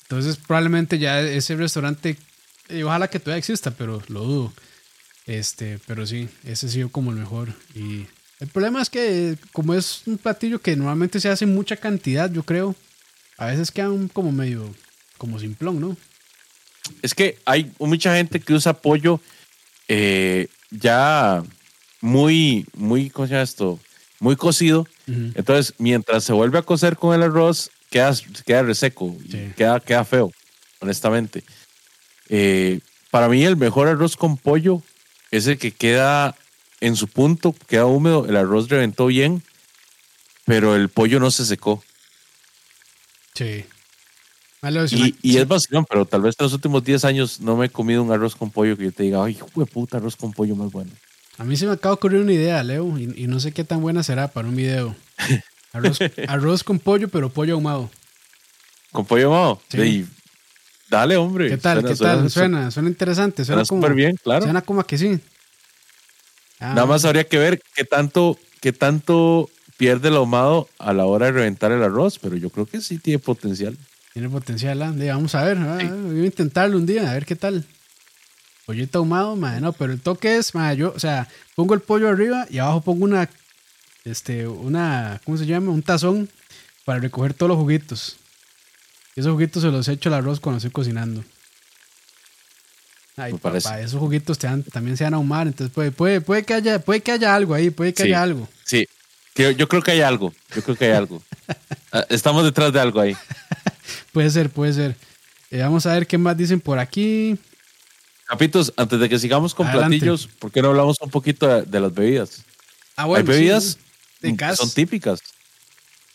Entonces 0.02 0.38
probablemente 0.38 0.98
ya 0.98 1.22
ese 1.22 1.56
restaurante, 1.56 2.18
eh, 2.70 2.84
ojalá 2.84 3.10
que 3.10 3.20
todavía 3.20 3.40
exista, 3.40 3.72
pero 3.72 4.02
lo 4.08 4.24
dudo. 4.24 4.54
Este, 5.28 5.80
pero 5.86 6.06
sí, 6.08 6.28
ese 6.44 6.66
ha 6.66 6.70
sido 6.70 6.90
como 6.90 7.12
el 7.12 7.18
mejor. 7.18 7.54
Y 7.76 8.08
el 8.40 8.48
problema 8.48 8.82
es 8.82 8.90
que 8.90 9.38
como 9.54 9.76
es 9.76 10.02
un 10.08 10.18
platillo 10.18 10.60
que 10.60 10.76
normalmente 10.76 11.20
se 11.20 11.30
hace 11.30 11.46
en 11.46 11.54
mucha 11.54 11.78
cantidad, 11.78 12.32
yo 12.32 12.42
creo, 12.44 12.76
a 13.42 13.48
veces 13.48 13.72
quedan 13.72 14.08
como 14.08 14.32
medio, 14.32 14.72
como 15.18 15.40
simplón, 15.40 15.82
¿no? 15.82 15.98
Es 17.02 17.16
que 17.16 17.40
hay 17.44 17.72
mucha 17.80 18.16
gente 18.16 18.40
que 18.40 18.54
usa 18.54 18.74
pollo 18.74 19.20
eh, 19.88 20.48
ya 20.70 21.42
muy, 22.02 22.68
muy, 22.76 23.10
¿cómo 23.10 23.26
se 23.26 23.34
llama 23.34 23.44
esto? 23.44 23.80
Muy 24.20 24.36
cocido. 24.36 24.88
Entonces, 25.08 25.74
mientras 25.80 26.24
se 26.24 26.34
vuelve 26.34 26.60
a 26.60 26.62
cocer 26.62 26.96
con 26.98 27.16
el 27.16 27.24
arroz, 27.24 27.72
queda, 27.90 28.14
queda 28.46 28.62
reseco 28.62 29.18
y 29.26 29.50
queda, 29.54 29.80
queda 29.80 30.06
feo, 30.06 30.32
honestamente. 30.80 31.44
Eh, 32.30 32.80
para 33.10 33.28
mí, 33.28 33.44
el 33.44 33.58
mejor 33.58 33.88
arroz 33.88 34.18
con 34.18 34.38
pollo 34.38 34.84
es 35.32 35.48
el 35.48 35.58
que 35.58 35.72
queda 35.72 36.36
en 36.80 36.96
su 36.96 37.08
punto, 37.08 37.56
queda 37.68 37.88
húmedo, 37.88 38.28
el 38.30 38.38
arroz 38.38 38.70
reventó 38.70 39.08
bien, 39.08 39.42
pero 40.46 40.76
el 40.76 40.90
pollo 40.90 41.20
no 41.20 41.32
se 41.32 41.44
secó. 41.44 41.84
Sí. 43.34 43.66
Malo, 44.62 44.84
es 44.84 44.94
Y, 44.94 45.38
es 45.38 45.48
vacilón, 45.48 45.86
pero 45.90 46.06
tal 46.06 46.22
vez 46.22 46.36
en 46.38 46.44
los 46.46 46.54
últimos 46.54 46.84
10 46.84 47.04
años 47.06 47.40
no 47.42 47.56
me 47.58 47.66
he 47.66 47.70
comido 47.70 48.04
un 48.04 48.12
arroz 48.12 48.36
con 48.36 48.52
pollo 48.52 48.78
que 48.78 48.84
yo 48.86 48.92
te 48.92 49.04
diga, 49.04 49.24
ay, 49.24 49.34
hijo 49.34 49.50
de 49.56 49.66
puta, 49.66 49.98
arroz 49.98 50.16
con 50.16 50.34
pollo 50.34 50.56
más 50.56 50.72
bueno. 50.72 50.92
A 51.38 51.44
mí 51.44 51.58
se 51.58 51.66
me 51.66 51.72
acaba 51.74 51.96
de 51.96 51.98
ocurrir 51.98 52.22
una 52.22 52.34
idea, 52.34 52.62
Leo, 52.64 52.98
y, 53.00 53.12
y 53.24 53.28
no 53.28 53.40
sé 53.40 53.52
qué 53.54 53.64
tan 53.64 53.82
buena 53.82 54.04
será 54.04 54.28
para 54.28 54.48
un 54.48 54.56
video. 54.56 54.96
Arroz, 55.74 56.00
arroz 56.28 56.64
con 56.66 56.80
pollo, 56.80 57.08
pero 57.08 57.30
pollo 57.30 57.54
ahumado. 57.54 57.90
¿Con 58.92 59.06
pollo 59.06 59.28
ahumado? 59.28 59.62
Sí. 59.70 59.78
Sí. 59.82 60.08
Dale, 60.90 61.16
hombre. 61.16 61.48
¿Qué 61.50 61.58
tal? 61.58 61.76
Suena- 61.78 61.90
¿Qué 61.90 61.96
suena- 61.96 62.14
tal? 62.20 62.30
Suena, 62.32 62.72
suena 62.72 62.90
interesante. 62.90 63.46
Suena, 63.46 63.64
como, 63.64 63.82
súper 63.82 63.96
bien, 63.96 64.18
claro. 64.22 64.44
Suena 64.44 64.62
como 64.62 64.82
a 64.82 64.86
que 64.86 64.98
sí. 64.98 65.18
Ah, 66.60 66.74
Nada 66.76 66.86
más 66.86 67.06
habría 67.06 67.24
que 67.24 67.38
ver 67.38 67.62
qué 67.74 67.86
tanto, 67.86 68.38
qué 68.60 68.74
tanto 68.74 69.50
pierde 69.82 70.10
el 70.10 70.16
ahumado 70.16 70.70
a 70.78 70.94
la 70.94 71.06
hora 71.08 71.26
de 71.26 71.32
reventar 71.32 71.72
el 71.72 71.82
arroz, 71.82 72.20
pero 72.20 72.36
yo 72.36 72.52
creo 72.52 72.68
que 72.68 72.82
sí 72.82 73.00
tiene 73.00 73.18
potencial. 73.18 73.76
Tiene 74.14 74.30
potencial. 74.30 74.78
De- 75.00 75.10
vamos 75.10 75.34
a 75.34 75.44
ver. 75.44 75.58
Voy 75.58 76.22
a 76.22 76.26
intentarlo 76.26 76.78
un 76.78 76.86
día, 76.86 77.10
a 77.10 77.14
ver 77.16 77.26
qué 77.26 77.36
tal. 77.36 77.66
Pollito 78.68 79.00
ahumado, 79.00 79.36
madre, 79.36 79.60
no, 79.60 79.74
pero 79.74 79.92
el 79.92 80.00
toque 80.00 80.38
es, 80.38 80.54
madre, 80.54 80.78
yo, 80.78 80.94
o 80.96 81.00
sea, 81.00 81.28
pongo 81.56 81.74
el 81.74 81.80
pollo 81.82 82.10
arriba 82.10 82.46
y 82.52 82.60
abajo 82.60 82.82
pongo 82.82 83.06
una, 83.06 83.28
este, 84.06 84.48
una, 84.48 85.20
¿cómo 85.26 85.36
se 85.38 85.48
llama? 85.48 85.72
Un 85.72 85.82
tazón 85.82 86.30
para 86.86 87.00
recoger 87.00 87.34
todos 87.34 87.50
los 87.50 87.58
juguitos. 87.58 88.18
Y 89.16 89.22
esos 89.22 89.32
juguitos 89.34 89.64
se 89.64 89.70
los 89.70 89.88
echo 89.88 90.10
al 90.10 90.14
arroz 90.16 90.40
cuando 90.40 90.58
estoy 90.58 90.70
cocinando. 90.72 91.24
Ay, 93.18 93.34
papá, 93.34 93.58
esos 93.82 94.00
juguitos 94.00 94.38
te 94.38 94.46
dan- 94.46 94.64
también 94.64 94.96
se 94.96 95.04
van 95.06 95.16
a 95.16 95.18
ahumar, 95.18 95.48
entonces 95.48 95.74
puede, 95.74 95.92
puede, 95.92 96.22
puede, 96.22 96.44
que 96.44 96.54
haya, 96.54 96.78
puede 96.80 97.02
que 97.02 97.12
haya 97.12 97.36
algo 97.36 97.56
ahí, 97.56 97.72
puede 97.72 97.94
que 97.94 98.04
Sí. 98.04 98.10
haya 98.10 98.22
algo. 98.22 98.48
Sí, 98.64 98.88
que 99.34 99.56
yo 99.56 99.68
creo 99.68 99.82
que 99.82 99.92
hay 99.92 100.02
algo. 100.02 100.34
Yo 100.56 100.62
creo 100.64 100.76
que 100.76 100.86
hay 100.86 100.92
algo. 100.94 101.22
Ah, 101.94 102.06
Estamos 102.08 102.46
detrás 102.46 102.72
de 102.72 102.80
algo 102.80 103.02
ahí. 103.02 103.18
Puede 104.14 104.30
ser, 104.30 104.50
puede 104.50 104.72
ser. 104.72 104.96
Eh, 105.50 105.60
vamos 105.60 105.86
a 105.86 105.94
ver 105.94 106.08
qué 106.08 106.18
más 106.18 106.38
dicen 106.38 106.62
por 106.62 106.80
aquí. 106.80 107.38
Capitos, 108.26 108.72
antes 108.78 108.98
de 108.98 109.10
que 109.10 109.20
sigamos 109.20 109.54
con 109.54 109.68
Adelante. 109.68 109.98
platillos, 109.98 110.28
¿por 110.40 110.54
qué 110.54 110.62
no 110.62 110.70
hablamos 110.70 110.96
un 111.02 111.10
poquito 111.10 111.48
de, 111.48 111.64
de 111.64 111.80
las 111.82 111.94
bebidas? 111.94 112.44
Ah, 112.96 113.04
hay 113.04 113.08
bueno, 113.10 113.26
sí, 113.26 113.32
bebidas 113.34 113.78
que 114.22 114.32
gas. 114.32 114.56
son 114.58 114.70
típicas. 114.72 115.20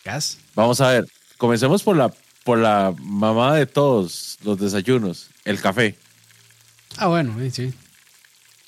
gas. 0.02 0.38
Vamos 0.54 0.80
a 0.80 0.92
ver, 0.92 1.04
comencemos 1.36 1.82
por 1.82 1.94
la, 1.94 2.10
por 2.42 2.56
la 2.58 2.94
mamá 2.98 3.54
de 3.56 3.66
todos 3.66 4.38
los 4.44 4.58
desayunos, 4.58 5.28
el 5.44 5.60
café. 5.60 5.94
Ah, 6.96 7.08
bueno, 7.08 7.36
sí, 7.38 7.50
sí. 7.50 7.62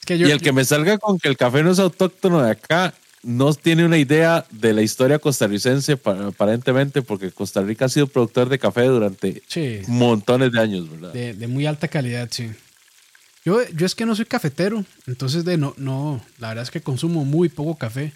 Es 0.00 0.04
que 0.04 0.18
yo, 0.18 0.28
y 0.28 0.30
el 0.32 0.42
que 0.42 0.52
me 0.52 0.66
salga 0.66 0.98
con 0.98 1.18
que 1.18 1.28
el 1.28 1.38
café 1.38 1.62
no 1.62 1.70
es 1.70 1.78
autóctono 1.78 2.42
de 2.42 2.50
acá, 2.50 2.92
no 3.22 3.52
tiene 3.54 3.84
una 3.84 3.98
idea 3.98 4.46
de 4.50 4.72
la 4.72 4.82
historia 4.82 5.18
costarricense, 5.18 5.96
pa- 5.96 6.28
aparentemente, 6.28 7.02
porque 7.02 7.30
Costa 7.32 7.60
Rica 7.62 7.86
ha 7.86 7.88
sido 7.88 8.06
productor 8.06 8.48
de 8.48 8.58
café 8.58 8.84
durante 8.84 9.42
sí, 9.48 9.80
montones 9.88 10.52
de 10.52 10.60
años, 10.60 10.88
¿verdad? 10.90 11.12
de, 11.12 11.34
de 11.34 11.46
muy 11.48 11.66
alta 11.66 11.88
calidad, 11.88 12.28
sí. 12.30 12.50
Yo, 13.44 13.66
yo 13.70 13.86
es 13.86 13.94
que 13.94 14.04
no 14.06 14.14
soy 14.14 14.26
cafetero, 14.26 14.84
entonces 15.06 15.44
de 15.44 15.56
no, 15.56 15.74
no, 15.78 16.22
la 16.38 16.48
verdad 16.48 16.64
es 16.64 16.70
que 16.70 16.80
consumo 16.80 17.24
muy 17.24 17.48
poco 17.48 17.76
café. 17.76 18.12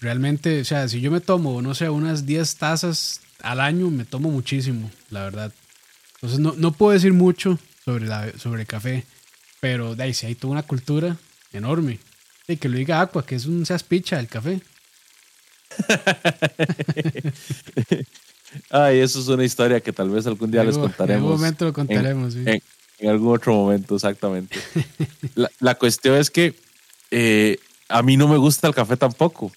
realmente, 0.00 0.60
o 0.60 0.64
sea, 0.64 0.88
si 0.88 1.00
yo 1.00 1.10
me 1.10 1.20
tomo, 1.20 1.62
no 1.62 1.74
sé, 1.74 1.88
unas 1.88 2.26
10 2.26 2.56
tazas 2.56 3.20
al 3.40 3.60
año, 3.60 3.90
me 3.90 4.04
tomo 4.04 4.30
muchísimo, 4.30 4.90
la 5.10 5.24
verdad. 5.24 5.52
Entonces 6.16 6.38
no, 6.38 6.54
no 6.56 6.72
puedo 6.72 6.92
decir 6.92 7.12
mucho 7.12 7.58
sobre, 7.84 8.06
la, 8.06 8.32
sobre 8.38 8.62
el 8.62 8.66
café, 8.66 9.04
pero 9.60 9.94
de 9.94 10.02
ahí 10.04 10.14
sí 10.14 10.26
hay 10.26 10.34
toda 10.34 10.52
una 10.52 10.62
cultura 10.62 11.16
enorme. 11.52 11.98
Y 12.48 12.56
que 12.56 12.68
lo 12.68 12.76
diga 12.76 13.00
Aqua, 13.00 13.24
que 13.24 13.34
es 13.34 13.46
un 13.46 13.66
seas 13.66 13.82
picha 13.82 14.16
del 14.16 14.28
café. 14.28 14.60
Ay, 18.70 19.00
eso 19.00 19.20
es 19.20 19.28
una 19.28 19.44
historia 19.44 19.80
que 19.80 19.92
tal 19.92 20.10
vez 20.10 20.26
algún 20.26 20.50
día 20.50 20.64
les 20.64 20.78
contaremos. 20.78 21.10
En 21.10 21.16
algún 21.16 21.30
momento 21.30 21.64
lo 21.64 21.72
contaremos, 21.72 22.34
en, 22.36 22.44
sí. 22.44 22.62
en, 22.98 23.10
algún 23.10 23.34
otro 23.34 23.52
momento, 23.54 23.96
exactamente. 23.96 24.58
la, 25.34 25.50
la, 25.60 25.74
cuestión 25.74 26.16
es 26.16 26.30
que 26.30 26.54
eh, 27.10 27.58
a 27.88 28.02
mí 28.02 28.16
no 28.16 28.28
me 28.28 28.36
gusta 28.36 28.68
el 28.68 28.74
café 28.74 28.96
tampoco. 28.96 29.52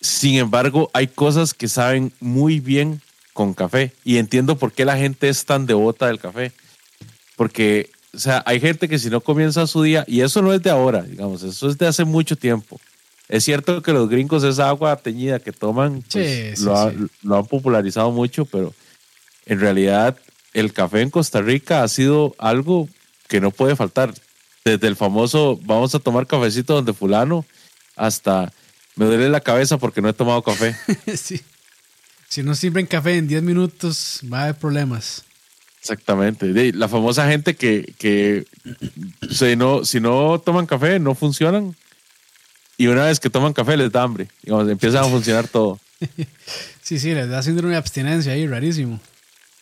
Sin 0.00 0.36
embargo, 0.36 0.90
hay 0.92 1.06
cosas 1.06 1.54
que 1.54 1.68
saben 1.68 2.12
muy 2.20 2.60
bien 2.60 3.00
con 3.32 3.54
café 3.54 3.92
y 4.04 4.18
entiendo 4.18 4.56
por 4.56 4.72
qué 4.72 4.84
la 4.84 4.96
gente 4.96 5.28
es 5.28 5.44
tan 5.44 5.66
devota 5.66 6.06
del 6.06 6.18
café. 6.18 6.52
Porque, 7.36 7.90
o 8.14 8.18
sea, 8.18 8.42
hay 8.46 8.60
gente 8.60 8.88
que 8.88 8.98
si 8.98 9.10
no 9.10 9.20
comienza 9.20 9.66
su 9.66 9.82
día, 9.82 10.04
y 10.06 10.20
eso 10.20 10.42
no 10.42 10.52
es 10.52 10.62
de 10.62 10.70
ahora, 10.70 11.02
digamos, 11.02 11.42
eso 11.42 11.68
es 11.68 11.78
de 11.78 11.86
hace 11.86 12.04
mucho 12.04 12.36
tiempo. 12.36 12.80
Es 13.28 13.44
cierto 13.44 13.82
que 13.82 13.92
los 13.92 14.08
gringos 14.08 14.44
esa 14.44 14.68
agua 14.68 14.96
teñida 14.96 15.38
que 15.38 15.52
toman, 15.52 16.02
pues, 16.12 16.60
lo, 16.60 16.92
lo, 17.22 17.36
han 17.36 17.46
popularizado 17.46 18.10
mucho, 18.10 18.44
pero 18.44 18.74
en 19.46 19.60
realidad 19.60 20.16
el 20.52 20.72
café 20.72 21.00
en 21.00 21.10
Costa 21.10 21.40
Rica 21.40 21.82
ha 21.82 21.88
sido 21.88 22.34
algo 22.38 22.88
que 23.28 23.40
no 23.40 23.50
puede 23.50 23.76
faltar. 23.76 24.12
Desde 24.64 24.86
el 24.86 24.96
famoso 24.96 25.58
vamos 25.62 25.94
a 25.94 25.98
tomar 25.98 26.26
cafecito 26.26 26.74
donde 26.74 26.94
fulano 26.94 27.44
hasta 27.96 28.52
me 28.96 29.06
duele 29.06 29.28
la 29.28 29.40
cabeza 29.40 29.78
porque 29.78 30.00
no 30.00 30.08
he 30.08 30.12
tomado 30.12 30.42
café. 30.42 30.76
sí. 31.16 31.40
Si 32.28 32.42
no 32.42 32.54
sirven 32.54 32.86
café 32.86 33.16
en 33.16 33.28
10 33.28 33.42
minutos, 33.42 34.20
va 34.32 34.40
a 34.40 34.42
haber 34.44 34.56
problemas. 34.56 35.24
Exactamente. 35.84 36.72
La 36.72 36.88
famosa 36.88 37.28
gente 37.28 37.56
que, 37.56 37.92
que 37.98 38.46
si, 39.30 39.54
no, 39.54 39.84
si 39.84 40.00
no 40.00 40.40
toman 40.40 40.64
café, 40.64 40.98
no 40.98 41.14
funcionan. 41.14 41.76
Y 42.78 42.86
una 42.86 43.04
vez 43.04 43.20
que 43.20 43.28
toman 43.28 43.52
café, 43.52 43.76
les 43.76 43.92
da 43.92 44.02
hambre. 44.02 44.28
Digamos, 44.42 44.66
empieza 44.70 45.02
a 45.02 45.04
funcionar 45.04 45.46
todo. 45.46 45.78
sí, 46.82 46.98
sí, 46.98 47.12
les 47.12 47.28
da 47.28 47.42
síndrome 47.42 47.72
de 47.72 47.76
abstinencia 47.76 48.32
ahí, 48.32 48.46
rarísimo. 48.46 48.98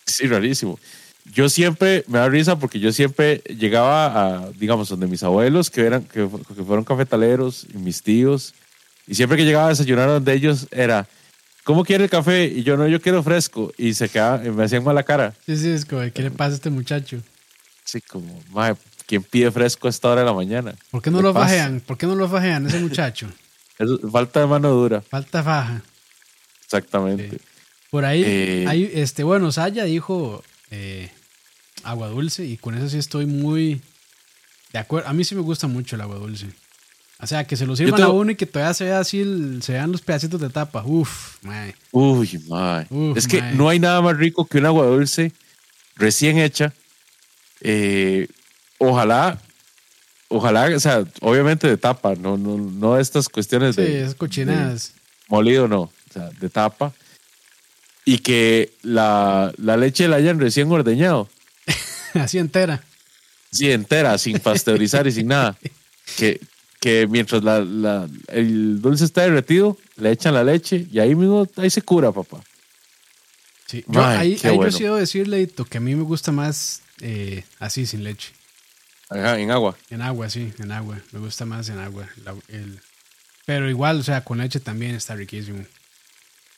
Sí, 0.06 0.28
rarísimo. 0.28 0.78
Yo 1.24 1.48
siempre, 1.48 2.04
me 2.06 2.20
da 2.20 2.28
risa 2.28 2.56
porque 2.56 2.78
yo 2.78 2.92
siempre 2.92 3.38
llegaba 3.58 4.44
a, 4.44 4.50
digamos, 4.52 4.88
donde 4.88 5.08
mis 5.08 5.24
abuelos, 5.24 5.70
que, 5.70 5.80
eran, 5.80 6.04
que, 6.04 6.28
que 6.54 6.62
fueron 6.62 6.84
cafetaleros, 6.84 7.66
y 7.74 7.78
mis 7.78 8.02
tíos, 8.02 8.54
y 9.08 9.16
siempre 9.16 9.36
que 9.36 9.44
llegaba 9.44 9.66
a 9.66 9.70
desayunar 9.70 10.08
donde 10.08 10.32
ellos 10.34 10.68
era, 10.70 11.08
¿cómo 11.64 11.84
quiere 11.84 12.04
el 12.04 12.10
café? 12.10 12.44
Y 12.46 12.62
yo 12.62 12.76
no, 12.76 12.86
yo 12.88 13.00
quiero 13.00 13.22
fresco. 13.22 13.72
Y 13.76 13.94
se 13.94 14.08
quedaba, 14.08 14.38
me 14.38 14.64
hacían 14.64 14.84
mala 14.84 15.02
cara. 15.02 15.34
Sí, 15.46 15.56
sí, 15.56 15.70
es 15.70 15.84
como, 15.84 16.02
¿qué 16.12 16.22
le 16.22 16.30
pasa 16.30 16.52
a 16.52 16.54
este 16.54 16.70
muchacho? 16.70 17.20
Sí, 17.84 18.00
como, 18.00 18.42
madre, 18.50 18.76
¿quién 19.06 19.22
pide 19.22 19.50
fresco 19.50 19.86
a 19.86 19.90
esta 19.90 20.08
hora 20.08 20.20
de 20.22 20.26
la 20.26 20.32
mañana? 20.32 20.74
¿Por 20.90 21.02
qué 21.02 21.10
no 21.10 21.20
lo 21.20 21.32
fajean? 21.32 21.80
¿Por 21.80 21.98
qué 21.98 22.06
no 22.06 22.14
lo 22.14 22.28
fajean 22.28 22.66
ese 22.66 22.80
muchacho? 22.80 23.28
Es, 23.78 23.88
falta 24.12 24.40
de 24.40 24.46
mano 24.46 24.70
dura. 24.70 25.00
Falta 25.00 25.42
faja. 25.42 25.82
Exactamente. 26.62 27.38
Por 27.90 28.04
ahí, 28.04 28.22
eh, 28.24 28.64
hay, 28.68 28.90
este, 28.94 29.24
bueno, 29.24 29.50
Saya 29.50 29.84
dijo 29.84 30.44
eh, 30.70 31.10
agua 31.82 32.08
dulce 32.08 32.44
y 32.44 32.58
con 32.58 32.74
eso 32.76 32.88
sí 32.88 32.98
estoy 32.98 33.26
muy 33.26 33.80
de 34.72 34.78
acuerdo. 34.78 35.08
A 35.08 35.12
mí 35.12 35.24
sí 35.24 35.34
me 35.34 35.40
gusta 35.40 35.66
mucho 35.66 35.96
el 35.96 36.02
agua 36.02 36.16
dulce. 36.16 36.46
O 37.22 37.26
sea, 37.26 37.46
que 37.46 37.56
se 37.56 37.66
lo 37.66 37.76
sirvan 37.76 38.02
a 38.02 38.08
uno 38.08 38.32
y 38.32 38.34
que 38.34 38.46
todavía 38.46 38.74
se 38.74 38.84
vea 38.84 38.98
así, 38.98 39.22
se 39.62 39.74
vean 39.74 39.92
los 39.92 40.02
pedacitos 40.02 40.40
de 40.40 40.50
tapa. 40.50 40.82
Uf, 40.84 41.36
mae. 41.42 41.72
Uy, 41.92 42.42
mae. 42.48 42.88
es 43.14 43.28
que 43.28 43.40
no 43.40 43.68
hay 43.68 43.78
nada 43.78 44.02
más 44.02 44.16
rico 44.16 44.44
que 44.44 44.58
un 44.58 44.66
agua 44.66 44.86
dulce 44.86 45.32
recién 45.94 46.38
hecha. 46.38 46.74
Eh, 47.60 48.26
ojalá, 48.78 49.40
ojalá, 50.26 50.74
o 50.74 50.80
sea, 50.80 51.04
obviamente 51.20 51.68
de 51.68 51.76
tapa, 51.76 52.16
no, 52.16 52.36
no, 52.36 52.58
no 52.58 52.98
estas 52.98 53.28
cuestiones 53.28 53.76
sí, 53.76 53.82
de. 53.82 54.12
cochinadas. 54.16 54.92
molido, 55.28 55.68
no, 55.68 55.82
o 55.82 55.92
sea, 56.12 56.28
de 56.40 56.50
tapa. 56.50 56.92
Y 58.04 58.18
que 58.18 58.72
la, 58.82 59.52
la 59.58 59.76
leche 59.76 60.08
la 60.08 60.16
hayan 60.16 60.40
recién 60.40 60.72
ordeñado. 60.72 61.28
así 62.14 62.38
entera. 62.38 62.82
Sí, 63.52 63.70
entera, 63.70 64.18
sin 64.18 64.40
pasteurizar 64.40 65.06
y 65.06 65.12
sin 65.12 65.28
nada. 65.28 65.56
Que, 66.16 66.40
que 66.82 67.06
mientras 67.06 67.44
la, 67.44 67.60
la, 67.60 68.08
el 68.26 68.82
dulce 68.82 69.04
está 69.04 69.22
derretido, 69.22 69.78
le 69.98 70.10
echan 70.10 70.34
la 70.34 70.42
leche 70.42 70.88
y 70.90 70.98
ahí 70.98 71.14
mismo, 71.14 71.46
ahí 71.56 71.70
se 71.70 71.80
cura, 71.80 72.10
papá. 72.10 72.42
Sí, 73.66 73.84
yo, 73.86 74.04
ahí, 74.04 74.36
ahí 74.42 74.58
yo 74.58 74.70
sí 74.72 74.82
decirle 74.82 75.48
que 75.70 75.78
a 75.78 75.80
mí 75.80 75.94
me 75.94 76.02
gusta 76.02 76.32
más 76.32 76.82
eh, 77.00 77.44
así, 77.60 77.86
sin 77.86 78.02
leche. 78.02 78.32
Ajá, 79.08 79.38
en 79.38 79.52
agua. 79.52 79.78
En 79.90 80.02
agua, 80.02 80.28
sí, 80.28 80.52
en 80.58 80.72
agua. 80.72 80.98
Me 81.12 81.20
gusta 81.20 81.44
más 81.46 81.68
en 81.68 81.78
agua. 81.78 82.08
el, 82.48 82.80
pero 83.46 83.70
igual, 83.70 84.00
o 84.00 84.02
sea, 84.02 84.24
con 84.24 84.38
leche 84.38 84.58
también 84.58 84.96
está 84.96 85.14
riquísimo. 85.14 85.64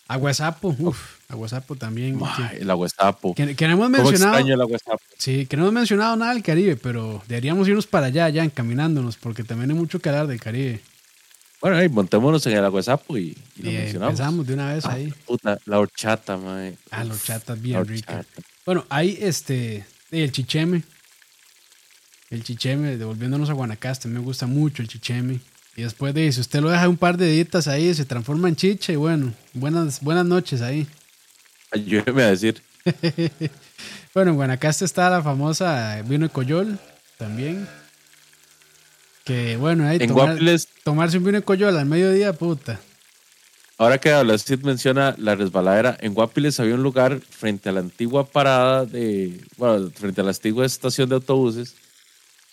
Aguasapo, 0.08 0.74
uff, 0.78 1.18
aguasapo 1.35 1.76
también. 1.76 2.18
el 2.59 2.70
aguasapo. 2.70 3.35
Que, 3.35 3.55
que, 3.55 3.66
no 3.66 3.74
hemos 3.74 3.91
mencionado. 3.91 4.39
el 4.39 4.61
aguasapo. 4.61 5.01
Sí, 5.18 5.47
que 5.47 5.57
no 5.57 5.64
hemos 5.64 5.74
mencionado 5.74 6.16
nada 6.16 6.35
del 6.35 6.43
Caribe, 6.43 6.76
pero 6.76 7.22
deberíamos 7.28 7.68
irnos 7.68 7.87
para 7.87 8.07
allá, 8.07 8.28
ya 8.28 8.45
encaminándonos, 8.45 9.16
porque 9.16 9.45
también 9.45 9.70
hay 9.70 9.76
mucho 9.76 10.01
que 10.01 10.09
hablar 10.09 10.26
del 10.26 10.41
Caribe. 10.41 10.80
Bueno, 11.61 11.78
ahí 11.78 11.89
montémonos 11.89 12.47
en 12.47 12.59
el 12.59 12.64
aguasapo 12.64 13.16
y, 13.16 13.37
y 13.57 13.62
lo 13.62 13.70
mencionamos. 13.70 14.12
Empezamos 14.12 14.47
de 14.47 14.55
una 14.55 14.74
vez 14.74 14.85
ah, 14.85 14.93
ahí. 14.93 15.12
Puta, 15.26 15.59
la 15.64 15.78
horchata, 15.78 16.37
mae. 16.37 16.76
Ah, 16.91 17.05
la 17.05 17.14
horchata 17.14 17.55
bien 17.55 17.87
rica. 17.87 18.24
Bueno, 18.66 18.85
ahí 18.91 19.16
este, 19.20 19.87
el 20.11 20.30
chicheme. 20.30 20.82
El 22.30 22.43
chicheme, 22.43 22.97
devolviéndonos 22.97 23.49
a 23.49 23.55
Guanacaste, 23.55 24.09
me 24.09 24.20
gusta 24.20 24.47
mucho 24.47 24.82
el 24.82 24.89
chicheme. 24.89 25.41
Y 25.76 25.82
después 25.82 26.14
de, 26.14 26.30
si 26.30 26.41
usted 26.41 26.61
lo 26.61 26.70
deja 26.70 26.89
un 26.89 26.97
par 26.97 27.16
de 27.16 27.30
días 27.30 27.66
ahí, 27.66 27.93
se 27.95 28.05
transforma 28.05 28.49
en 28.49 28.57
chicha 28.57 28.93
y 28.93 28.97
bueno, 28.97 29.32
buenas, 29.55 30.01
buenas 30.01 30.24
noches 30.24 30.62
ahí. 30.62 30.87
Ayúdeme 31.74 32.22
a 32.22 32.30
decir. 32.30 32.62
bueno, 34.14 34.30
en 34.30 34.36
Guanacaste 34.36 34.84
está 34.84 35.10
la 35.10 35.22
famosa 35.22 36.00
vino 36.02 36.28
de 36.28 36.32
coyol 36.32 36.78
también. 37.18 37.66
Que 39.24 39.56
bueno, 39.56 39.86
ahí 39.86 39.98
tomarse 40.84 41.18
un 41.18 41.24
vino 41.24 41.38
de 41.38 41.44
coyol 41.44 41.76
al 41.76 41.86
mediodía, 41.86 42.32
puta. 42.32 42.78
Ahora 43.76 43.98
que 43.98 44.38
Sid 44.38 44.60
menciona 44.60 45.16
la 45.18 45.34
resbaladera, 45.34 45.96
en 46.00 46.14
Guapiles 46.14 46.60
había 46.60 46.74
un 46.74 46.84
lugar 46.84 47.20
frente 47.20 47.70
a 47.70 47.72
la 47.72 47.80
antigua 47.80 48.24
parada 48.24 48.86
de, 48.86 49.40
bueno, 49.56 49.90
frente 49.92 50.20
a 50.20 50.24
la 50.24 50.30
antigua 50.30 50.64
estación 50.64 51.08
de 51.08 51.16
autobuses, 51.16 51.74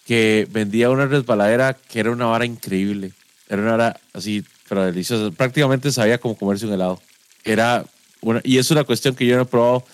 que 0.07 0.47
vendía 0.49 0.89
una 0.89 1.05
resbaladera 1.05 1.75
que 1.75 1.99
era 1.99 2.09
una 2.09 2.25
vara 2.25 2.45
increíble. 2.45 3.11
Era 3.47 3.61
una 3.61 3.71
vara 3.71 3.99
así, 4.13 4.43
pero 4.67 4.83
deliciosa. 4.83 5.29
Prácticamente 5.35 5.91
sabía 5.91 6.17
como 6.17 6.35
comerse 6.35 6.65
un 6.65 6.73
helado. 6.73 6.99
Era 7.43 7.85
una, 8.21 8.41
y 8.43 8.57
es 8.57 8.71
una 8.71 8.83
cuestión 8.83 9.15
que 9.15 9.25
yo 9.25 9.35
no 9.35 9.43
he 9.43 9.45
probado 9.45 9.85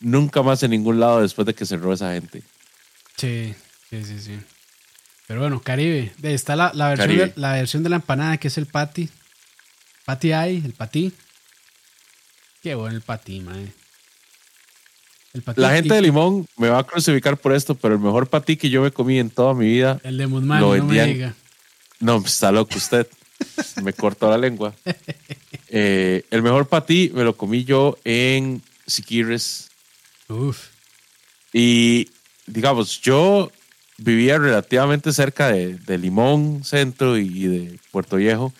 nunca 0.00 0.42
más 0.42 0.62
en 0.62 0.70
ningún 0.70 1.00
lado 1.00 1.20
después 1.20 1.46
de 1.46 1.54
que 1.54 1.66
cerró 1.66 1.92
esa 1.92 2.12
gente. 2.12 2.42
Sí, 3.16 3.54
sí, 3.90 4.04
sí, 4.04 4.18
sí. 4.18 4.38
Pero 5.26 5.40
bueno, 5.40 5.60
Caribe. 5.60 6.12
Está 6.22 6.56
la, 6.56 6.72
la, 6.74 6.88
versión, 6.88 7.16
de, 7.16 7.32
la 7.36 7.52
versión 7.52 7.82
de 7.82 7.88
la 7.88 7.96
empanada 7.96 8.36
que 8.38 8.48
es 8.48 8.58
el 8.58 8.66
patty. 8.66 9.08
Patty 10.04 10.32
hay, 10.32 10.56
el 10.64 10.72
patí. 10.72 11.12
Qué 12.62 12.74
bueno 12.74 12.96
el 12.96 13.02
patí, 13.02 13.40
mae 13.40 13.72
la 15.56 15.70
gente 15.70 15.94
de 15.94 16.02
Limón 16.02 16.46
me 16.58 16.68
va 16.68 16.80
a 16.80 16.84
crucificar 16.84 17.38
por 17.38 17.52
esto, 17.52 17.74
pero 17.74 17.94
el 17.94 18.00
mejor 18.00 18.28
patí 18.28 18.56
que 18.56 18.68
yo 18.68 18.82
me 18.82 18.90
comí 18.90 19.18
en 19.18 19.30
toda 19.30 19.54
mi 19.54 19.66
vida. 19.66 19.98
El 20.02 20.18
de 20.18 20.26
Musmani, 20.26 20.60
no 20.60 20.84
me 20.84 21.06
diga. 21.06 21.34
No, 22.00 22.20
pues, 22.20 22.34
está 22.34 22.52
loco 22.52 22.76
usted. 22.76 23.06
Me 23.82 23.92
cortó 23.92 24.30
la 24.30 24.38
lengua. 24.38 24.74
Eh, 25.74 26.24
el 26.30 26.42
mejor 26.42 26.68
patí 26.68 27.10
me 27.14 27.24
lo 27.24 27.34
comí 27.34 27.64
yo 27.64 27.96
en 28.04 28.62
Siquirres. 28.86 29.70
Uf. 30.28 30.68
Y 31.52 32.10
digamos, 32.46 33.00
yo 33.00 33.50
vivía 33.96 34.38
relativamente 34.38 35.12
cerca 35.12 35.48
de, 35.48 35.78
de 35.78 35.98
Limón 35.98 36.62
Centro 36.64 37.16
y 37.16 37.46
de 37.46 37.78
Puerto 37.90 38.16
Viejo. 38.16 38.52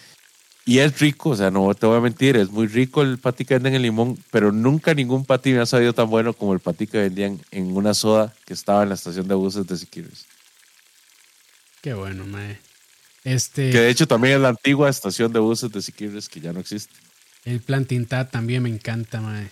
Y 0.65 0.79
es 0.79 1.01
rico, 1.01 1.31
o 1.31 1.37
sea, 1.37 1.51
no 1.51 1.75
te 1.75 1.87
voy 1.87 1.99
a 1.99 2.01
mentir, 2.01 2.37
es 2.37 2.51
muy 2.51 2.69
rico 2.69 3.03
el 3.03 3.19
patí 3.19 3.45
que 3.45 3.55
venden 3.55 3.75
en 3.75 3.83
Limón, 3.83 4.17
pero 4.31 4.53
nunca 4.53 4.95
ningún 4.95 5.25
patí 5.25 5.53
me 5.53 5.61
ha 5.61 5.67
sabido 5.67 5.93
tan 5.93 6.09
bueno 6.09 6.35
como 6.35 6.53
el 6.53 6.61
patí 6.61 6.87
que 6.87 6.99
vendían 6.99 7.41
en 7.51 7.77
una 7.77 7.95
soda 7.95 8.33
que 8.47 8.55
estaba 8.55 8.85
en 8.85 8.91
la 8.91 8.95
estación 8.95 9.27
de 9.27 9.35
buses 9.35 9.67
de 9.67 9.77
Siquirres. 9.77 10.25
Qué 11.81 11.95
bueno, 11.95 12.25
mae. 12.27 12.61
Este... 13.25 13.71
Que 13.71 13.79
de 13.81 13.91
hecho 13.91 14.07
también 14.07 14.35
es 14.35 14.41
la 14.41 14.49
antigua 14.49 14.89
estación 14.89 15.33
de 15.33 15.39
buses 15.39 15.71
de 15.71 15.83
Siquirres 15.83 16.29
que 16.29 16.41
ya 16.41 16.53
no 16.53 16.61
existe. 16.61 16.95
El 17.45 17.61
plan 17.61 17.85
Tintá 17.85 18.29
también 18.29 18.63
me 18.63 18.69
encanta, 18.69 19.21
mae. 19.21 19.51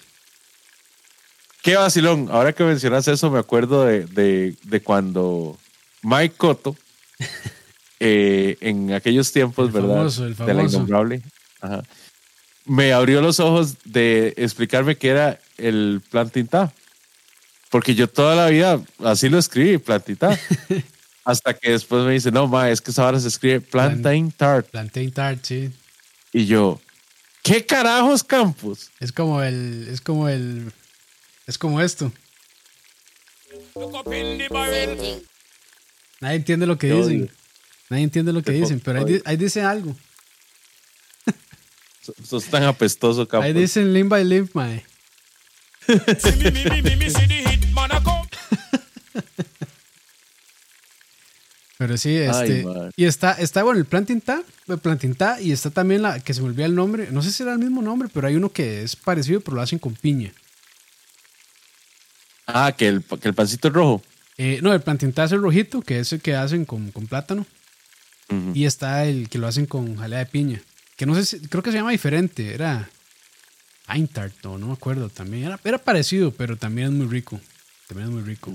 Qué 1.62 1.76
vacilón. 1.76 2.28
Ahora 2.30 2.52
que 2.52 2.64
mencionas 2.64 3.06
eso, 3.08 3.30
me 3.30 3.38
acuerdo 3.38 3.84
de, 3.84 4.06
de, 4.06 4.56
de 4.62 4.80
cuando 4.82 5.58
Mike 6.02 6.34
Cotto 6.36 6.76
Eh, 8.02 8.56
en 8.62 8.94
aquellos 8.94 9.30
tiempos, 9.30 9.70
¿verdad? 9.70 10.10
de 10.10 10.54
la 10.54 10.62
innombrable. 10.62 11.20
me 12.64 12.94
abrió 12.94 13.20
los 13.20 13.40
ojos 13.40 13.76
de 13.84 14.32
explicarme 14.38 14.96
que 14.96 15.10
era 15.10 15.38
el 15.58 16.00
plantita. 16.10 16.72
Porque 17.68 17.94
yo 17.94 18.08
toda 18.08 18.34
la 18.34 18.48
vida 18.48 18.80
así 19.04 19.28
lo 19.28 19.38
escribí, 19.38 19.76
plantita. 19.76 20.36
Hasta 21.24 21.54
que 21.54 21.70
después 21.72 22.04
me 22.04 22.12
dice, 22.12 22.30
no, 22.30 22.46
ma, 22.48 22.70
es 22.70 22.80
que 22.80 22.90
esa 22.90 23.06
hora 23.06 23.20
se 23.20 23.28
escribe 23.28 23.60
plantain 23.60 24.32
tart. 24.32 24.68
Plantain 24.70 25.10
tart, 25.12 25.44
sí. 25.44 25.70
Y 26.32 26.46
yo, 26.46 26.80
¿qué 27.42 27.64
carajos, 27.66 28.24
Campos? 28.24 28.90
Es 29.00 29.12
como 29.12 29.42
el, 29.42 29.88
es 29.90 30.00
como 30.00 30.28
el, 30.28 30.72
es 31.46 31.58
como 31.58 31.80
esto. 31.80 32.10
Nadie 36.20 36.36
entiende 36.36 36.66
lo 36.66 36.78
que 36.78 36.88
dicen. 36.88 37.02
odio. 37.22 37.28
Nadie 37.90 38.04
entiende 38.04 38.32
lo 38.32 38.42
que 38.42 38.52
dicen, 38.52 38.80
pero 38.80 39.04
ahí, 39.04 39.20
ahí 39.24 39.36
dice 39.36 39.62
algo. 39.62 39.96
So- 42.02 42.14
Sos 42.24 42.44
tan 42.46 42.62
apestoso, 42.62 43.26
Campos. 43.28 43.46
Ahí 43.46 43.52
dicen 43.52 43.92
limb 43.92 44.08
by 44.08 44.24
limb, 44.24 44.48
mae. 44.54 44.84
Pero 51.81 51.97
sí, 51.97 52.14
este. 52.14 52.66
y 52.95 53.07
está, 53.07 53.33
está 53.33 53.62
bueno, 53.62 53.78
el 53.78 53.87
Plantinta, 53.87 54.43
el 54.68 54.76
Plantinta, 54.76 55.41
y 55.41 55.51
está 55.51 55.70
también 55.70 56.03
la 56.03 56.20
que 56.20 56.35
se 56.35 56.43
me 56.43 56.49
olvida 56.49 56.66
el 56.66 56.74
nombre. 56.74 57.09
No 57.11 57.22
sé 57.22 57.33
si 57.33 57.43
era 57.43 57.55
el 57.55 57.59
mismo 57.59 57.81
nombre, 57.81 58.11
pero 58.12 58.26
hay 58.26 58.37
uno 58.37 58.53
que 58.53 58.83
es 58.83 58.97
parecido, 58.97 59.41
pero 59.41 59.55
lo 59.55 59.62
hacen 59.62 59.78
con 59.78 59.95
piña. 59.95 60.31
Ah, 62.47 62.74
que 62.76 62.87
el, 62.87 63.03
que 63.03 63.28
el 63.28 63.35
pancito 63.35 63.68
es 63.68 63.72
rojo. 63.72 64.03
Eh, 64.37 64.59
no, 64.61 64.74
el 64.74 64.83
Plantinta 64.83 65.24
es 65.24 65.33
el 65.33 65.41
rojito, 65.41 65.81
que 65.81 66.01
es 66.01 66.12
el 66.12 66.20
que 66.20 66.35
hacen 66.37 66.66
con, 66.66 66.91
con 66.91 67.07
plátano. 67.07 67.47
Y 68.53 68.66
está 68.66 69.07
el 69.07 69.31
que 69.31 69.39
lo 69.39 69.47
hacen 69.47 69.64
con 69.64 69.97
jalea 69.97 70.18
de 70.18 70.26
piña. 70.26 70.61
Que 70.97 71.07
no 71.07 71.14
sé 71.14 71.24
si, 71.24 71.41
creo 71.49 71.62
que 71.62 71.70
se 71.70 71.78
llama 71.78 71.93
diferente. 71.93 72.53
Era 72.53 72.91
Eintart, 73.89 74.45
o 74.45 74.59
no 74.59 74.66
me 74.66 74.74
acuerdo 74.74 75.09
también. 75.09 75.45
Era, 75.45 75.59
era 75.64 75.78
parecido, 75.78 76.31
pero 76.31 76.59
también 76.59 76.89
es 76.89 76.93
muy 76.93 77.07
rico. 77.07 77.41
También 77.89 78.11
es 78.11 78.14
muy 78.14 78.22
rico. 78.22 78.53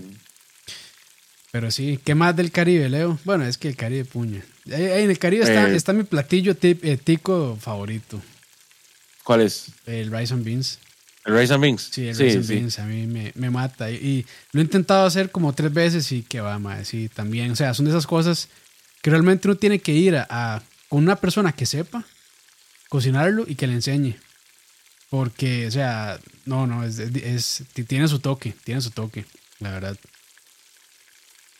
Pero 1.55 1.71
sí, 1.71 1.97
¿qué 2.03 2.15
más 2.15 2.35
del 2.35 2.51
Caribe, 2.51 2.89
Leo? 2.89 3.17
Bueno, 3.23 3.45
es 3.45 3.57
que 3.57 3.69
el 3.69 3.77
Caribe 3.77 4.03
puña. 4.03 4.41
En 4.65 5.09
el 5.09 5.17
Caribe 5.17 5.43
está, 5.45 5.69
Eh. 5.69 5.75
está 5.77 5.93
mi 5.93 6.03
platillo 6.03 6.53
tip- 6.53 6.83
eh, 6.83 6.97
tico 6.97 7.57
favorito. 7.61 8.21
¿Cuál 9.23 9.39
es? 9.39 9.67
El 9.85 10.11
rice 10.11 10.33
and 10.33 10.43
beans. 10.43 10.79
¿El 11.23 11.39
Rice 11.39 11.53
and 11.53 11.63
Beans? 11.63 11.89
Sí, 11.93 12.09
el 12.09 12.17
rice 12.17 12.37
and 12.39 12.47
beans 12.49 12.77
a 12.79 12.83
mí 12.85 13.07
me, 13.07 13.31
me 13.35 13.49
mata. 13.49 13.89
Y, 13.89 13.95
y 13.95 14.25
lo 14.51 14.59
he 14.59 14.63
intentado 14.65 15.05
hacer 15.05 15.31
como 15.31 15.53
tres 15.53 15.71
veces 15.73 16.11
y 16.11 16.23
que 16.23 16.41
va, 16.41 16.59
madre, 16.59 16.83
sí, 16.83 17.07
también. 17.07 17.51
O 17.51 17.55
sea, 17.55 17.73
son 17.73 17.85
de 17.85 17.91
esas 17.91 18.05
cosas 18.05 18.49
que 19.01 19.09
realmente 19.09 19.47
uno 19.47 19.55
tiene 19.55 19.79
que 19.79 19.93
ir 19.93 20.17
a, 20.17 20.27
a- 20.29 20.61
con 20.89 21.03
una 21.03 21.15
persona 21.15 21.53
que 21.53 21.65
sepa 21.65 22.03
cocinarlo 22.89 23.45
y 23.47 23.55
que 23.55 23.65
le 23.67 23.75
enseñe. 23.75 24.17
Porque, 25.09 25.67
o 25.67 25.71
sea, 25.71 26.19
no, 26.43 26.67
no, 26.67 26.83
es- 26.83 26.99
es- 26.99 27.63
tiene 27.87 28.09
su 28.09 28.19
toque, 28.19 28.53
tiene 28.65 28.81
su 28.81 28.91
toque, 28.91 29.23
la 29.59 29.71
verdad. 29.71 29.97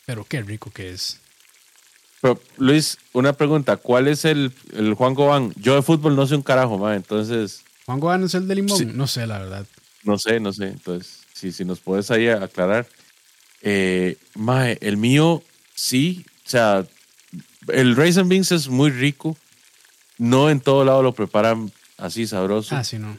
Pero 0.05 0.23
qué 0.25 0.41
rico 0.41 0.71
que 0.71 0.91
es. 0.91 1.19
Pero, 2.21 2.39
Luis, 2.57 2.97
una 3.13 3.33
pregunta. 3.33 3.77
¿Cuál 3.77 4.07
es 4.07 4.25
el, 4.25 4.51
el 4.73 4.93
Juan 4.93 5.13
Gobán? 5.13 5.53
Yo 5.57 5.75
de 5.75 5.81
fútbol 5.81 6.15
no 6.15 6.25
sé 6.27 6.35
un 6.35 6.41
carajo, 6.43 6.77
ma, 6.77 6.95
entonces 6.95 7.61
¿Juan 7.85 7.99
Gohan 7.99 8.23
es 8.23 8.33
el 8.33 8.47
de 8.47 8.55
limón? 8.55 8.77
Sí. 8.77 8.85
No 8.85 9.05
sé, 9.07 9.27
la 9.27 9.39
verdad. 9.39 9.65
no 10.03 10.17
sé, 10.17 10.39
no 10.39 10.51
sé. 10.53 10.69
Entonces, 10.69 11.19
si, 11.33 11.51
si 11.51 11.65
nos 11.65 11.79
puedes 11.79 12.09
ahí 12.11 12.27
aclarar. 12.29 12.87
Eh, 13.61 14.17
mae, 14.35 14.77
el 14.81 14.97
mío 14.97 15.43
sí, 15.73 16.25
o 16.45 16.49
sea, 16.49 16.85
el 17.67 17.99
and 17.99 18.27
Beans 18.29 18.51
es 18.51 18.67
muy 18.67 18.89
rico. 18.91 19.37
No 20.17 20.49
en 20.49 20.61
todo 20.61 20.85
lado 20.85 21.03
lo 21.03 21.13
preparan 21.13 21.71
así 21.97 22.25
sabroso, 22.25 22.75
Ah, 22.75 22.83
sí, 22.83 22.97
no. 22.97 23.17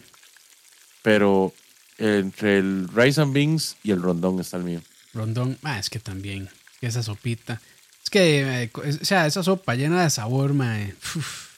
pero 1.03 1.53
entre 1.99 2.59
el 2.59 2.89
Rice 2.95 3.20
and 3.20 3.32
Beans 3.34 3.76
y 3.82 3.91
el 3.91 4.01
rondón 4.03 4.41
está 4.41 4.57
el 4.57 4.64
mío. 4.64 4.80
Rondón, 5.12 5.59
ah, 5.62 5.78
es 5.78 5.91
que 5.91 5.99
también, 5.99 6.49
que 6.81 6.87
esa 6.87 7.03
sopita. 7.03 7.61
Es 8.03 8.11
que, 8.11 8.62
eh, 8.62 8.70
o 8.74 9.05
sea, 9.05 9.27
esa 9.27 9.43
sopa 9.43 9.74
llena 9.74 10.03
de 10.03 10.11
sabor, 10.11 10.55
mae. 10.55 10.95
uf. 11.16 11.57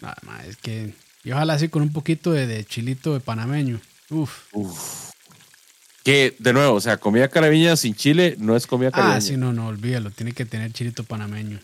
Nada 0.00 0.16
más, 0.22 0.46
es 0.46 0.56
que. 0.56 0.94
Y 1.24 1.32
ojalá 1.32 1.54
así 1.54 1.68
con 1.68 1.82
un 1.82 1.92
poquito 1.92 2.32
de, 2.32 2.46
de 2.46 2.64
chilito 2.64 3.14
de 3.14 3.20
panameño. 3.20 3.80
Uf. 4.10 5.10
Que, 6.04 6.36
de 6.38 6.52
nuevo, 6.52 6.76
o 6.76 6.80
sea, 6.80 6.96
comida 6.96 7.28
caribeña 7.28 7.76
sin 7.76 7.94
chile 7.94 8.36
no 8.38 8.56
es 8.56 8.66
comida 8.66 8.90
caribeña. 8.90 9.16
Ah, 9.16 9.20
sí, 9.20 9.36
no, 9.36 9.52
no, 9.52 9.66
olvídalo. 9.66 10.10
Tiene 10.10 10.32
que 10.32 10.46
tener 10.46 10.72
chilito 10.72 11.04
panameño. 11.04 11.60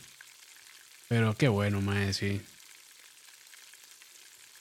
Pero 1.08 1.34
qué 1.36 1.48
bueno, 1.48 1.80
mae, 1.80 2.12
sí. 2.12 2.42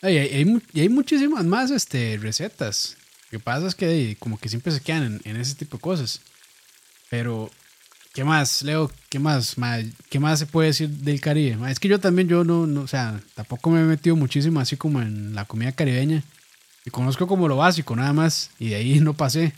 Ay, 0.01 0.17
hay, 0.17 0.33
hay 0.35 0.61
y 0.73 0.81
hay 0.81 0.89
muchísimas 0.89 1.45
más 1.45 1.71
este, 1.71 2.17
recetas. 2.21 2.97
Lo 3.31 3.39
que 3.39 3.43
pasa 3.43 3.67
es 3.67 3.75
que 3.75 4.15
como 4.19 4.37
que 4.37 4.49
siempre 4.49 4.71
se 4.71 4.81
quedan 4.81 5.03
en, 5.03 5.31
en 5.31 5.41
ese 5.41 5.55
tipo 5.55 5.77
de 5.77 5.81
cosas. 5.81 6.21
Pero, 7.13 7.51
¿qué 8.11 8.23
más, 8.23 8.63
Leo? 8.63 8.89
¿Qué 9.07 9.19
más? 9.19 9.55
¿Qué 10.09 10.19
más 10.19 10.39
se 10.39 10.47
puede 10.47 10.69
decir 10.69 10.89
del 10.89 11.21
Caribe? 11.21 11.69
Es 11.69 11.79
que 11.79 11.87
yo 11.87 11.99
también, 11.99 12.27
yo 12.27 12.43
no, 12.43 12.65
no, 12.65 12.81
o 12.81 12.87
sea, 12.87 13.21
tampoco 13.35 13.69
me 13.69 13.81
he 13.81 13.83
metido 13.83 14.15
muchísimo 14.15 14.59
así 14.59 14.77
como 14.77 14.99
en 14.99 15.35
la 15.35 15.45
comida 15.45 15.71
caribeña. 15.73 16.23
Y 16.83 16.89
conozco 16.89 17.27
como 17.27 17.47
lo 17.47 17.57
básico, 17.57 17.95
nada 17.95 18.13
más. 18.13 18.49
Y 18.57 18.69
de 18.69 18.77
ahí 18.77 18.99
no 18.99 19.13
pasé. 19.13 19.53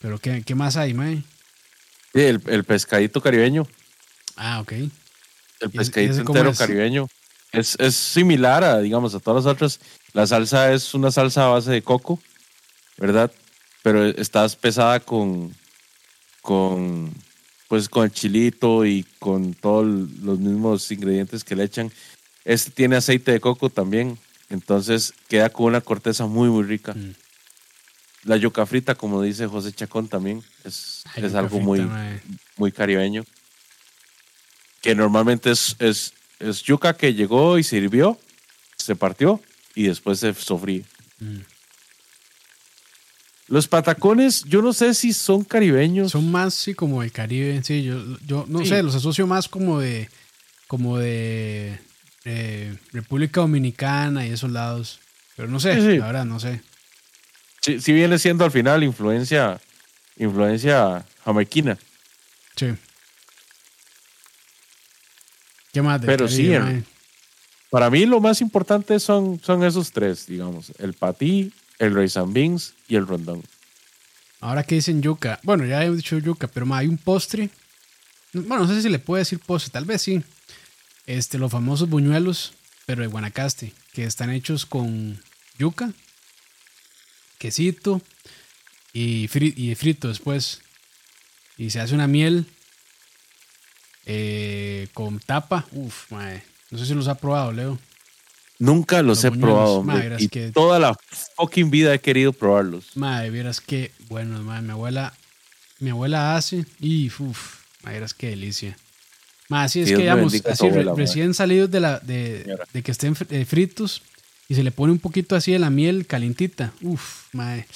Pero, 0.00 0.18
¿qué, 0.18 0.42
qué 0.44 0.54
más 0.54 0.76
hay, 0.76 0.92
mae? 0.92 1.22
Sí, 2.12 2.20
el, 2.20 2.42
el 2.46 2.64
pescadito 2.64 3.22
caribeño. 3.22 3.66
Ah, 4.36 4.60
ok. 4.60 4.72
El 5.60 5.70
pescadito 5.70 6.18
entero 6.18 6.50
es? 6.50 6.58
caribeño. 6.58 7.08
Es, 7.52 7.74
es 7.80 7.94
similar 7.96 8.64
a, 8.64 8.80
digamos, 8.80 9.14
a 9.14 9.20
todas 9.20 9.46
las 9.46 9.54
otras. 9.54 9.80
La 10.12 10.26
salsa 10.26 10.74
es 10.74 10.92
una 10.92 11.10
salsa 11.10 11.46
a 11.46 11.48
base 11.48 11.70
de 11.70 11.80
coco, 11.80 12.20
¿verdad? 12.98 13.32
Pero 13.82 14.04
está 14.04 14.46
pesada 14.60 15.00
con, 15.00 15.54
con, 16.42 17.12
pues, 17.68 17.88
con 17.88 18.04
el 18.04 18.12
chilito 18.12 18.84
y 18.84 19.04
con 19.18 19.54
todos 19.54 19.86
los 19.86 20.38
mismos 20.38 20.90
ingredientes 20.90 21.44
que 21.44 21.56
le 21.56 21.64
echan. 21.64 21.92
Este 22.44 22.70
tiene 22.70 22.96
aceite 22.96 23.32
de 23.32 23.40
coco 23.40 23.70
también, 23.70 24.18
entonces 24.48 25.12
queda 25.28 25.50
con 25.50 25.66
una 25.66 25.80
corteza 25.80 26.26
muy, 26.26 26.48
muy 26.48 26.64
rica. 26.64 26.94
Mm. 26.94 27.14
La 28.24 28.36
yuca 28.36 28.66
frita, 28.66 28.94
como 28.94 29.22
dice 29.22 29.46
José 29.46 29.72
Chacón, 29.72 30.08
también 30.08 30.42
es, 30.64 31.04
es 31.14 31.34
algo 31.34 31.58
frita, 31.58 31.64
muy, 31.64 31.88
muy 32.56 32.72
caribeño. 32.72 33.24
Que 34.80 34.94
normalmente 34.94 35.50
es, 35.50 35.76
es, 35.78 36.12
es 36.38 36.62
yuca 36.62 36.96
que 36.96 37.14
llegó 37.14 37.58
y 37.58 37.64
se 37.64 37.76
hirvió, 37.76 38.18
se 38.76 38.96
partió 38.96 39.40
y 39.74 39.84
después 39.84 40.18
se 40.18 40.34
sofrí. 40.34 40.84
Mm. 41.20 41.38
Los 43.48 43.66
patacones, 43.66 44.44
yo 44.44 44.60
no 44.62 44.72
sé 44.74 44.92
si 44.94 45.12
son 45.14 45.42
caribeños. 45.42 46.12
Son 46.12 46.30
más, 46.30 46.52
sí, 46.54 46.74
como 46.74 47.02
el 47.02 47.10
Caribe. 47.12 47.62
Sí, 47.64 47.82
yo, 47.82 47.96
yo 48.26 48.44
no 48.46 48.58
Sí. 48.60 48.66
sé, 48.66 48.82
los 48.82 48.94
asocio 48.94 49.26
más 49.26 49.48
como 49.48 49.80
de, 49.80 50.08
como 50.66 50.98
de 50.98 51.78
eh, 52.24 52.76
República 52.92 53.40
Dominicana 53.40 54.26
y 54.26 54.30
esos 54.32 54.50
lados. 54.50 55.00
Pero 55.34 55.48
no 55.48 55.60
sé, 55.60 55.76
Sí, 55.76 55.80
sí. 55.92 55.96
la 55.98 56.06
verdad, 56.06 56.24
no 56.26 56.38
sé. 56.40 56.60
Sí, 57.62 57.80
sí 57.80 57.92
viene 57.92 58.18
siendo 58.18 58.44
al 58.44 58.50
final 58.50 58.84
influencia, 58.84 59.58
influencia 60.18 61.06
jamaiquina. 61.24 61.78
Sí. 62.56 62.74
¿Qué 65.72 65.82
más 65.82 66.00
del 66.00 66.06
Pero 66.06 66.26
Caribe, 66.26 66.80
sí? 66.80 66.84
Para 67.70 67.90
mí 67.90 68.06
lo 68.06 68.20
más 68.20 68.40
importante 68.40 68.98
son, 69.00 69.40
son 69.42 69.62
esos 69.64 69.90
tres, 69.92 70.26
digamos. 70.26 70.72
El 70.78 70.94
patí, 70.94 71.52
el 71.78 71.94
rice 71.94 72.18
and 72.18 72.32
beans 72.32 72.74
y 72.88 72.96
el 72.96 73.06
rondón. 73.06 73.42
Ahora 74.40 74.62
que 74.64 74.76
dicen 74.76 75.02
yuca. 75.02 75.40
Bueno, 75.42 75.64
ya 75.64 75.84
he 75.84 75.90
dicho 75.90 76.18
yuca, 76.18 76.46
pero 76.48 76.66
mae, 76.66 76.80
hay 76.82 76.88
un 76.88 76.98
postre. 76.98 77.50
Bueno, 78.32 78.66
no 78.66 78.72
sé 78.74 78.82
si 78.82 78.88
le 78.88 78.98
puedo 78.98 79.18
decir 79.18 79.38
postre, 79.40 79.72
tal 79.72 79.84
vez 79.84 80.02
sí. 80.02 80.22
Este, 81.06 81.38
los 81.38 81.50
famosos 81.50 81.88
buñuelos, 81.88 82.52
pero 82.86 83.02
de 83.02 83.08
Guanacaste, 83.08 83.72
que 83.92 84.04
están 84.04 84.30
hechos 84.30 84.66
con 84.66 85.20
yuca, 85.58 85.92
quesito 87.38 88.00
y, 88.92 89.26
fri- 89.28 89.54
y 89.56 89.74
frito 89.74 90.08
después. 90.08 90.60
Y 91.56 91.70
se 91.70 91.80
hace 91.80 91.94
una 91.94 92.06
miel 92.06 92.46
eh, 94.06 94.88
con 94.94 95.18
tapa. 95.18 95.66
Uf, 95.72 96.10
mae. 96.12 96.42
No 96.70 96.78
sé 96.78 96.86
si 96.86 96.94
los 96.94 97.08
ha 97.08 97.16
probado, 97.16 97.52
Leo. 97.52 97.78
Nunca 98.58 99.02
los, 99.02 99.22
he 99.24 99.28
buñuelos, 99.30 99.54
probado. 99.54 99.82
madre, 99.84 100.06
hombre, 100.08 100.24
y 100.24 100.28
que- 100.28 100.50
toda 100.52 100.78
la 100.78 100.96
fucking 101.36 101.70
vida 101.70 101.94
he 101.94 102.00
querido 102.00 102.32
probarlos. 102.32 102.96
Madre, 102.96 103.30
vieras 103.30 103.60
que 103.60 103.92
bueno, 104.08 104.42
madre, 104.42 104.62
mi 104.62 104.70
abuela, 104.72 105.14
mi 105.78 105.90
abuela 105.90 106.36
hace 106.36 106.64
y 106.80 107.06
uff, 107.06 107.56
madre, 107.82 107.98
vieras 107.98 108.14
qué 108.14 108.30
delicia. 108.30 108.76
Madre, 109.48 109.68
sí, 109.68 109.80
es 109.82 109.90
que 109.90 109.96
digamos, 109.98 110.34
así 110.34 110.40
tu 110.42 110.48
abuela, 110.66 110.76
re- 110.76 110.84
madre. 110.90 111.02
recién 111.06 111.34
salidos 111.34 111.70
de 111.70 111.80
la 111.80 112.00
de, 112.00 112.58
que 112.82 112.90
estén 112.90 113.16
eh, 113.30 113.44
fritos 113.44 114.02
y 114.48 114.54
se 114.56 114.62
le 114.64 114.72
pone 114.72 114.92
un 114.92 114.98
poquito 114.98 115.36
así 115.36 115.52
de 115.52 115.58
la 115.60 115.70
miel 115.70 116.06
calentita. 116.06 116.72
Uf, 116.82 117.26
madre. 117.32 117.66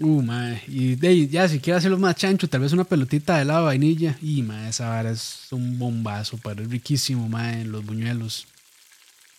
Uh, 0.00 0.22
madre. 0.22 0.62
Y 0.66 0.94
de 0.96 1.28
ya 1.28 1.48
si 1.48 1.60
quiere 1.60 1.76
hacerlo 1.78 1.98
más 1.98 2.16
chancho, 2.16 2.48
tal 2.48 2.60
vez 2.62 2.72
una 2.72 2.84
pelotita 2.84 3.36
de 3.36 3.42
helado 3.42 3.60
de 3.60 3.66
vainilla. 3.66 4.16
Y 4.22 4.42
madre, 4.42 4.70
esa 4.70 4.88
vara 4.88 5.10
es 5.10 5.46
un 5.50 5.78
bombazo, 5.78 6.38
pero 6.42 6.62
es 6.62 6.70
riquísimo, 6.70 7.28
madre, 7.28 7.64
los 7.64 7.84
buñuelos. 7.84 8.46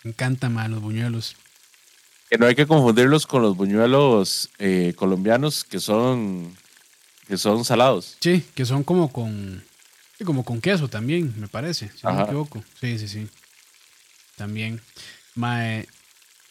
Me 0.03 0.11
encantan, 0.11 0.53
mae, 0.53 0.69
los 0.69 0.81
buñuelos. 0.81 1.35
Que 2.29 2.37
no 2.37 2.45
hay 2.47 2.55
que 2.55 2.65
confundirlos 2.67 3.25
con 3.27 3.41
los 3.41 3.55
buñuelos 3.55 4.49
eh, 4.59 4.93
colombianos 4.95 5.63
que 5.63 5.79
son 5.79 6.55
que 7.27 7.37
son 7.37 7.63
salados. 7.63 8.17
Sí, 8.19 8.43
que 8.55 8.65
son 8.65 8.83
como 8.83 9.11
con 9.11 9.63
como 10.25 10.45
con 10.45 10.61
queso 10.61 10.87
también, 10.87 11.33
me 11.37 11.47
parece, 11.49 11.89
si 11.95 12.05
no 12.07 12.13
me 12.13 12.23
equivoco. 12.23 12.63
Sí, 12.79 12.97
sí, 12.97 13.07
sí. 13.09 13.27
También. 14.37 14.79
Mae, 15.35 15.85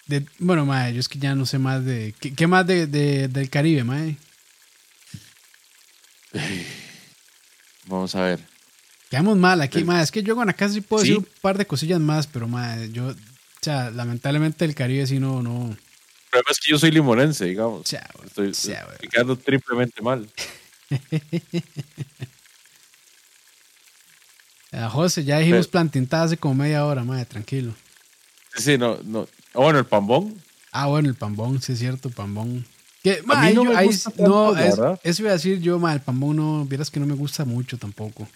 de- 0.06 0.26
bueno, 0.38 0.66
mae, 0.66 0.92
yo 0.92 1.00
es 1.00 1.08
que 1.08 1.18
ya 1.18 1.34
no 1.34 1.46
sé 1.46 1.58
más 1.58 1.82
de 1.84 2.14
¿qué, 2.20 2.34
qué 2.34 2.46
más 2.46 2.66
de, 2.66 2.86
de- 2.86 3.28
del 3.28 3.48
Caribe, 3.48 3.82
mae? 3.84 4.16
Vamos 7.86 8.14
a 8.14 8.22
ver. 8.22 8.40
Quedamos 9.10 9.36
mal 9.36 9.60
aquí, 9.60 9.84
mae, 9.84 10.02
es 10.02 10.10
que 10.10 10.22
yo 10.22 10.34
con 10.36 10.48
acá 10.48 10.68
sí 10.68 10.80
puedo 10.80 11.02
Sí. 11.04 11.10
decir 11.10 11.24
un 11.26 11.40
par 11.42 11.58
de 11.58 11.66
cosillas 11.66 12.00
más, 12.00 12.26
pero 12.26 12.48
mae, 12.48 12.90
yo 12.92 13.14
o 13.62 13.64
sea, 13.64 13.90
lamentablemente 13.92 14.64
el 14.64 14.74
Caribe 14.74 15.06
sí 15.06 15.20
no 15.20 15.40
no 15.40 15.68
El 15.70 15.76
problema 16.30 16.50
es 16.50 16.58
que 16.58 16.70
yo 16.72 16.78
soy 16.78 16.90
limonense, 16.90 17.44
digamos. 17.44 17.82
o 17.82 17.86
sea, 17.86 18.08
güey, 18.16 18.26
Estoy, 18.26 18.50
estoy 18.50 19.08
quedando 19.08 19.36
triplemente 19.36 20.02
mal. 20.02 20.28
A 24.72 24.88
José, 24.90 25.24
ya 25.24 25.38
dijimos 25.38 25.68
plantintada 25.68 26.24
hace 26.24 26.36
como 26.36 26.54
media 26.54 26.84
hora, 26.84 27.04
mae, 27.04 27.24
tranquilo. 27.24 27.74
Sí, 28.56 28.62
sí, 28.62 28.78
no, 28.78 28.98
no. 29.04 29.28
Ah, 29.54 29.60
Bueno, 29.60 29.78
el 29.78 29.84
pambón. 29.86 30.42
Ah, 30.72 30.86
bueno, 30.86 31.08
el 31.08 31.14
pambón, 31.14 31.60
sí 31.60 31.72
es 31.74 31.78
cierto, 31.78 32.10
pambón. 32.10 32.66
Que, 33.02 33.18
A 33.18 33.22
ma, 33.26 33.42
mí 33.42 33.54
no 33.54 33.64
yo- 33.64 33.70
me 33.70 33.76
ahí- 33.76 33.86
gusta 33.86 34.10
tanto, 34.10 34.28
no, 34.28 34.56
es- 34.58 34.76
verdad. 34.76 35.00
eso 35.02 35.22
iba 35.22 35.30
a 35.30 35.34
decir 35.34 35.60
yo, 35.60 35.78
ma, 35.78 35.92
el 35.92 36.00
pambón 36.00 36.36
no, 36.36 36.64
vieras 36.64 36.90
que 36.90 36.98
no 37.00 37.06
me 37.06 37.14
gusta 37.14 37.44
mucho 37.44 37.76
tampoco. 37.78 38.28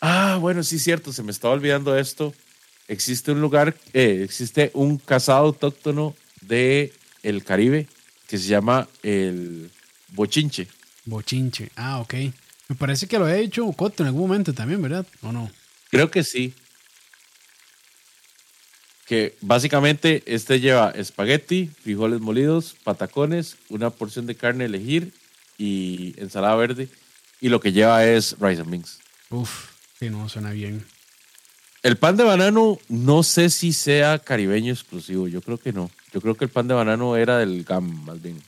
Ah, 0.00 0.36
bueno, 0.40 0.62
sí, 0.62 0.78
cierto, 0.78 1.12
se 1.12 1.22
me 1.22 1.30
estaba 1.32 1.54
olvidando 1.54 1.96
esto. 1.98 2.32
Existe 2.88 3.32
un 3.32 3.40
lugar, 3.40 3.76
eh, 3.92 4.22
existe 4.24 4.70
un 4.74 4.98
casado 4.98 5.46
autóctono 5.46 6.14
de 6.40 6.92
el 7.22 7.44
Caribe 7.44 7.86
que 8.26 8.38
se 8.38 8.48
llama 8.48 8.88
el 9.02 9.70
Bochinche. 10.08 10.68
Bochinche, 11.04 11.70
ah, 11.76 12.00
ok. 12.00 12.14
Me 12.68 12.76
parece 12.76 13.06
que 13.06 13.18
lo 13.18 13.28
he 13.28 13.40
hecho 13.40 13.70
Coto 13.72 14.02
en 14.02 14.08
algún 14.08 14.22
momento 14.22 14.52
también, 14.54 14.80
¿verdad? 14.80 15.06
¿O 15.22 15.32
no? 15.32 15.50
Creo 15.90 16.10
que 16.10 16.24
sí. 16.24 16.54
Que 19.06 19.36
básicamente 19.40 20.22
este 20.26 20.60
lleva 20.60 20.90
espagueti, 20.90 21.70
frijoles 21.82 22.20
molidos, 22.20 22.76
patacones, 22.82 23.56
una 23.68 23.90
porción 23.90 24.26
de 24.26 24.36
carne 24.36 24.64
a 24.64 24.66
elegir 24.68 25.12
y 25.58 26.14
ensalada 26.16 26.56
verde. 26.56 26.88
Y 27.40 27.48
lo 27.48 27.60
que 27.60 27.72
lleva 27.72 28.06
es 28.06 28.36
rice 28.40 28.62
and 28.62 28.70
beans. 28.70 28.98
Uf, 29.28 29.72
sí, 29.98 30.08
no, 30.08 30.28
suena 30.28 30.52
bien. 30.52 30.86
El 31.82 31.96
pan 31.96 32.16
de 32.16 32.22
banano 32.24 32.78
no 32.88 33.22
sé 33.24 33.50
si 33.50 33.72
sea 33.72 34.18
caribeño 34.18 34.72
exclusivo. 34.72 35.26
Yo 35.26 35.42
creo 35.42 35.58
que 35.58 35.72
no. 35.72 35.90
Yo 36.12 36.20
creo 36.20 36.36
que 36.36 36.44
el 36.44 36.50
pan 36.50 36.68
de 36.68 36.74
banano 36.74 37.16
era 37.16 37.38
del 37.38 37.64
GAM, 37.64 38.04
más 38.04 38.22
bien. 38.22 38.40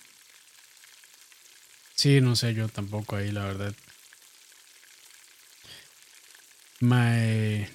Sí, 1.96 2.20
no 2.20 2.36
sé 2.36 2.54
yo 2.54 2.68
tampoco 2.68 3.16
ahí, 3.16 3.32
la 3.32 3.44
verdad. 3.44 3.74
Ma, 6.80 7.12
eh, 7.18 7.68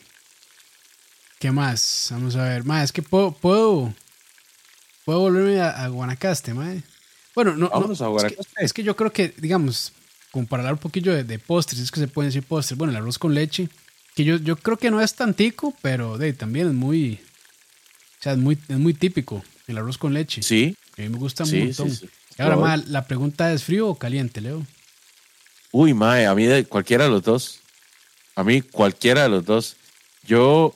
¿Qué 1.39 1.51
más? 1.51 2.07
Vamos 2.11 2.35
a 2.35 2.43
ver. 2.43 2.63
Ma, 2.63 2.83
es 2.83 2.91
que 2.91 3.01
puedo, 3.01 3.31
puedo, 3.31 3.93
puedo 5.05 5.19
volverme 5.21 5.59
a, 5.61 5.69
a 5.83 5.87
Guanacaste, 5.87 6.53
ma. 6.53 6.73
Bueno, 7.33 7.55
no, 7.55 7.69
no, 7.69 7.75
a 7.89 7.91
es 7.93 7.99
que- 7.99 8.05
Guanacaste. 8.05 8.53
Es 8.65 8.73
que, 8.73 8.83
yo 8.83 8.95
creo 8.95 9.11
que, 9.11 9.33
digamos, 9.37 9.93
como 10.31 10.47
para 10.47 10.61
hablar 10.61 10.73
un 10.73 10.79
poquillo 10.79 11.13
de, 11.13 11.23
de 11.23 11.39
postres, 11.39 11.79
es 11.81 11.91
que 11.91 11.99
se 11.99 12.07
pueden 12.07 12.29
decir 12.29 12.43
postres. 12.47 12.77
Bueno, 12.77 12.91
el 12.91 12.97
arroz 12.97 13.17
con 13.17 13.33
leche, 13.33 13.69
que 14.19 14.25
yo, 14.25 14.35
yo 14.35 14.57
creo 14.57 14.75
que 14.75 14.91
no 14.91 14.99
es 14.99 15.15
tan 15.15 15.33
tico, 15.33 15.73
pero 15.81 16.17
de, 16.17 16.33
también 16.33 16.67
es 16.67 16.73
muy, 16.73 17.21
o 18.19 18.23
sea, 18.23 18.33
es 18.33 18.37
muy, 18.37 18.57
es 18.67 18.77
muy 18.77 18.93
típico 18.93 19.41
el 19.65 19.77
arroz 19.77 19.97
con 19.97 20.13
leche. 20.13 20.43
Sí, 20.43 20.75
A 20.97 21.01
mí 21.03 21.07
me 21.07 21.17
gusta 21.17 21.45
un 21.45 21.49
sí, 21.49 21.63
montón. 21.63 21.89
sí, 21.89 21.95
sí. 22.05 22.09
Ahora, 22.37 22.57
ma, 22.57 22.75
la 22.75 23.07
pregunta 23.07 23.53
es 23.53 23.63
frío 23.63 23.87
o 23.87 23.95
caliente, 23.97 24.41
Leo. 24.41 24.67
Uy, 25.71 25.93
mae, 25.93 26.25
a 26.25 26.35
mí 26.35 26.45
de 26.45 26.65
cualquiera 26.65 27.05
de 27.05 27.11
los 27.11 27.23
dos. 27.23 27.61
A 28.35 28.43
mí 28.43 28.61
cualquiera 28.61 29.23
de 29.23 29.29
los 29.29 29.45
dos. 29.45 29.77
Yo, 30.23 30.75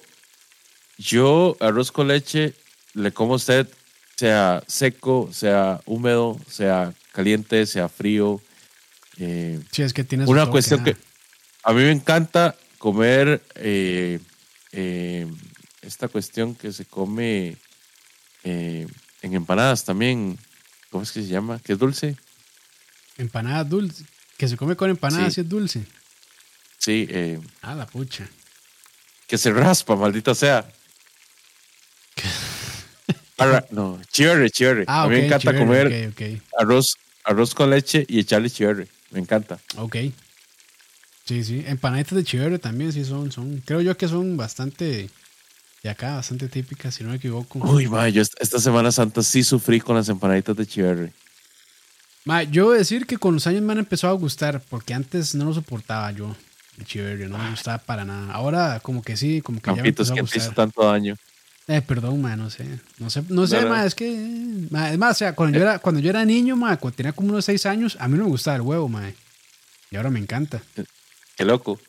yo 0.98 1.58
arroz 1.60 1.92
con 1.92 2.08
leche 2.08 2.54
le 2.94 3.12
como 3.12 3.34
a 3.34 3.36
usted, 3.36 3.68
sea 4.16 4.64
seco, 4.68 5.32
sea 5.34 5.82
húmedo, 5.86 6.40
sea 6.50 6.94
caliente, 7.12 7.66
sea 7.66 7.90
frío. 7.90 8.42
Eh, 9.18 9.60
Sí, 9.70 9.82
es 9.82 9.92
que 9.92 10.06
tienes 10.06 10.30
una 10.30 10.46
cuestión 10.46 10.82
que 10.86 10.96
a 11.64 11.74
mí 11.74 11.82
me 11.82 11.92
encanta 11.92 12.56
comer 12.84 13.42
eh, 13.56 14.20
eh, 14.74 15.26
esta 15.82 16.10
cuestión 16.10 16.54
que 16.54 16.74
se 16.74 16.84
come 16.84 17.56
eh, 18.44 18.86
en 19.22 19.34
empanadas 19.34 19.86
también. 19.86 20.38
¿Cómo 20.90 21.02
es 21.04 21.14
que 21.14 21.22
se 21.22 21.30
llama? 21.30 21.60
¿Que 21.64 21.74
es 21.74 21.80
dulce? 21.80 22.18
Empanada 23.18 23.64
dulce. 23.64 24.04
Que 24.38 24.50
se 24.50 24.58
come 24.58 24.76
con 24.76 24.90
empanada 24.90 25.28
Sí. 25.30 25.36
si 25.36 25.42
es 25.42 25.48
dulce. 25.48 25.86
Sí, 26.78 27.08
eh, 27.10 27.40
Ah, 27.62 27.74
la 27.74 27.86
pucha. 27.86 28.28
que 29.28 29.38
se 29.38 29.54
raspa, 29.54 29.96
maldita 29.96 30.36
sea. 30.36 30.70
Arra- 33.38 33.66
no, 33.72 33.98
cherry, 34.12 34.50
cherry. 34.52 34.84
Ah, 34.88 35.04
a 35.04 35.08
mí 35.08 35.16
me 35.16 35.26
encanta 35.28 35.52
chévere, 35.54 36.12
comer 36.12 36.42
arroz, 36.60 36.98
arroz 37.24 37.56
con 37.56 37.70
leche 37.70 38.06
y 38.10 38.20
echarle 38.20 38.50
cherry. 38.50 38.90
Me 39.12 39.20
encanta. 39.22 39.58
Ok. 39.78 39.96
Sí, 41.26 41.44
sí. 41.44 41.64
Empanaditas 41.66 42.16
de 42.16 42.24
chiverre 42.24 42.60
también 42.60 42.92
sí 42.92 43.06
son, 43.06 43.32
son. 43.32 43.62
Creo 43.66 43.82
yo 43.82 43.96
que 43.98 44.08
son 44.08 44.36
bastante. 44.38 45.10
De 45.82 45.90
acá, 45.90 46.16
bastante 46.16 46.48
típicas, 46.48 46.96
si 46.96 47.04
no 47.04 47.10
me 47.10 47.18
equivoco. 47.18 47.60
Uy, 47.60 47.88
ma, 47.88 48.08
yo 48.08 48.22
esta, 48.22 48.60
Semana 48.60 48.90
Santa 48.92 49.22
sí 49.22 49.44
sufrí 49.44 49.82
con 49.82 49.98
las 49.98 50.08
empanaditas 50.08 50.56
de 50.56 50.66
cherry. 50.66 51.12
Ma, 52.24 52.44
yo 52.44 52.68
voy 52.68 52.76
a 52.76 52.80
decir 52.80 53.06
que 53.06 53.18
con 53.18 53.34
los 53.34 53.48
años 53.48 53.62
me 53.64 53.74
han 53.74 53.80
empezado 53.80 54.14
a 54.14 54.18
gustar, 54.18 54.62
porque 54.70 54.94
antes 54.94 55.36
no 55.36 55.44
lo 55.46 55.54
soportaba 55.54 56.10
yo. 56.12 56.34
El 56.78 56.86
chiverre, 56.86 57.28
no 57.28 57.38
me 57.38 57.50
gustaba 57.50 57.80
para 57.80 58.06
nada. 58.06 58.34
Ahora, 58.34 58.80
como 58.82 59.02
que 59.04 59.18
sí, 59.18 59.42
como 59.42 59.62
que 59.62 59.76
ya 59.76 59.82
me 59.84 59.90
empezó 59.90 60.14
a 60.14 60.16
que 60.16 60.24
te 60.24 60.38
hizo 60.38 60.48
gustar. 60.48 60.56
tanto 60.56 60.86
daño? 60.86 61.16
Eh, 61.68 61.82
perdón, 61.82 62.22
ma, 62.22 62.36
no 62.38 62.50
sé. 62.50 62.66
No 62.98 63.10
sé, 63.10 63.24
no 63.28 63.46
sé, 63.46 63.58
No, 63.58 63.64
no. 63.64 63.70
ma, 63.70 63.86
es 63.86 63.94
que. 63.94 64.10
eh, 64.10 64.68
ma, 64.70 64.90
es 64.92 64.98
más, 64.98 65.12
o 65.12 65.20
sea, 65.20 65.36
cuando, 65.36 65.58
yo 65.58 65.64
era, 65.64 65.80
cuando 65.80 66.00
yo 66.00 66.10
era 66.10 66.24
niño, 66.24 66.56
ma, 66.56 66.78
cuando 66.78 66.96
tenía 66.96 67.12
como 67.12 67.30
unos 67.30 67.44
6 67.46 67.66
años, 67.66 67.98
a 68.00 68.08
mí 68.08 68.18
no 68.18 68.24
me 68.24 68.30
gustaba 68.30 68.56
el 68.56 68.62
huevo, 68.62 68.88
ma. 68.88 69.12
Y 69.92 69.96
ahora 69.98 70.10
me 70.10 70.20
encanta. 70.20 70.62
Qué 71.36 71.46
loco. 71.46 71.80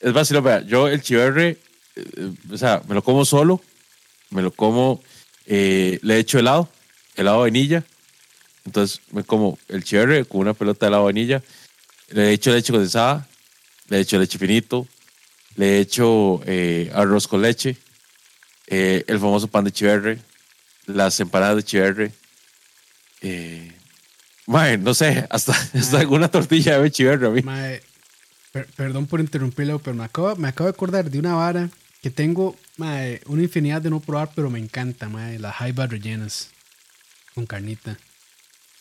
Es 0.00 0.12
vacilo, 0.12 0.42
vea, 0.42 0.60
yo 0.60 0.88
el 0.88 1.02
chiverre, 1.02 1.58
eh, 1.96 2.32
o 2.50 2.56
sea, 2.56 2.82
me 2.88 2.94
lo 2.94 3.02
como 3.02 3.24
solo, 3.24 3.60
me 4.30 4.42
lo 4.42 4.50
como, 4.52 5.02
eh, 5.46 5.98
le 6.02 6.18
echo 6.18 6.38
helado, 6.38 6.68
helado 7.16 7.38
de 7.38 7.50
vainilla. 7.50 7.84
Entonces 8.64 9.00
me 9.12 9.24
como 9.24 9.58
el 9.68 9.82
chiverre 9.82 10.24
con 10.24 10.40
una 10.40 10.54
pelota 10.54 10.86
de 10.86 10.88
helado 10.88 11.06
de 11.06 11.12
vainilla, 11.12 11.42
le 12.10 12.32
echo 12.32 12.52
leche 12.52 12.72
condensada, 12.72 13.26
le 13.88 14.00
echo 14.00 14.18
leche 14.18 14.38
finito, 14.38 14.86
le 15.56 15.80
echo 15.80 16.40
eh, 16.46 16.90
arroz 16.94 17.26
con 17.26 17.42
leche, 17.42 17.76
eh, 18.68 19.04
el 19.06 19.18
famoso 19.18 19.48
pan 19.48 19.64
de 19.64 19.72
chiverre, 19.72 20.18
las 20.86 21.18
empanadas 21.20 21.56
de 21.56 21.62
chiverre. 21.64 22.12
Eh, 23.22 23.72
mae, 24.46 24.78
no 24.78 24.94
sé, 24.94 25.26
hasta, 25.30 25.52
hasta 25.74 25.98
alguna 25.98 26.28
tortilla 26.28 26.78
de 26.78 26.90
chiverre 26.90 27.26
a 27.26 27.30
mí. 27.30 27.42
Eh, 27.46 27.82
per- 28.64 28.74
perdón 28.76 29.06
por 29.06 29.20
interrumpirlo, 29.20 29.78
pero 29.78 29.96
me 29.96 30.04
acabo, 30.04 30.36
me 30.36 30.48
acabo 30.48 30.66
de 30.66 30.70
acordar 30.74 31.10
de 31.10 31.18
una 31.18 31.34
vara 31.34 31.70
que 32.02 32.10
tengo 32.10 32.56
una 32.76 33.42
infinidad 33.42 33.82
de 33.82 33.90
no 33.90 34.00
probar, 34.00 34.30
pero 34.34 34.50
me 34.50 34.58
encanta, 34.58 35.08
ma, 35.08 35.32
eh, 35.32 35.38
las 35.38 35.54
jaibas 35.56 35.90
rellenas 35.90 36.50
con 37.34 37.46
carnita. 37.46 37.98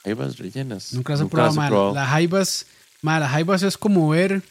Jaibas 0.04 0.38
rellenas. 0.38 0.94
Nunca 0.94 1.14
las 1.14 1.22
he 1.22 1.26
probado, 1.26 1.54
ma, 1.54 1.70
Las 1.94 2.10
jaibas, 2.10 2.66
las 3.02 3.32
jaibas 3.32 3.64
es 3.64 3.78
como 3.78 4.10
ver. 4.10 4.42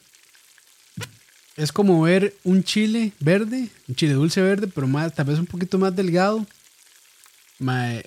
Es 1.56 1.72
como 1.72 2.02
ver 2.02 2.34
un 2.44 2.62
chile 2.64 3.12
verde, 3.18 3.68
un 3.88 3.94
chile 3.94 4.12
dulce 4.12 4.42
verde, 4.42 4.66
pero 4.66 4.86
más, 4.86 5.14
tal 5.14 5.24
vez 5.26 5.38
un 5.38 5.46
poquito 5.46 5.78
más 5.78 5.94
delgado. 5.96 6.44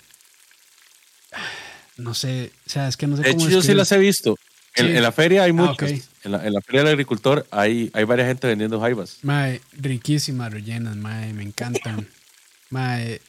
No 1.97 2.13
sé, 2.13 2.53
o 2.65 2.69
sea, 2.69 2.87
es 2.87 2.95
que 2.95 3.07
no 3.07 3.17
sé 3.17 3.23
De 3.23 3.31
cómo 3.31 3.43
hecho, 3.45 3.55
yo 3.55 3.61
sí 3.61 3.73
las 3.73 3.91
he 3.91 3.97
visto. 3.97 4.37
En, 4.75 4.85
Sí. 4.87 4.95
en 4.95 5.03
la 5.03 5.11
feria 5.11 5.43
hay 5.43 5.49
Ah, 5.49 5.53
muchas. 5.53 6.08
En, 6.23 6.31
la, 6.31 6.45
en 6.45 6.53
la 6.53 6.61
feria 6.61 6.81
del 6.81 6.91
agricultor 6.91 7.47
hay, 7.51 7.89
hay 7.93 8.03
varias 8.03 8.27
gente 8.27 8.47
vendiendo 8.47 8.79
jaibas. 8.79 9.17
Mae, 9.21 9.61
riquísimas 9.73 10.51
rellenas, 10.51 10.95
mae, 10.95 11.33
me 11.33 11.43
encantan. 11.43 12.07
Mae. 12.69 13.21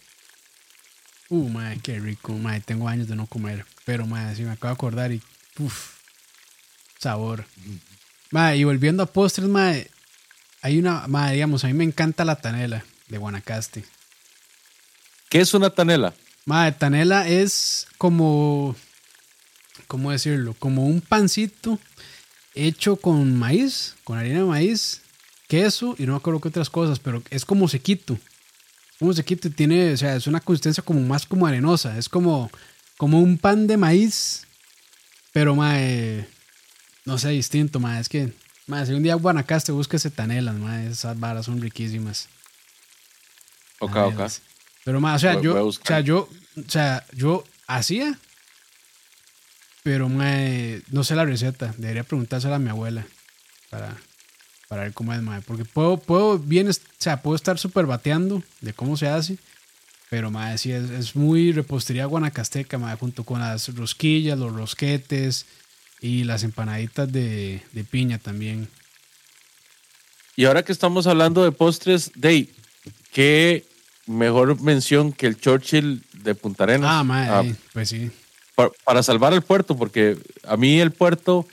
Uh, 1.28 1.48
mae, 1.48 1.78
qué 1.78 1.98
rico, 2.00 2.32
mae, 2.32 2.60
tengo 2.60 2.88
años 2.88 3.06
de 3.06 3.14
no 3.14 3.26
comer, 3.26 3.64
pero 3.84 4.04
mae, 4.04 4.34
sí 4.34 4.42
me 4.42 4.50
acabo 4.50 4.74
de 4.74 4.74
acordar 4.74 5.12
y 5.12 5.22
uff, 5.60 5.94
sabor. 6.98 7.46
Mae, 8.32 8.56
y 8.56 8.64
volviendo 8.64 9.04
a 9.04 9.06
postres, 9.06 9.48
mae, 9.48 9.88
hay 10.60 10.78
una, 10.78 11.06
mae, 11.06 11.34
digamos, 11.34 11.62
a 11.62 11.68
mí 11.68 11.74
me 11.74 11.84
encanta 11.84 12.24
la 12.24 12.34
tanela 12.34 12.84
de 13.08 13.18
Guanacaste. 13.18 13.84
¿Qué 15.28 15.40
es 15.40 15.54
una 15.54 15.70
tanela? 15.70 16.14
Mae, 16.44 16.72
tanela 16.72 17.28
es 17.28 17.86
como, 17.96 18.74
¿cómo 19.86 20.10
decirlo? 20.10 20.54
Como 20.58 20.84
un 20.84 21.00
pancito 21.00 21.78
hecho 22.54 22.96
con 22.96 23.36
maíz, 23.36 23.94
con 24.04 24.18
harina 24.18 24.40
de 24.40 24.44
maíz, 24.44 25.02
queso 25.48 25.94
y 25.98 26.06
no 26.06 26.12
me 26.12 26.18
acuerdo 26.18 26.40
qué 26.40 26.48
otras 26.48 26.70
cosas, 26.70 26.98
pero 26.98 27.22
es 27.30 27.44
como 27.44 27.68
sequito. 27.68 28.18
¿Cómo 29.00 29.14
se 29.14 29.24
quita? 29.24 29.48
Tiene, 29.48 29.94
o 29.94 29.96
sea, 29.96 30.14
es 30.14 30.26
una 30.26 30.40
consistencia 30.40 30.82
como 30.82 31.00
más 31.00 31.24
como 31.24 31.46
arenosa. 31.46 31.96
Es 31.96 32.10
como, 32.10 32.50
como 32.98 33.18
un 33.18 33.38
pan 33.38 33.66
de 33.66 33.78
maíz, 33.78 34.46
pero 35.32 35.56
mae, 35.56 36.28
no 37.06 37.16
sé, 37.16 37.30
distinto, 37.30 37.80
mae. 37.80 37.98
Es 37.98 38.10
que, 38.10 38.30
mae, 38.66 38.84
si 38.84 38.92
un 38.92 39.02
día 39.02 39.14
Guanacaste 39.14 39.72
búsquese 39.72 40.10
tanelas, 40.10 40.54
mae, 40.56 40.88
esas 40.88 41.18
varas 41.18 41.46
son 41.46 41.62
riquísimas. 41.62 42.28
Ok, 43.78 43.96
ok. 43.96 44.20
Pero 44.84 45.00
mae, 45.00 45.16
o 45.16 45.18
sea, 45.18 45.40
yo, 45.40 45.66
o 45.66 45.72
sea, 45.72 46.00
yo, 46.00 46.28
o 46.56 46.70
sea, 46.70 47.06
yo 47.14 47.42
hacía, 47.66 48.18
pero 49.82 50.08
mae, 50.08 50.82
no 50.90 51.04
sé 51.04 51.14
la 51.14 51.24
receta. 51.24 51.74
Debería 51.78 52.04
preguntársela 52.04 52.56
a 52.56 52.58
mi 52.58 52.70
abuela 52.70 53.06
para, 53.70 53.96
para 54.68 54.82
ver 54.82 54.92
cómo 54.92 55.12
es, 55.12 55.22
mae. 55.22 55.40
Porque 55.42 55.64
puedo, 55.64 55.96
puedo 55.96 56.38
bien, 56.38 56.68
o 56.68 56.72
sea, 56.98 57.22
puedo 57.22 57.36
estar 57.36 57.58
súper 57.58 57.86
bateando 57.86 58.42
de 58.60 58.72
cómo 58.72 58.96
se 58.96 59.08
hace. 59.08 59.38
Pero, 60.10 60.30
mae, 60.30 60.58
sí, 60.58 60.72
es, 60.72 60.90
es 60.90 61.14
muy 61.16 61.52
repostería 61.52 62.04
guanacasteca, 62.06 62.78
mae, 62.78 62.96
junto 62.96 63.24
con 63.24 63.40
las 63.40 63.74
rosquillas, 63.74 64.38
los 64.38 64.52
rosquetes 64.52 65.46
y 66.00 66.24
las 66.24 66.42
empanaditas 66.42 67.10
de, 67.12 67.62
de 67.72 67.84
piña 67.84 68.18
también. 68.18 68.68
Y 70.36 70.46
ahora 70.46 70.64
que 70.64 70.72
estamos 70.72 71.06
hablando 71.06 71.44
de 71.44 71.52
postres, 71.52 72.12
Day, 72.14 72.52
¿qué 73.12 73.66
mejor 74.06 74.60
mención 74.62 75.12
que 75.12 75.26
el 75.26 75.38
Churchill 75.38 76.02
de 76.12 76.34
Punta 76.34 76.64
Arenas? 76.64 76.90
Ah, 76.90 77.04
mae, 77.04 77.28
Ah, 77.28 77.44
pues 77.72 77.90
sí. 77.90 78.10
Pa- 78.68 78.72
para 78.84 79.02
salvar 79.02 79.32
el 79.32 79.42
puerto, 79.42 79.76
porque 79.76 80.16
a 80.44 80.56
mí 80.56 80.80
el 80.80 80.90
puerto 80.92 81.46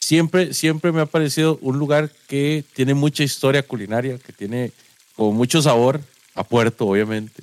siempre, 0.00 0.52
siempre 0.54 0.92
me 0.92 1.00
ha 1.00 1.06
parecido 1.06 1.58
un 1.60 1.78
lugar 1.78 2.10
que 2.28 2.64
tiene 2.74 2.94
mucha 2.94 3.22
historia 3.24 3.62
culinaria, 3.62 4.18
que 4.18 4.32
tiene 4.32 4.72
como 5.16 5.32
mucho 5.32 5.60
sabor 5.62 6.00
a 6.34 6.44
puerto, 6.44 6.86
obviamente, 6.86 7.42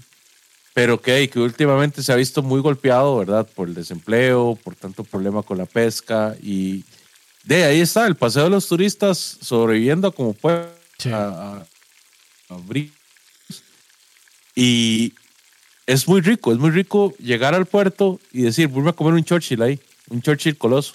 pero 0.73 1.01
que, 1.01 1.29
que 1.29 1.39
últimamente 1.39 2.01
se 2.03 2.11
ha 2.11 2.15
visto 2.15 2.41
muy 2.41 2.61
golpeado, 2.61 3.17
¿verdad? 3.17 3.47
Por 3.55 3.67
el 3.67 3.73
desempleo, 3.75 4.57
por 4.63 4.75
tanto 4.75 5.03
problema 5.03 5.43
con 5.43 5.57
la 5.57 5.65
pesca 5.65 6.35
y 6.41 6.83
de 7.43 7.63
ahí 7.63 7.81
está 7.81 8.05
el 8.07 8.15
paseo 8.15 8.43
de 8.45 8.49
los 8.49 8.67
turistas 8.67 9.37
sobreviviendo 9.41 10.11
como 10.11 10.33
puede 10.33 10.67
Sí. 10.97 11.09
a, 11.11 11.27
a- 11.29 11.67
a. 12.49 12.57
Y 14.55 15.13
es 15.93 16.07
muy 16.07 16.21
rico, 16.21 16.51
es 16.53 16.59
muy 16.59 16.69
rico 16.71 17.13
llegar 17.19 17.53
al 17.55 17.65
puerto 17.65 18.19
y 18.31 18.43
decir, 18.43 18.67
voy 18.67 18.87
a 18.87 18.93
comer 18.93 19.13
un 19.13 19.23
Churchill 19.23 19.61
ahí, 19.61 19.79
un 20.09 20.21
Churchill 20.21 20.57
coloso. 20.57 20.93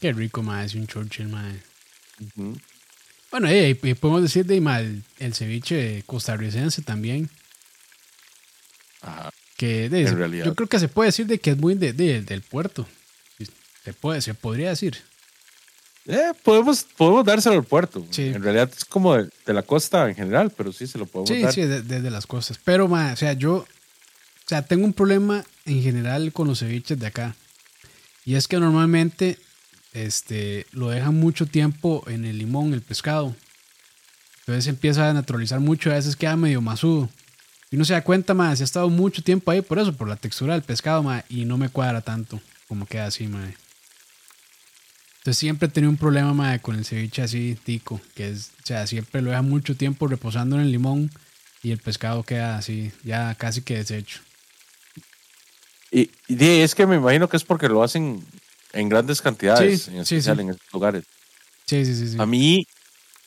Qué 0.00 0.12
rico, 0.12 0.42
mae, 0.42 0.66
es 0.66 0.74
un 0.74 0.86
Churchill, 0.86 1.28
mae. 1.28 1.62
Ujú. 2.36 2.56
Bueno, 3.30 3.48
eh, 3.48 3.78
y 3.82 3.94
podemos 3.94 4.22
decir 4.22 4.44
de 4.44 4.60
mae, 4.60 5.00
el, 5.18 5.34
ceviche 5.34 6.02
costarricense 6.06 6.82
también. 6.82 7.30
Ajá. 9.00 9.30
Que 9.56 9.88
de- 9.88 10.00
En 10.02 10.08
se- 10.08 10.14
realidad. 10.14 10.44
yo 10.46 10.54
creo 10.54 10.68
que 10.68 10.78
se 10.78 10.88
puede 10.88 11.08
decir 11.08 11.26
de 11.26 11.38
que 11.38 11.50
es 11.50 11.56
muy 11.58 11.74
de, 11.74 11.92
de- 11.92 12.22
del 12.22 12.42
puerto. 12.42 12.86
Se 13.84 13.92
puede, 13.92 14.20
se 14.20 14.34
podría 14.34 14.70
decir. 14.70 14.96
Eh, 16.06 16.32
podemos, 16.42 16.84
podemos 16.96 17.24
dárselo 17.24 17.56
al 17.56 17.64
puerto. 17.64 18.04
Sí. 18.10 18.28
En 18.28 18.42
realidad 18.42 18.70
es 18.76 18.84
como 18.84 19.16
de, 19.16 19.28
de 19.46 19.52
la 19.52 19.62
costa 19.62 20.08
en 20.08 20.14
general, 20.16 20.50
pero 20.56 20.72
sí 20.72 20.86
se 20.86 20.98
lo 20.98 21.06
podemos 21.06 21.28
Sí, 21.30 21.42
dar. 21.42 21.52
sí, 21.52 21.60
de- 21.62 21.82
desde 21.82 22.10
las 22.10 22.26
costas. 22.26 22.58
Pero, 22.64 22.88
ma, 22.88 23.12
o 23.12 23.16
sea, 23.16 23.32
yo, 23.34 23.64
sea, 24.52 24.62
tengo 24.62 24.84
un 24.84 24.92
problema 24.92 25.44
en 25.64 25.82
general 25.82 26.32
con 26.32 26.46
los 26.46 26.58
ceviches 26.58 26.98
de 26.98 27.06
acá. 27.06 27.34
Y 28.24 28.34
es 28.34 28.46
que 28.46 28.58
normalmente, 28.58 29.38
este, 29.94 30.66
lo 30.72 30.90
dejan 30.90 31.14
mucho 31.14 31.46
tiempo 31.46 32.04
en 32.06 32.24
el 32.24 32.38
limón, 32.38 32.74
el 32.74 32.82
pescado. 32.82 33.34
Entonces 34.40 34.66
empieza 34.66 35.08
a 35.08 35.14
naturalizar 35.14 35.60
mucho, 35.60 35.90
a 35.90 35.94
veces 35.94 36.16
queda 36.16 36.36
medio 36.36 36.60
masudo. 36.60 37.08
Y 37.70 37.76
uno 37.76 37.86
se 37.86 37.94
da 37.94 38.04
cuenta, 38.04 38.34
ma, 38.34 38.54
si 38.54 38.62
ha 38.62 38.64
estado 38.64 38.90
mucho 38.90 39.22
tiempo 39.22 39.50
ahí 39.50 39.62
por 39.62 39.78
eso, 39.78 39.94
por 39.94 40.06
la 40.06 40.16
textura 40.16 40.52
del 40.52 40.62
pescado, 40.62 41.02
ma, 41.02 41.24
y 41.30 41.46
no 41.46 41.56
me 41.56 41.70
cuadra 41.70 42.02
tanto 42.02 42.40
como 42.68 42.84
queda 42.84 43.06
así, 43.06 43.28
ma. 43.28 43.42
Entonces 45.18 45.38
siempre 45.38 45.68
he 45.68 45.70
tenido 45.70 45.90
un 45.90 45.96
problema, 45.96 46.34
ma, 46.34 46.58
con 46.58 46.76
el 46.76 46.84
ceviche 46.84 47.22
así, 47.22 47.56
tico, 47.64 48.00
que 48.14 48.28
es, 48.28 48.50
o 48.62 48.66
sea, 48.66 48.86
siempre 48.86 49.22
lo 49.22 49.30
deja 49.30 49.42
mucho 49.42 49.76
tiempo 49.76 50.08
reposando 50.08 50.56
en 50.56 50.62
el 50.62 50.72
limón 50.72 51.10
y 51.62 51.70
el 51.70 51.78
pescado 51.78 52.22
queda 52.24 52.58
así, 52.58 52.92
ya 53.04 53.34
casi 53.36 53.62
que 53.62 53.76
deshecho. 53.76 54.20
Y, 55.92 56.10
y 56.26 56.44
es 56.62 56.74
que 56.74 56.86
me 56.86 56.96
imagino 56.96 57.28
que 57.28 57.36
es 57.36 57.44
porque 57.44 57.68
lo 57.68 57.82
hacen 57.82 58.24
en 58.72 58.88
grandes 58.88 59.20
cantidades, 59.20 59.82
Sí, 59.82 59.90
en 59.96 60.06
sí, 60.06 60.16
especial 60.16 60.36
sí. 60.38 60.42
en 60.42 60.48
estos 60.50 60.72
lugares. 60.72 61.04
Sí, 61.66 61.84
sí, 61.84 61.94
sí, 61.94 62.08
sí. 62.12 62.16
A 62.18 62.24
mí, 62.24 62.66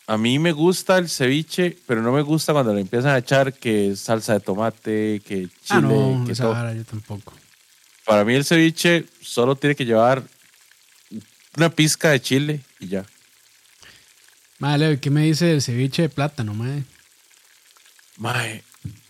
a 0.07 0.18
mí 0.18 0.39
me 0.39 0.51
gusta 0.51 0.97
el 0.97 1.07
ceviche, 1.07 1.78
pero 1.86 2.01
no 2.01 2.11
me 2.11 2.24
gusta 2.24 2.53
cuando 2.53 2.74
le 2.74 2.82
empiezan 2.82 3.11
a 3.11 3.20
echar 3.20 3.53
que 3.53 3.95
salsa 3.95 4.34
de 4.34 4.39
tomate, 4.39 5.22
que 5.26 5.47
chile, 5.47 5.51
ah, 5.70 5.82
no, 5.82 6.26
que 6.28 6.34
todo. 6.34 6.49
vara 6.51 6.74
yo 6.74 6.84
tampoco. 6.84 7.34
Para 8.03 8.26
mí 8.26 8.34
el 8.34 8.45
ceviche 8.45 9.05
solo 9.22 9.55
tiene 9.55 9.76
que 9.76 9.86
llevar 9.86 10.24
una 11.57 11.70
pizca 11.70 12.09
de 12.09 12.22
chile 12.22 12.61
y 12.80 12.88
ya. 12.88 13.05
Madre, 14.59 14.78
Leo, 14.80 14.91
¿y 14.93 14.97
¿qué 14.97 15.09
me 15.09 15.22
dice 15.24 15.45
del 15.45 15.61
ceviche 15.61 16.03
de 16.03 16.09
plátano, 16.09 16.53
madre? 16.53 16.84
Mae, 18.18 18.63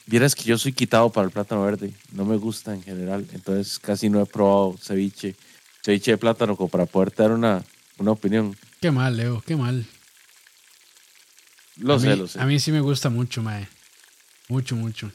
vieras 0.06 0.36
que 0.36 0.44
yo 0.44 0.58
soy 0.58 0.74
quitado 0.74 1.10
para 1.12 1.26
el 1.26 1.32
plátano 1.32 1.64
verde. 1.64 1.94
No 2.12 2.26
me 2.26 2.38
gusta 2.38 2.74
en 2.74 2.84
general. 2.84 3.28
Entonces 3.34 3.80
casi 3.80 4.10
no 4.10 4.22
he 4.22 4.26
probado 4.26 4.76
ceviche, 4.82 5.36
ceviche 5.84 6.12
de 6.12 6.18
plátano 6.18 6.56
como 6.56 6.70
para 6.70 6.86
poder 6.86 7.14
dar 7.16 7.32
una, 7.32 7.64
una 7.98 8.12
opinión. 8.12 8.56
Qué 8.82 8.92
mal, 8.92 9.16
Leo, 9.18 9.42
qué 9.46 9.56
mal. 9.56 9.86
Lo 11.78 11.96
a 11.96 12.00
sé, 12.00 12.08
mí, 12.10 12.16
lo 12.18 12.28
sé. 12.28 12.40
A 12.40 12.46
mí 12.46 12.60
sí 12.60 12.72
me 12.72 12.80
gusta 12.82 13.10
mucho, 13.10 13.42
madre. 13.42 13.68
Mucho, 14.48 14.76
mucho. 14.76 15.12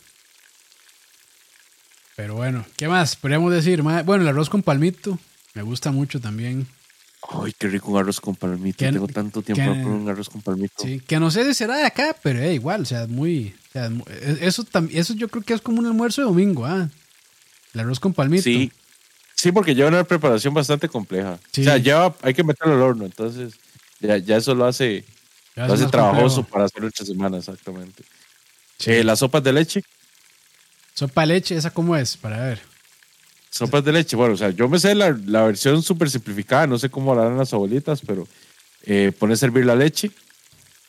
Pero 2.16 2.34
bueno, 2.34 2.66
¿qué 2.76 2.86
más? 2.88 3.16
Podríamos 3.16 3.52
decir, 3.52 3.82
mae? 3.82 4.02
Bueno, 4.02 4.22
el 4.24 4.28
arroz 4.28 4.50
con 4.50 4.62
palmito. 4.62 5.18
Me 5.54 5.62
gusta 5.62 5.90
mucho 5.90 6.20
también. 6.20 6.66
Ay, 7.28 7.52
qué 7.58 7.68
rico 7.68 7.90
un 7.92 7.98
arroz 7.98 8.20
con 8.20 8.34
palmito. 8.36 8.78
¿Qué- 8.78 8.92
Tengo 8.92 9.06
tanto 9.08 9.42
tiempo 9.42 9.62
no 9.64 9.82
comer 9.82 9.86
un 10.00 10.08
arroz 10.08 10.28
con 10.28 10.42
palmito. 10.42 10.74
Sí, 10.82 11.00
que 11.00 11.18
no 11.18 11.30
sé 11.30 11.44
si 11.46 11.54
será 11.54 11.76
de 11.76 11.84
acá, 11.86 12.14
pero 12.22 12.40
eh, 12.40 12.54
igual, 12.54 12.82
o 12.82 12.84
sea, 12.84 13.04
es 13.04 13.08
muy. 13.08 13.54
O 13.70 13.72
sea, 13.72 13.86
es- 14.22 14.42
eso, 14.42 14.66
eso 14.90 15.14
yo 15.14 15.28
creo 15.28 15.42
que 15.42 15.54
es 15.54 15.60
como 15.60 15.78
un 15.80 15.86
almuerzo 15.86 16.20
de 16.22 16.26
domingo, 16.26 16.66
¿ah? 16.66 16.88
El 17.72 17.80
arroz 17.80 18.00
con 18.00 18.12
palmito. 18.12 18.42
Sí, 18.42 18.72
sí, 19.36 19.52
porque 19.52 19.74
lleva 19.74 19.88
una 19.88 20.04
preparación 20.04 20.52
bastante 20.54 20.88
compleja. 20.88 21.38
Sí. 21.52 21.60
O 21.62 21.64
sea, 21.64 21.76
lleva, 21.78 22.14
hay 22.22 22.34
que 22.34 22.42
meterlo 22.44 22.74
al 22.74 22.82
horno. 22.82 23.04
Entonces, 23.06 23.54
ya, 24.00 24.16
ya 24.18 24.36
eso 24.38 24.54
lo 24.54 24.64
hace, 24.66 25.04
Ya 25.56 25.66
lo 25.68 25.74
hace 25.74 25.86
trabajoso 25.86 26.36
complejo. 26.36 26.50
para 26.52 26.64
hacer 26.64 26.84
ocho 26.84 27.04
semanas, 27.04 27.40
exactamente. 27.48 28.02
Sí. 28.78 28.90
Eh, 28.92 29.04
las 29.04 29.20
sopas 29.20 29.42
de 29.44 29.52
leche. 29.52 29.82
Sopa 30.94 31.20
de 31.22 31.26
leche, 31.28 31.54
¿esa 31.56 31.70
cómo 31.70 31.96
es? 31.96 32.16
Para 32.16 32.44
ver. 32.44 32.60
Sopas 33.50 33.84
de 33.84 33.92
leche, 33.92 34.16
bueno, 34.16 34.34
o 34.34 34.36
sea, 34.36 34.50
yo 34.50 34.68
me 34.68 34.78
sé 34.78 34.94
la, 34.94 35.16
la 35.26 35.42
versión 35.44 35.82
súper 35.82 36.10
simplificada, 36.10 36.66
no 36.66 36.78
sé 36.78 36.88
cómo 36.88 37.12
harán 37.12 37.36
las 37.38 37.52
abuelitas, 37.52 38.00
pero 38.06 38.26
eh, 38.84 39.12
pones 39.18 39.42
a 39.42 39.46
hervir 39.46 39.64
la 39.66 39.74
leche, 39.74 40.10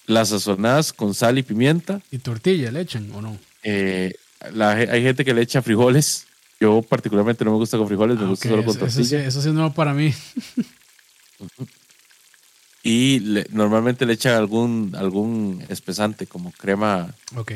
las 0.07 0.29
sazonadas 0.29 0.93
con 0.93 1.13
sal 1.13 1.37
y 1.37 1.43
pimienta. 1.43 2.01
¿Y 2.11 2.17
tortilla 2.19 2.71
le 2.71 2.81
echan 2.81 3.11
o 3.13 3.21
no? 3.21 3.37
eh, 3.63 4.13
la 4.53 4.71
hay 4.71 5.03
gente 5.03 5.23
que 5.23 5.33
le 5.33 5.41
echa 5.41 5.61
frijoles. 5.61 6.25
Yo 6.59 6.81
particularmente 6.81 7.43
no 7.45 7.51
me 7.51 7.57
gusta 7.57 7.77
con 7.77 7.87
frijoles, 7.87 8.17
me 8.17 8.25
Ah, 8.25 8.27
gusta 8.29 8.47
ok, 8.47 8.51
solo 8.51 8.65
con 8.65 8.75
eso, 8.75 8.85
eso 8.85 9.03
sí, 9.03 9.09
tortilla. 9.09 9.27
eso 9.27 9.41
sí 9.41 9.47
es 9.49 9.53
nuevo 9.53 9.73
para 9.73 9.93
mí. 9.93 10.13
Y 12.83 13.19
le- 13.19 13.45
normalmente 13.51 14.05
le 14.05 14.13
echan 14.13 14.33
algún, 14.35 14.95
algún 14.97 15.63
espesante 15.69 16.25
como 16.25 16.51
crema 16.51 17.13
Ok. 17.35 17.51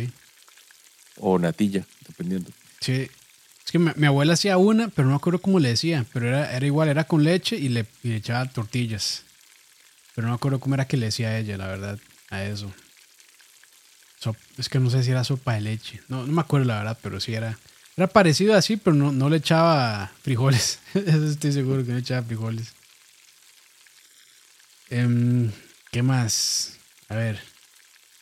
o 1.18 1.39
natilla, 1.39 1.84
dependiendo. 2.08 2.52
Sí. 2.80 3.10
Es 3.66 3.72
que 3.72 3.80
mi, 3.80 3.89
mi 3.96 4.06
abuela 4.06 4.34
hacía 4.34 4.58
una, 4.58 4.89
pero 4.89 5.06
no 5.08 5.12
me 5.12 5.18
acuerdo 5.18 5.39
cómo 5.41 5.60
le 5.60 5.70
decía. 5.70 6.06
Pero 6.14 6.28
era, 6.28 6.56
era 6.56 6.66
igual, 6.66 6.89
era 6.89 7.06
con 7.06 7.24
leche 7.24 7.56
y 7.56 7.70
le, 7.70 7.88
y 8.04 8.10
le 8.10 8.16
echaba 8.18 8.46
tortillas. 8.46 9.24
Pero 10.14 10.28
no 10.28 10.34
me 10.34 10.36
acuerdo 10.38 10.60
cómo 10.60 10.76
era 10.76 10.86
que 10.88 10.98
le 10.98 11.08
decía 11.08 11.30
a 11.30 11.39
ella, 11.39 11.58
la 11.58 11.68
verdad, 11.68 11.98
a 12.36 12.46
eso. 12.46 12.72
Es 14.58 14.70
que 14.70 14.80
no 14.80 14.90
sé 14.90 15.04
si 15.04 15.12
era 15.12 15.24
sopa 15.24 15.54
de 15.54 15.62
leche. 15.62 16.02
No, 16.08 16.26
no 16.26 16.34
me 16.34 16.42
acuerdo 16.42 16.66
la 16.66 16.78
verdad, 16.80 16.98
pero 17.02 17.20
sí 17.20 17.34
era. 17.36 17.60
Era 17.98 18.08
parecido 18.08 18.56
así, 18.56 18.76
pero 18.78 18.96
no, 18.96 19.12
no 19.12 19.30
le 19.30 19.38
echaba 19.38 20.12
frijoles. 20.24 20.80
Eso 20.94 21.26
estoy 21.28 21.52
seguro 21.52 21.86
que 21.86 21.92
no 21.92 21.98
echaba 22.00 22.24
frijoles. 22.24 22.74
Em, 24.90 25.52
¿Qué 25.92 26.02
más? 26.04 26.78
A 27.10 27.16
ver. 27.16 27.40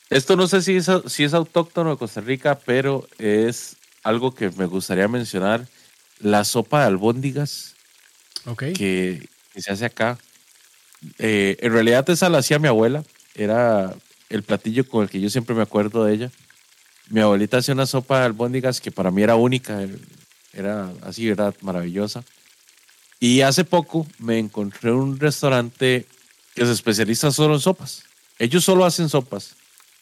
Esto 0.09 0.35
no 0.35 0.47
sé 0.47 0.61
si 0.61 0.75
es, 0.75 0.89
si 1.07 1.23
es 1.23 1.33
autóctono 1.33 1.91
de 1.91 1.97
Costa 1.97 2.21
Rica, 2.21 2.59
pero 2.65 3.07
es 3.17 3.77
algo 4.03 4.35
que 4.35 4.49
me 4.51 4.65
gustaría 4.65 5.07
mencionar. 5.07 5.67
La 6.19 6.43
sopa 6.45 6.81
de 6.81 6.87
albóndigas 6.87 7.75
Ok. 8.45 8.63
que, 8.75 9.27
que 9.53 9.61
se 9.61 9.71
hace 9.71 9.85
acá. 9.85 10.17
Eh, 11.17 11.57
en 11.59 11.73
realidad 11.73 12.09
esa 12.09 12.29
la 12.29 12.37
hacía 12.39 12.59
mi 12.59 12.67
abuela. 12.67 13.03
Era 13.35 13.95
el 14.29 14.43
platillo 14.43 14.87
con 14.87 15.03
el 15.03 15.09
que 15.09 15.21
yo 15.21 15.29
siempre 15.29 15.55
me 15.55 15.61
acuerdo 15.61 16.05
de 16.05 16.13
ella. 16.13 16.31
Mi 17.09 17.19
abuelita 17.19 17.57
hacía 17.57 17.73
una 17.73 17.85
sopa 17.85 18.19
de 18.19 18.25
albóndigas 18.25 18.81
que 18.81 18.91
para 18.91 19.11
mí 19.11 19.21
era 19.21 19.35
única. 19.35 19.79
Era 20.53 20.91
así, 21.01 21.27
¿verdad? 21.27 21.53
Maravillosa. 21.61 22.23
Y 23.19 23.41
hace 23.41 23.63
poco 23.63 24.07
me 24.19 24.39
encontré 24.39 24.91
un 24.91 25.19
restaurante 25.19 26.05
que 26.55 26.65
se 26.65 26.71
especializa 26.71 27.31
solo 27.31 27.55
en 27.55 27.59
sopas. 27.59 28.03
Ellos 28.39 28.63
solo 28.63 28.85
hacen 28.85 29.09
sopas. 29.09 29.55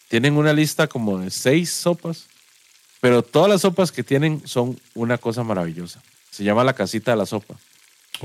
Tienen 0.07 0.37
una 0.37 0.53
lista 0.53 0.87
como 0.87 1.19
de 1.19 1.31
seis 1.31 1.71
sopas 1.71 2.25
Pero 2.99 3.23
todas 3.23 3.49
las 3.49 3.61
sopas 3.61 3.91
que 3.91 4.03
tienen 4.03 4.41
son 4.45 4.79
una 4.93 5.17
cosa 5.17 5.43
maravillosa. 5.43 6.01
Se 6.29 6.43
llama 6.43 6.63
la 6.63 6.73
casita 6.73 7.11
de 7.11 7.17
la 7.17 7.25
sopa. 7.25 7.55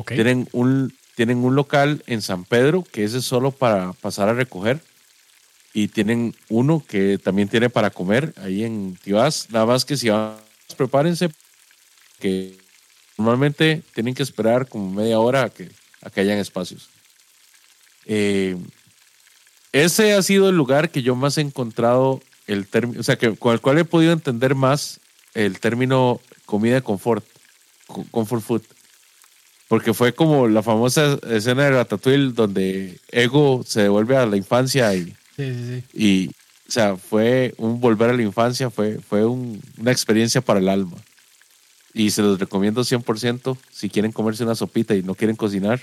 Tienen 0.06 0.48
un, 0.52 0.94
tienen 1.14 1.38
un 1.38 1.54
local 1.54 2.02
en 2.06 2.22
San 2.22 2.44
Pedro 2.44 2.82
que 2.82 3.04
ese 3.04 3.18
es 3.18 3.24
solo 3.24 3.50
para 3.50 3.92
pasar 3.94 4.28
a 4.28 4.34
recoger. 4.34 4.80
Y 5.76 5.88
tienen 5.88 6.34
uno 6.48 6.82
que 6.88 7.18
también 7.18 7.48
tiene 7.50 7.68
para 7.68 7.90
comer 7.90 8.32
ahí 8.38 8.64
en 8.64 8.96
Tibás. 9.04 9.48
Nada 9.50 9.66
más 9.66 9.84
que 9.84 9.98
si 9.98 10.08
van, 10.08 10.38
prepárense 10.74 11.28
que 12.18 12.56
normalmente 13.18 13.82
tienen 13.94 14.14
que 14.14 14.22
esperar 14.22 14.68
como 14.70 14.90
media 14.90 15.18
hora 15.20 15.42
a 15.42 15.50
que, 15.50 15.68
a 16.00 16.08
que 16.08 16.22
hayan 16.22 16.38
espacios. 16.38 16.88
Eh, 18.06 18.56
ese 19.72 20.14
ha 20.14 20.22
sido 20.22 20.48
el 20.48 20.56
lugar 20.56 20.88
que 20.88 21.02
yo 21.02 21.14
más 21.14 21.36
he 21.36 21.42
encontrado 21.42 22.22
el 22.46 22.66
término, 22.66 23.00
o 23.00 23.02
sea, 23.02 23.16
que, 23.18 23.36
con 23.36 23.52
el 23.52 23.60
cual 23.60 23.76
he 23.76 23.84
podido 23.84 24.14
entender 24.14 24.54
más 24.54 24.98
el 25.34 25.60
término 25.60 26.22
comida 26.46 26.80
confort, 26.80 27.22
co- 27.86 28.06
comfort 28.10 28.42
food. 28.42 28.62
Porque 29.68 29.92
fue 29.92 30.14
como 30.14 30.48
la 30.48 30.62
famosa 30.62 31.18
escena 31.28 31.64
de 31.64 31.70
Ratatouille 31.72 32.32
donde 32.32 32.98
Ego 33.10 33.62
se 33.66 33.82
devuelve 33.82 34.16
a 34.16 34.24
la 34.24 34.38
infancia 34.38 34.94
y, 34.94 35.14
Sí, 35.36 35.52
sí, 35.54 35.82
sí. 35.92 36.02
y 36.02 36.28
o 36.68 36.70
sea, 36.72 36.96
fue 36.96 37.54
un 37.58 37.78
volver 37.80 38.10
a 38.10 38.12
la 38.14 38.22
infancia, 38.22 38.70
fue, 38.70 38.98
fue 38.98 39.24
un- 39.24 39.60
una 39.78 39.92
experiencia 39.92 40.40
para 40.40 40.58
el 40.58 40.68
alma. 40.68 40.96
Y 41.94 42.10
se 42.10 42.22
los 42.22 42.38
recomiendo 42.40 42.82
100%. 42.84 43.56
Si 43.70 43.88
quieren 43.88 44.12
comerse 44.12 44.42
una 44.44 44.54
sopita 44.54 44.94
y 44.94 45.02
no 45.02 45.14
quieren 45.14 45.36
cocinar, 45.36 45.80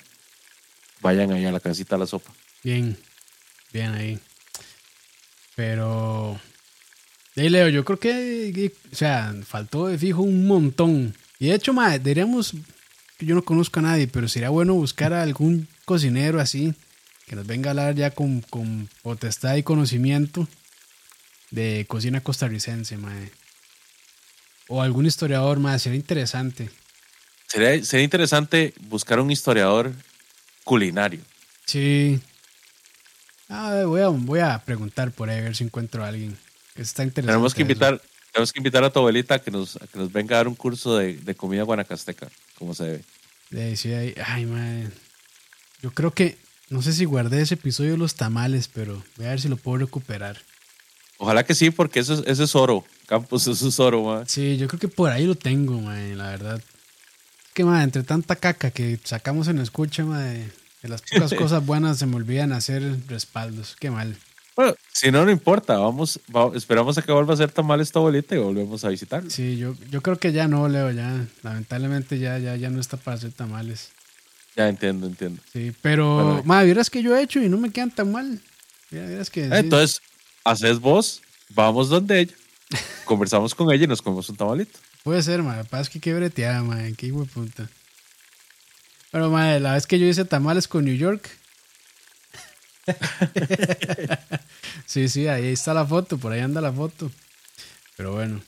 vayan 1.01 1.32
ahí 1.32 1.45
a 1.45 1.51
la 1.51 1.60
casita 1.60 1.95
a 1.95 1.99
la 1.99 2.06
sopa. 2.06 2.32
Bien, 2.64 2.97
bien 3.72 3.91
ahí. 3.93 4.20
Pero, 5.56 6.39
hey 7.36 7.49
Leo, 7.49 7.70
yo 7.70 7.86
creo 7.86 7.99
que, 7.99 8.72
o 8.91 8.95
sea, 8.95 9.34
faltó 9.45 9.88
de 9.88 9.97
fijo 9.97 10.22
un 10.22 10.47
montón. 10.47 11.16
Y 11.39 11.47
de 11.47 11.56
hecho, 11.56 11.74
madre, 11.74 11.99
deberíamos, 11.99 12.54
que 13.18 13.26
yo 13.26 13.36
no 13.36 13.43
conozco 13.43 13.80
a 13.80 13.84
nadie, 13.84 14.08
pero 14.08 14.28
sería 14.28 14.49
bueno 14.49 14.74
buscar 14.74 15.14
a 15.14 15.22
algún 15.24 15.68
cocinero 15.86 16.39
así, 16.39 16.74
que 17.28 17.36
nos 17.36 17.45
venga 17.47 17.69
a 17.69 17.71
hablar 17.71 17.95
ya 17.95 18.11
con, 18.11 18.41
con 18.41 18.89
potestad 19.01 19.55
y 19.55 19.63
conocimiento 19.63 20.47
de 21.51 21.86
cocina 21.88 22.21
costarricense, 22.21 22.97
madre. 22.97 23.32
O 24.67 24.82
algún 24.82 25.05
historiador, 25.05 25.59
madre, 25.59 25.80
sería 25.80 25.99
interesante. 25.99 26.69
Sería, 27.47 27.84
sería 27.84 28.03
interesante 28.03 28.74
buscar 28.82 29.19
un 29.19 29.30
historiador 29.32 29.91
culinario. 30.63 31.21
Sí. 31.65 32.19
Ah, 33.49 33.84
voy 33.86 34.01
a, 34.01 34.07
voy 34.07 34.39
a 34.39 34.59
preguntar 34.63 35.11
por 35.11 35.30
ahí 35.30 35.39
a 35.39 35.43
ver 35.43 35.55
si 35.55 35.63
encuentro 35.63 36.03
a 36.03 36.07
alguien. 36.07 36.38
Está 36.76 37.03
interesante. 37.03 37.32
Tenemos 37.34 37.53
que 37.53 37.61
eso. 37.61 37.71
invitar, 37.71 38.01
tenemos 38.32 38.51
que 38.51 38.59
invitar 38.59 38.84
a 38.84 38.89
tu 38.89 38.99
abuelita 38.99 39.36
a 39.36 39.39
que 39.39 39.51
nos, 39.51 39.76
a 39.76 39.86
que 39.88 39.99
nos 39.99 40.11
venga 40.11 40.36
a 40.36 40.39
dar 40.39 40.47
un 40.47 40.55
curso 40.55 40.97
de, 40.97 41.13
de 41.17 41.36
comida 41.36 41.61
guanacasteca, 41.63 42.30
como 42.57 42.74
se 42.74 43.03
debe. 43.51 43.76
Sí, 43.78 43.93
ahí- 43.93 44.15
ay, 44.26 44.45
madre. 44.47 44.89
Yo 45.82 45.91
creo 45.91 46.11
que, 46.11 46.38
no 46.70 46.82
sé 46.82 46.93
si 46.93 47.05
guardé 47.05 47.41
ese 47.41 47.55
episodio 47.55 47.91
de 47.91 47.97
los 47.97 48.16
tamales, 48.16 48.68
pero 48.68 49.03
voy 49.18 49.26
a 49.28 49.30
ver 49.30 49.41
si 49.41 49.47
lo 49.49 49.57
puedo 49.57 49.78
recuperar. 49.80 50.38
Ojalá 51.18 51.43
que 51.45 51.55
sí, 51.55 51.70
porque 51.70 51.99
eso, 51.99 52.14
es- 52.16 52.24
eso 52.26 52.43
es 52.43 52.55
oro. 52.55 52.84
Campos, 53.07 53.47
eso 53.47 53.68
es 53.68 53.80
oro, 53.80 54.03
man. 54.03 54.28
Sí, 54.28 54.57
yo 54.57 54.68
creo 54.68 54.80
que 54.80 54.88
por 54.88 55.11
ahí 55.11 55.26
lo 55.26 55.36
tengo, 55.36 55.80
madre, 55.80 56.16
la 56.16 56.30
verdad. 56.30 56.57
Es 56.57 57.53
que, 57.53 57.64
madre, 57.64 57.84
entre 57.84 58.03
tanta 58.03 58.36
caca 58.36 58.72
que 58.72 58.99
sacamos 59.03 59.47
en 59.47 59.59
escucha, 59.59 60.03
madre, 60.05 60.49
de 60.82 60.89
las 60.89 61.01
pocas 61.01 61.34
cosas 61.38 61.66
buenas 61.66 61.97
se 61.99 62.05
me 62.07 62.16
olvidan 62.16 62.51
hacer 62.51 62.82
respaldos. 63.07 63.76
Qué 63.80 63.91
mal. 63.91 64.18
Bueno, 64.55 64.76
si 64.91 65.11
no, 65.11 65.26
no 65.26 65.32
importa. 65.32 65.78
Vamos, 65.78 66.20
va- 66.36 66.51
esperamos 66.55 66.97
a 66.97 67.01
que 67.01 67.11
vuelva 67.11 67.34
a 67.34 67.38
ser 67.38 67.51
tamal 67.51 67.80
esta 67.82 67.99
abuelita 67.99 68.36
y 68.36 68.39
volvemos 68.39 68.84
a 68.86 68.89
visitarlo. 68.89 69.30
Sí, 69.30 69.57
yo, 69.57 69.76
yo 69.89 70.01
creo 70.01 70.18
que 70.20 70.32
ya 70.32 70.47
no, 70.47 70.68
Leo, 70.68 70.91
ya. 70.91 71.26
Lamentablemente 71.41 72.20
ya, 72.20 72.38
ya, 72.39 72.55
ya 72.55 72.70
no 72.70 72.80
está 72.80 72.97
para 72.97 73.18
hacer 73.18 73.32
tamales. 73.32 73.89
Ya 74.56 74.70
entiendo, 74.70 75.08
entiendo. 75.08 75.41
Sí, 75.51 75.74
pero, 75.82 76.16
Bueno. 76.16 76.41
madre, 76.45 76.66
vieras 76.66 76.89
que 76.89 77.01
yo 77.01 77.16
he 77.16 77.24
hecho 77.24 77.41
y 77.41 77.49
no 77.49 77.58
me 77.58 77.72
quedan 77.72 77.91
tan 77.91 78.12
mal. 78.12 78.39
Mira, 78.91 79.08
vieras 79.08 79.30
que. 79.30 79.45
sí. 79.45 79.49
Entonces, 79.51 80.01
haces 80.43 80.80
vos, 80.80 81.22
vamos 81.49 81.89
donde 81.89 82.22
ella, 82.22 82.34
conversamos 83.06 83.56
con 83.56 83.72
ella 83.72 83.86
y 83.86 83.88
nos 83.88 84.01
comemos 84.01 84.30
un 84.30 84.36
tamalito. 84.36 84.78
Puede 85.04 85.24
ser, 85.24 85.41
madre. 85.43 85.64
Pasa 85.66 85.89
que 85.89 85.99
qué 85.99 86.14
breteada, 86.14 86.62
madre. 86.62 86.93
Qué 86.93 87.08
hijo 87.08 87.26
puta. 87.26 87.68
Pero, 89.12 89.30
madre, 89.30 89.60
la 89.60 89.74
vez 89.74 89.88
que 89.88 89.99
yo 89.99 90.06
hice 90.08 90.26
tamales 90.26 90.68
con 90.68 90.86
New 90.86 90.95
York. 90.95 91.30
sí, 94.86 95.08
sí, 95.10 95.28
ahí 95.28 95.47
está 95.47 95.74
la 95.74 95.86
foto. 95.86 96.18
Por 96.18 96.32
ahí 96.32 96.41
anda 96.41 96.62
la 96.62 96.72
foto. 96.72 97.12
Pero 97.97 98.14
bueno. 98.14 98.41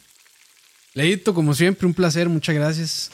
Leito, 0.93 1.33
como 1.33 1.53
siempre, 1.53 1.87
un 1.87 1.93
placer. 1.93 2.29
Muchas 2.29 2.55
gracias. 2.55 3.11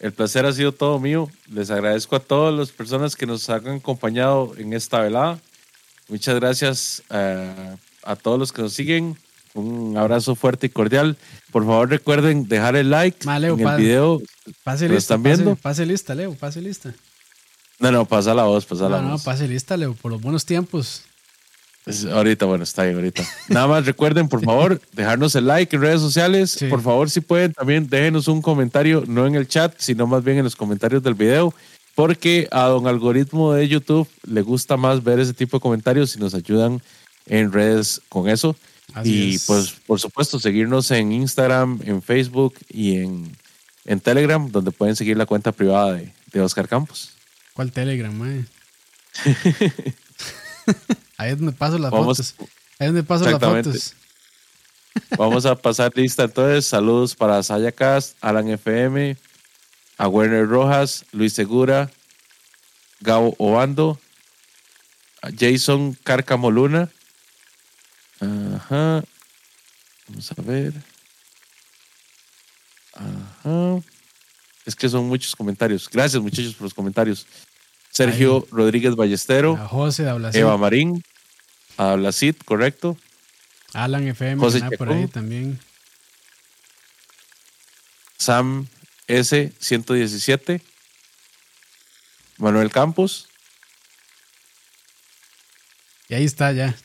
El 0.00 0.12
placer 0.12 0.46
ha 0.46 0.52
sido 0.52 0.72
todo 0.72 0.98
mío. 0.98 1.28
Les 1.52 1.70
agradezco 1.70 2.16
a 2.16 2.20
todas 2.20 2.54
las 2.54 2.70
personas 2.70 3.16
que 3.16 3.26
nos 3.26 3.48
han 3.50 3.68
acompañado 3.68 4.52
en 4.56 4.72
esta 4.72 5.00
velada. 5.00 5.38
Muchas 6.08 6.34
gracias 6.36 7.02
eh, 7.10 7.76
a 8.02 8.16
todos 8.16 8.38
los 8.38 8.52
que 8.52 8.62
nos 8.62 8.72
siguen. 8.72 9.16
Un 9.52 9.96
abrazo 9.98 10.34
fuerte 10.34 10.66
y 10.68 10.70
cordial. 10.70 11.16
Por 11.52 11.64
favor, 11.66 11.88
recuerden 11.90 12.48
dejar 12.48 12.76
el 12.76 12.88
like 12.90 13.26
Ma, 13.26 13.38
Leo, 13.38 13.58
en 13.58 13.66
el 13.68 13.76
video. 13.76 14.22
Pase 14.64 14.88
¿Lo 14.88 14.94
lista. 14.94 15.14
están 15.14 15.22
pase- 15.22 15.36
viendo? 15.42 15.56
Pase, 15.56 15.86
lista, 15.86 16.14
Leo. 16.14 16.34
Pase 16.34 16.60
lista. 16.62 16.94
No, 17.78 17.90
no, 17.90 18.04
pasa 18.04 18.32
la 18.34 18.44
voz, 18.44 18.64
pasa 18.66 18.88
la 18.88 18.98
No, 18.98 19.02
no, 19.02 19.10
voz. 19.12 19.24
pase 19.24 19.48
lista, 19.48 19.76
Leo. 19.76 19.94
Por 19.94 20.12
los 20.12 20.20
buenos 20.20 20.44
tiempos. 20.46 21.02
Es- 21.86 22.04
ahorita, 22.04 22.46
bueno, 22.46 22.64
está 22.64 22.84
bien, 22.84 22.96
ahorita. 22.96 23.24
Nada 23.48 23.66
más 23.66 23.86
recuerden, 23.86 24.28
por 24.28 24.44
favor, 24.44 24.80
dejarnos 24.92 25.34
el 25.34 25.46
like 25.46 25.74
en 25.74 25.82
redes 25.82 26.00
sociales. 26.00 26.50
Sí. 26.52 26.66
Por 26.66 26.82
favor, 26.82 27.08
si 27.10 27.20
pueden, 27.20 27.52
también 27.52 27.88
déjenos 27.88 28.28
un 28.28 28.42
comentario, 28.42 29.04
no 29.06 29.26
en 29.26 29.34
el 29.34 29.48
chat, 29.48 29.74
sino 29.78 30.06
más 30.06 30.22
bien 30.22 30.38
en 30.38 30.44
los 30.44 30.56
comentarios 30.56 31.02
del 31.02 31.14
video, 31.14 31.54
porque 31.94 32.48
a 32.50 32.64
don 32.64 32.86
algoritmo 32.86 33.52
de 33.52 33.66
YouTube 33.68 34.08
le 34.26 34.42
gusta 34.42 34.76
más 34.76 35.02
ver 35.02 35.18
ese 35.20 35.32
tipo 35.34 35.56
de 35.56 35.60
comentarios 35.62 36.14
y 36.16 36.20
nos 36.20 36.34
ayudan 36.34 36.80
en 37.26 37.52
redes 37.52 38.00
con 38.08 38.28
eso. 38.28 38.56
Así 38.94 39.32
y 39.32 39.34
es. 39.36 39.44
pues, 39.46 39.74
por 39.86 40.00
supuesto, 40.00 40.38
seguirnos 40.40 40.90
en 40.90 41.12
Instagram, 41.12 41.80
en 41.84 42.02
Facebook 42.02 42.54
y 42.68 42.96
en, 42.96 43.36
en 43.84 44.00
Telegram, 44.00 44.50
donde 44.50 44.70
pueden 44.70 44.96
seguir 44.96 45.16
la 45.16 45.26
cuenta 45.26 45.52
privada 45.52 45.94
de, 45.94 46.12
de 46.32 46.40
Oscar 46.40 46.66
Campos. 46.68 47.10
¿Cuál 47.54 47.72
Telegram, 47.72 48.12
madre? 48.12 48.44
ahí 51.20 51.30
es 51.32 51.38
donde 51.38 51.52
paso 51.52 51.78
las 51.78 51.90
Vamos- 51.90 52.16
fotos. 52.16 52.34
Ahí 52.78 52.86
es 52.86 52.86
donde 52.88 53.02
paso 53.02 53.24
las 53.28 53.40
fotos. 53.40 53.94
Vamos 55.16 55.46
a 55.46 55.54
pasar 55.54 55.92
lista 55.94 56.24
entonces. 56.24 56.66
Saludos 56.66 57.14
para 57.14 57.42
Sayacast, 57.42 58.16
Alan 58.20 58.48
FM, 58.48 59.16
a 59.98 60.08
Werner 60.08 60.46
Rojas, 60.48 61.04
Luis 61.12 61.32
Segura, 61.32 61.90
Gabo 63.00 63.34
Obando, 63.38 64.00
a 65.22 65.28
Jason 65.38 65.96
Cárcamo 66.02 66.50
Luna. 66.50 66.88
Ajá. 68.20 69.02
Vamos 70.08 70.32
a 70.32 70.42
ver. 70.42 70.72
Ajá. 72.94 73.80
Es 74.66 74.74
que 74.76 74.88
son 74.88 75.06
muchos 75.06 75.34
comentarios. 75.36 75.88
Gracias, 75.90 76.20
muchachos, 76.22 76.54
por 76.54 76.64
los 76.64 76.74
comentarios. 76.74 77.26
Sergio 77.92 78.46
Rodríguez 78.50 78.94
Ballestero, 78.94 79.56
A 79.56 79.66
José 79.66 80.04
Eva 80.34 80.56
Marín, 80.56 81.02
a 81.80 81.94
Blacid, 81.94 82.36
correcto. 82.44 82.98
Alan 83.72 84.06
FM, 84.06 84.38
José 84.38 84.60
por 84.76 84.90
ahí 84.92 85.06
también. 85.06 85.58
Sam 88.18 88.66
S 89.06 89.52
117, 89.58 90.60
Manuel 92.36 92.70
Campos 92.70 93.28
Y 96.08 96.14
ahí 96.14 96.24
está 96.24 96.52
ya. 96.52 96.76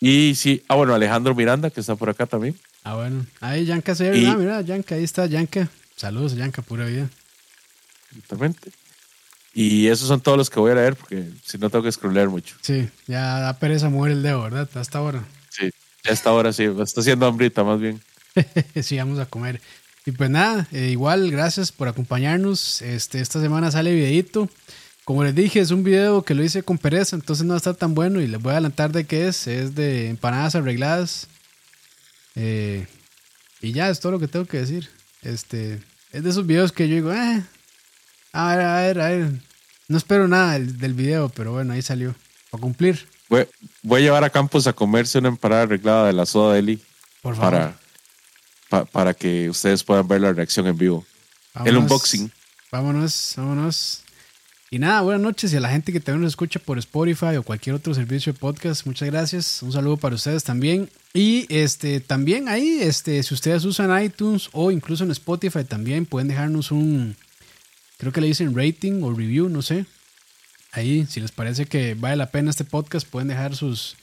y 0.00 0.34
sí, 0.34 0.64
ah 0.68 0.74
bueno, 0.74 0.94
Alejandro 0.94 1.34
Miranda 1.34 1.70
que 1.70 1.80
está 1.80 1.96
por 1.96 2.10
acá 2.10 2.26
también. 2.26 2.58
Ah, 2.84 2.96
bueno. 2.96 3.24
Ahí 3.40 3.64
Yanka 3.64 3.94
se 3.94 4.14
Y- 4.16 4.26
Ah, 4.26 4.36
mira, 4.36 4.60
Yanka, 4.60 4.96
ahí 4.96 5.04
está 5.04 5.26
Yanka. 5.26 5.68
Saludos, 5.96 6.34
Yanka, 6.34 6.60
pura 6.62 6.84
vida. 6.86 7.08
Exactamente. 8.16 8.70
Y 9.52 9.88
esos 9.88 10.08
son 10.08 10.20
todos 10.20 10.38
los 10.38 10.48
que 10.48 10.60
voy 10.60 10.72
a 10.72 10.76
leer 10.76 10.96
porque 10.96 11.28
si 11.44 11.58
no 11.58 11.70
tengo 11.70 11.82
que 11.82 11.92
scrollear 11.92 12.28
mucho. 12.28 12.56
Sí, 12.60 12.88
ya 13.06 13.40
da 13.40 13.58
pereza 13.58 13.88
mover 13.88 14.12
el 14.12 14.22
dedo, 14.22 14.42
¿verdad? 14.42 14.68
Hasta 14.74 14.98
ahora. 14.98 15.24
Sí, 15.50 15.70
ya 16.04 16.12
está 16.12 16.30
ahora 16.30 16.52
sí, 16.52 16.64
está 16.64 17.00
haciendo 17.00 17.26
hambrita 17.26 17.64
más 17.64 17.80
bien. 17.80 18.00
sí, 18.82 18.96
vamos 18.96 19.18
a 19.18 19.26
comer. 19.26 19.60
Y 20.06 20.12
pues 20.12 20.30
nada, 20.30 20.66
eh, 20.72 20.88
igual, 20.90 21.30
gracias 21.30 21.72
por 21.72 21.88
acompañarnos. 21.88 22.80
Este, 22.82 23.20
esta 23.20 23.40
semana 23.40 23.70
sale 23.70 23.92
videito. 23.92 24.48
Como 25.04 25.24
les 25.24 25.34
dije, 25.34 25.60
es 25.60 25.72
un 25.72 25.82
video 25.82 26.22
que 26.22 26.34
lo 26.34 26.44
hice 26.44 26.62
con 26.62 26.78
pereza, 26.78 27.16
entonces 27.16 27.44
no 27.44 27.50
va 27.50 27.56
a 27.56 27.58
estar 27.58 27.74
tan 27.74 27.94
bueno. 27.94 28.20
Y 28.20 28.28
les 28.28 28.40
voy 28.40 28.50
a 28.50 28.54
adelantar 28.54 28.92
de 28.92 29.04
qué 29.04 29.26
es. 29.28 29.46
Es 29.46 29.74
de 29.74 30.08
empanadas 30.08 30.54
arregladas. 30.54 31.26
Eh, 32.36 32.86
y 33.60 33.72
ya, 33.72 33.90
es 33.90 34.00
todo 34.00 34.12
lo 34.12 34.20
que 34.20 34.28
tengo 34.28 34.46
que 34.46 34.58
decir. 34.58 34.88
Este, 35.22 35.80
es 36.12 36.22
de 36.22 36.30
esos 36.30 36.46
videos 36.46 36.72
que 36.72 36.88
yo 36.88 36.94
digo, 36.94 37.12
eh, 37.12 37.42
a 38.32 38.56
ver, 38.56 38.66
a 38.66 38.80
ver, 38.80 39.00
a 39.00 39.08
ver. 39.08 39.32
No 39.88 39.96
espero 39.98 40.28
nada 40.28 40.52
del, 40.54 40.78
del 40.78 40.94
video, 40.94 41.28
pero 41.30 41.52
bueno, 41.52 41.72
ahí 41.72 41.82
salió. 41.82 42.14
Para 42.50 42.60
cumplir, 42.62 43.06
Voy, 43.28 43.46
voy 43.82 44.00
a 44.00 44.04
llevar 44.04 44.24
a 44.24 44.30
Campos 44.30 44.66
a 44.66 44.72
comerse 44.72 45.18
una 45.18 45.28
empanada 45.28 45.62
arreglada 45.62 46.06
de 46.08 46.12
la 46.12 46.26
soda 46.26 46.58
Eli 46.58 46.80
por 47.22 47.36
favor. 47.36 47.52
para, 47.52 47.78
pa- 48.68 48.84
para 48.86 49.14
que 49.14 49.48
ustedes 49.48 49.84
puedan 49.84 50.08
ver 50.08 50.20
la 50.20 50.32
reacción 50.32 50.66
en 50.66 50.76
vivo. 50.76 51.06
El 51.64 51.76
unboxing. 51.76 52.30
Vámonos, 52.72 53.34
vámonos. 53.36 54.02
Y 54.72 54.78
nada, 54.78 55.00
buenas 55.02 55.20
noches 55.22 55.52
y 55.52 55.56
a 55.56 55.60
la 55.60 55.68
gente 55.70 55.92
que 55.92 55.98
también 56.00 56.22
nos 56.22 56.32
escucha 56.32 56.60
por 56.60 56.78
Spotify 56.78 57.36
o 57.36 57.42
cualquier 57.42 57.74
otro 57.74 57.92
servicio 57.94 58.32
de 58.32 58.38
podcast, 58.38 58.86
muchas 58.86 59.08
gracias. 59.10 59.62
Un 59.62 59.72
saludo 59.72 59.96
para 59.96 60.14
ustedes 60.14 60.44
también. 60.44 60.88
Y 61.12 61.46
este 61.48 61.98
también 62.00 62.48
ahí, 62.48 62.78
este, 62.80 63.20
si 63.24 63.34
ustedes 63.34 63.64
usan 63.64 64.00
iTunes 64.02 64.48
o 64.52 64.70
incluso 64.70 65.02
en 65.04 65.10
Spotify 65.10 65.64
también 65.64 66.06
pueden 66.06 66.28
dejarnos 66.28 66.70
un, 66.70 67.16
creo 68.00 68.12
que 68.12 68.22
le 68.22 68.28
dicen 68.28 68.56
rating 68.56 69.02
o 69.02 69.12
review, 69.12 69.50
no 69.50 69.60
sé. 69.60 69.84
Ahí, 70.72 71.06
si 71.06 71.20
les 71.20 71.32
parece 71.32 71.66
que 71.66 71.94
vale 71.94 72.16
la 72.16 72.30
pena 72.30 72.48
este 72.48 72.64
podcast, 72.64 73.06
pueden 73.06 73.28
dejar 73.28 73.54
sus 73.54 73.96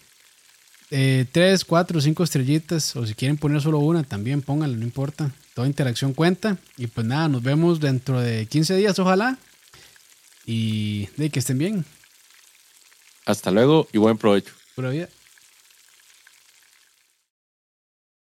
eh, 0.92 1.26
tres, 1.32 1.66
cuatro, 1.66 2.00
cinco 2.00 2.24
estrellitas. 2.24 2.96
O 2.96 3.08
si 3.08 3.16
quieren 3.16 3.38
poner 3.38 3.60
solo 3.60 3.80
una, 3.80 4.04
también 4.04 4.44
pónganlo, 4.44 4.78
no 4.78 4.84
importa. 4.84 5.32
Toda 5.56 5.68
interacción 5.68 6.14
cuenta. 6.14 6.58
Y 6.78 6.88
pues 6.88 7.08
nada, 7.08 7.28
nos 7.28 7.42
vemos 7.42 7.80
dentro 7.80 8.22
de 8.22 8.46
15 8.46 8.76
días, 8.76 9.00
ojalá. 9.00 9.40
Y 10.46 11.10
de 11.18 11.32
que 11.32 11.40
estén 11.40 11.58
bien. 11.58 11.84
Hasta 13.26 13.50
luego 13.50 13.88
y 13.92 13.98
buen 13.98 14.18
provecho. 14.18 14.54
Pura 14.76 14.92
vida. 14.92 15.10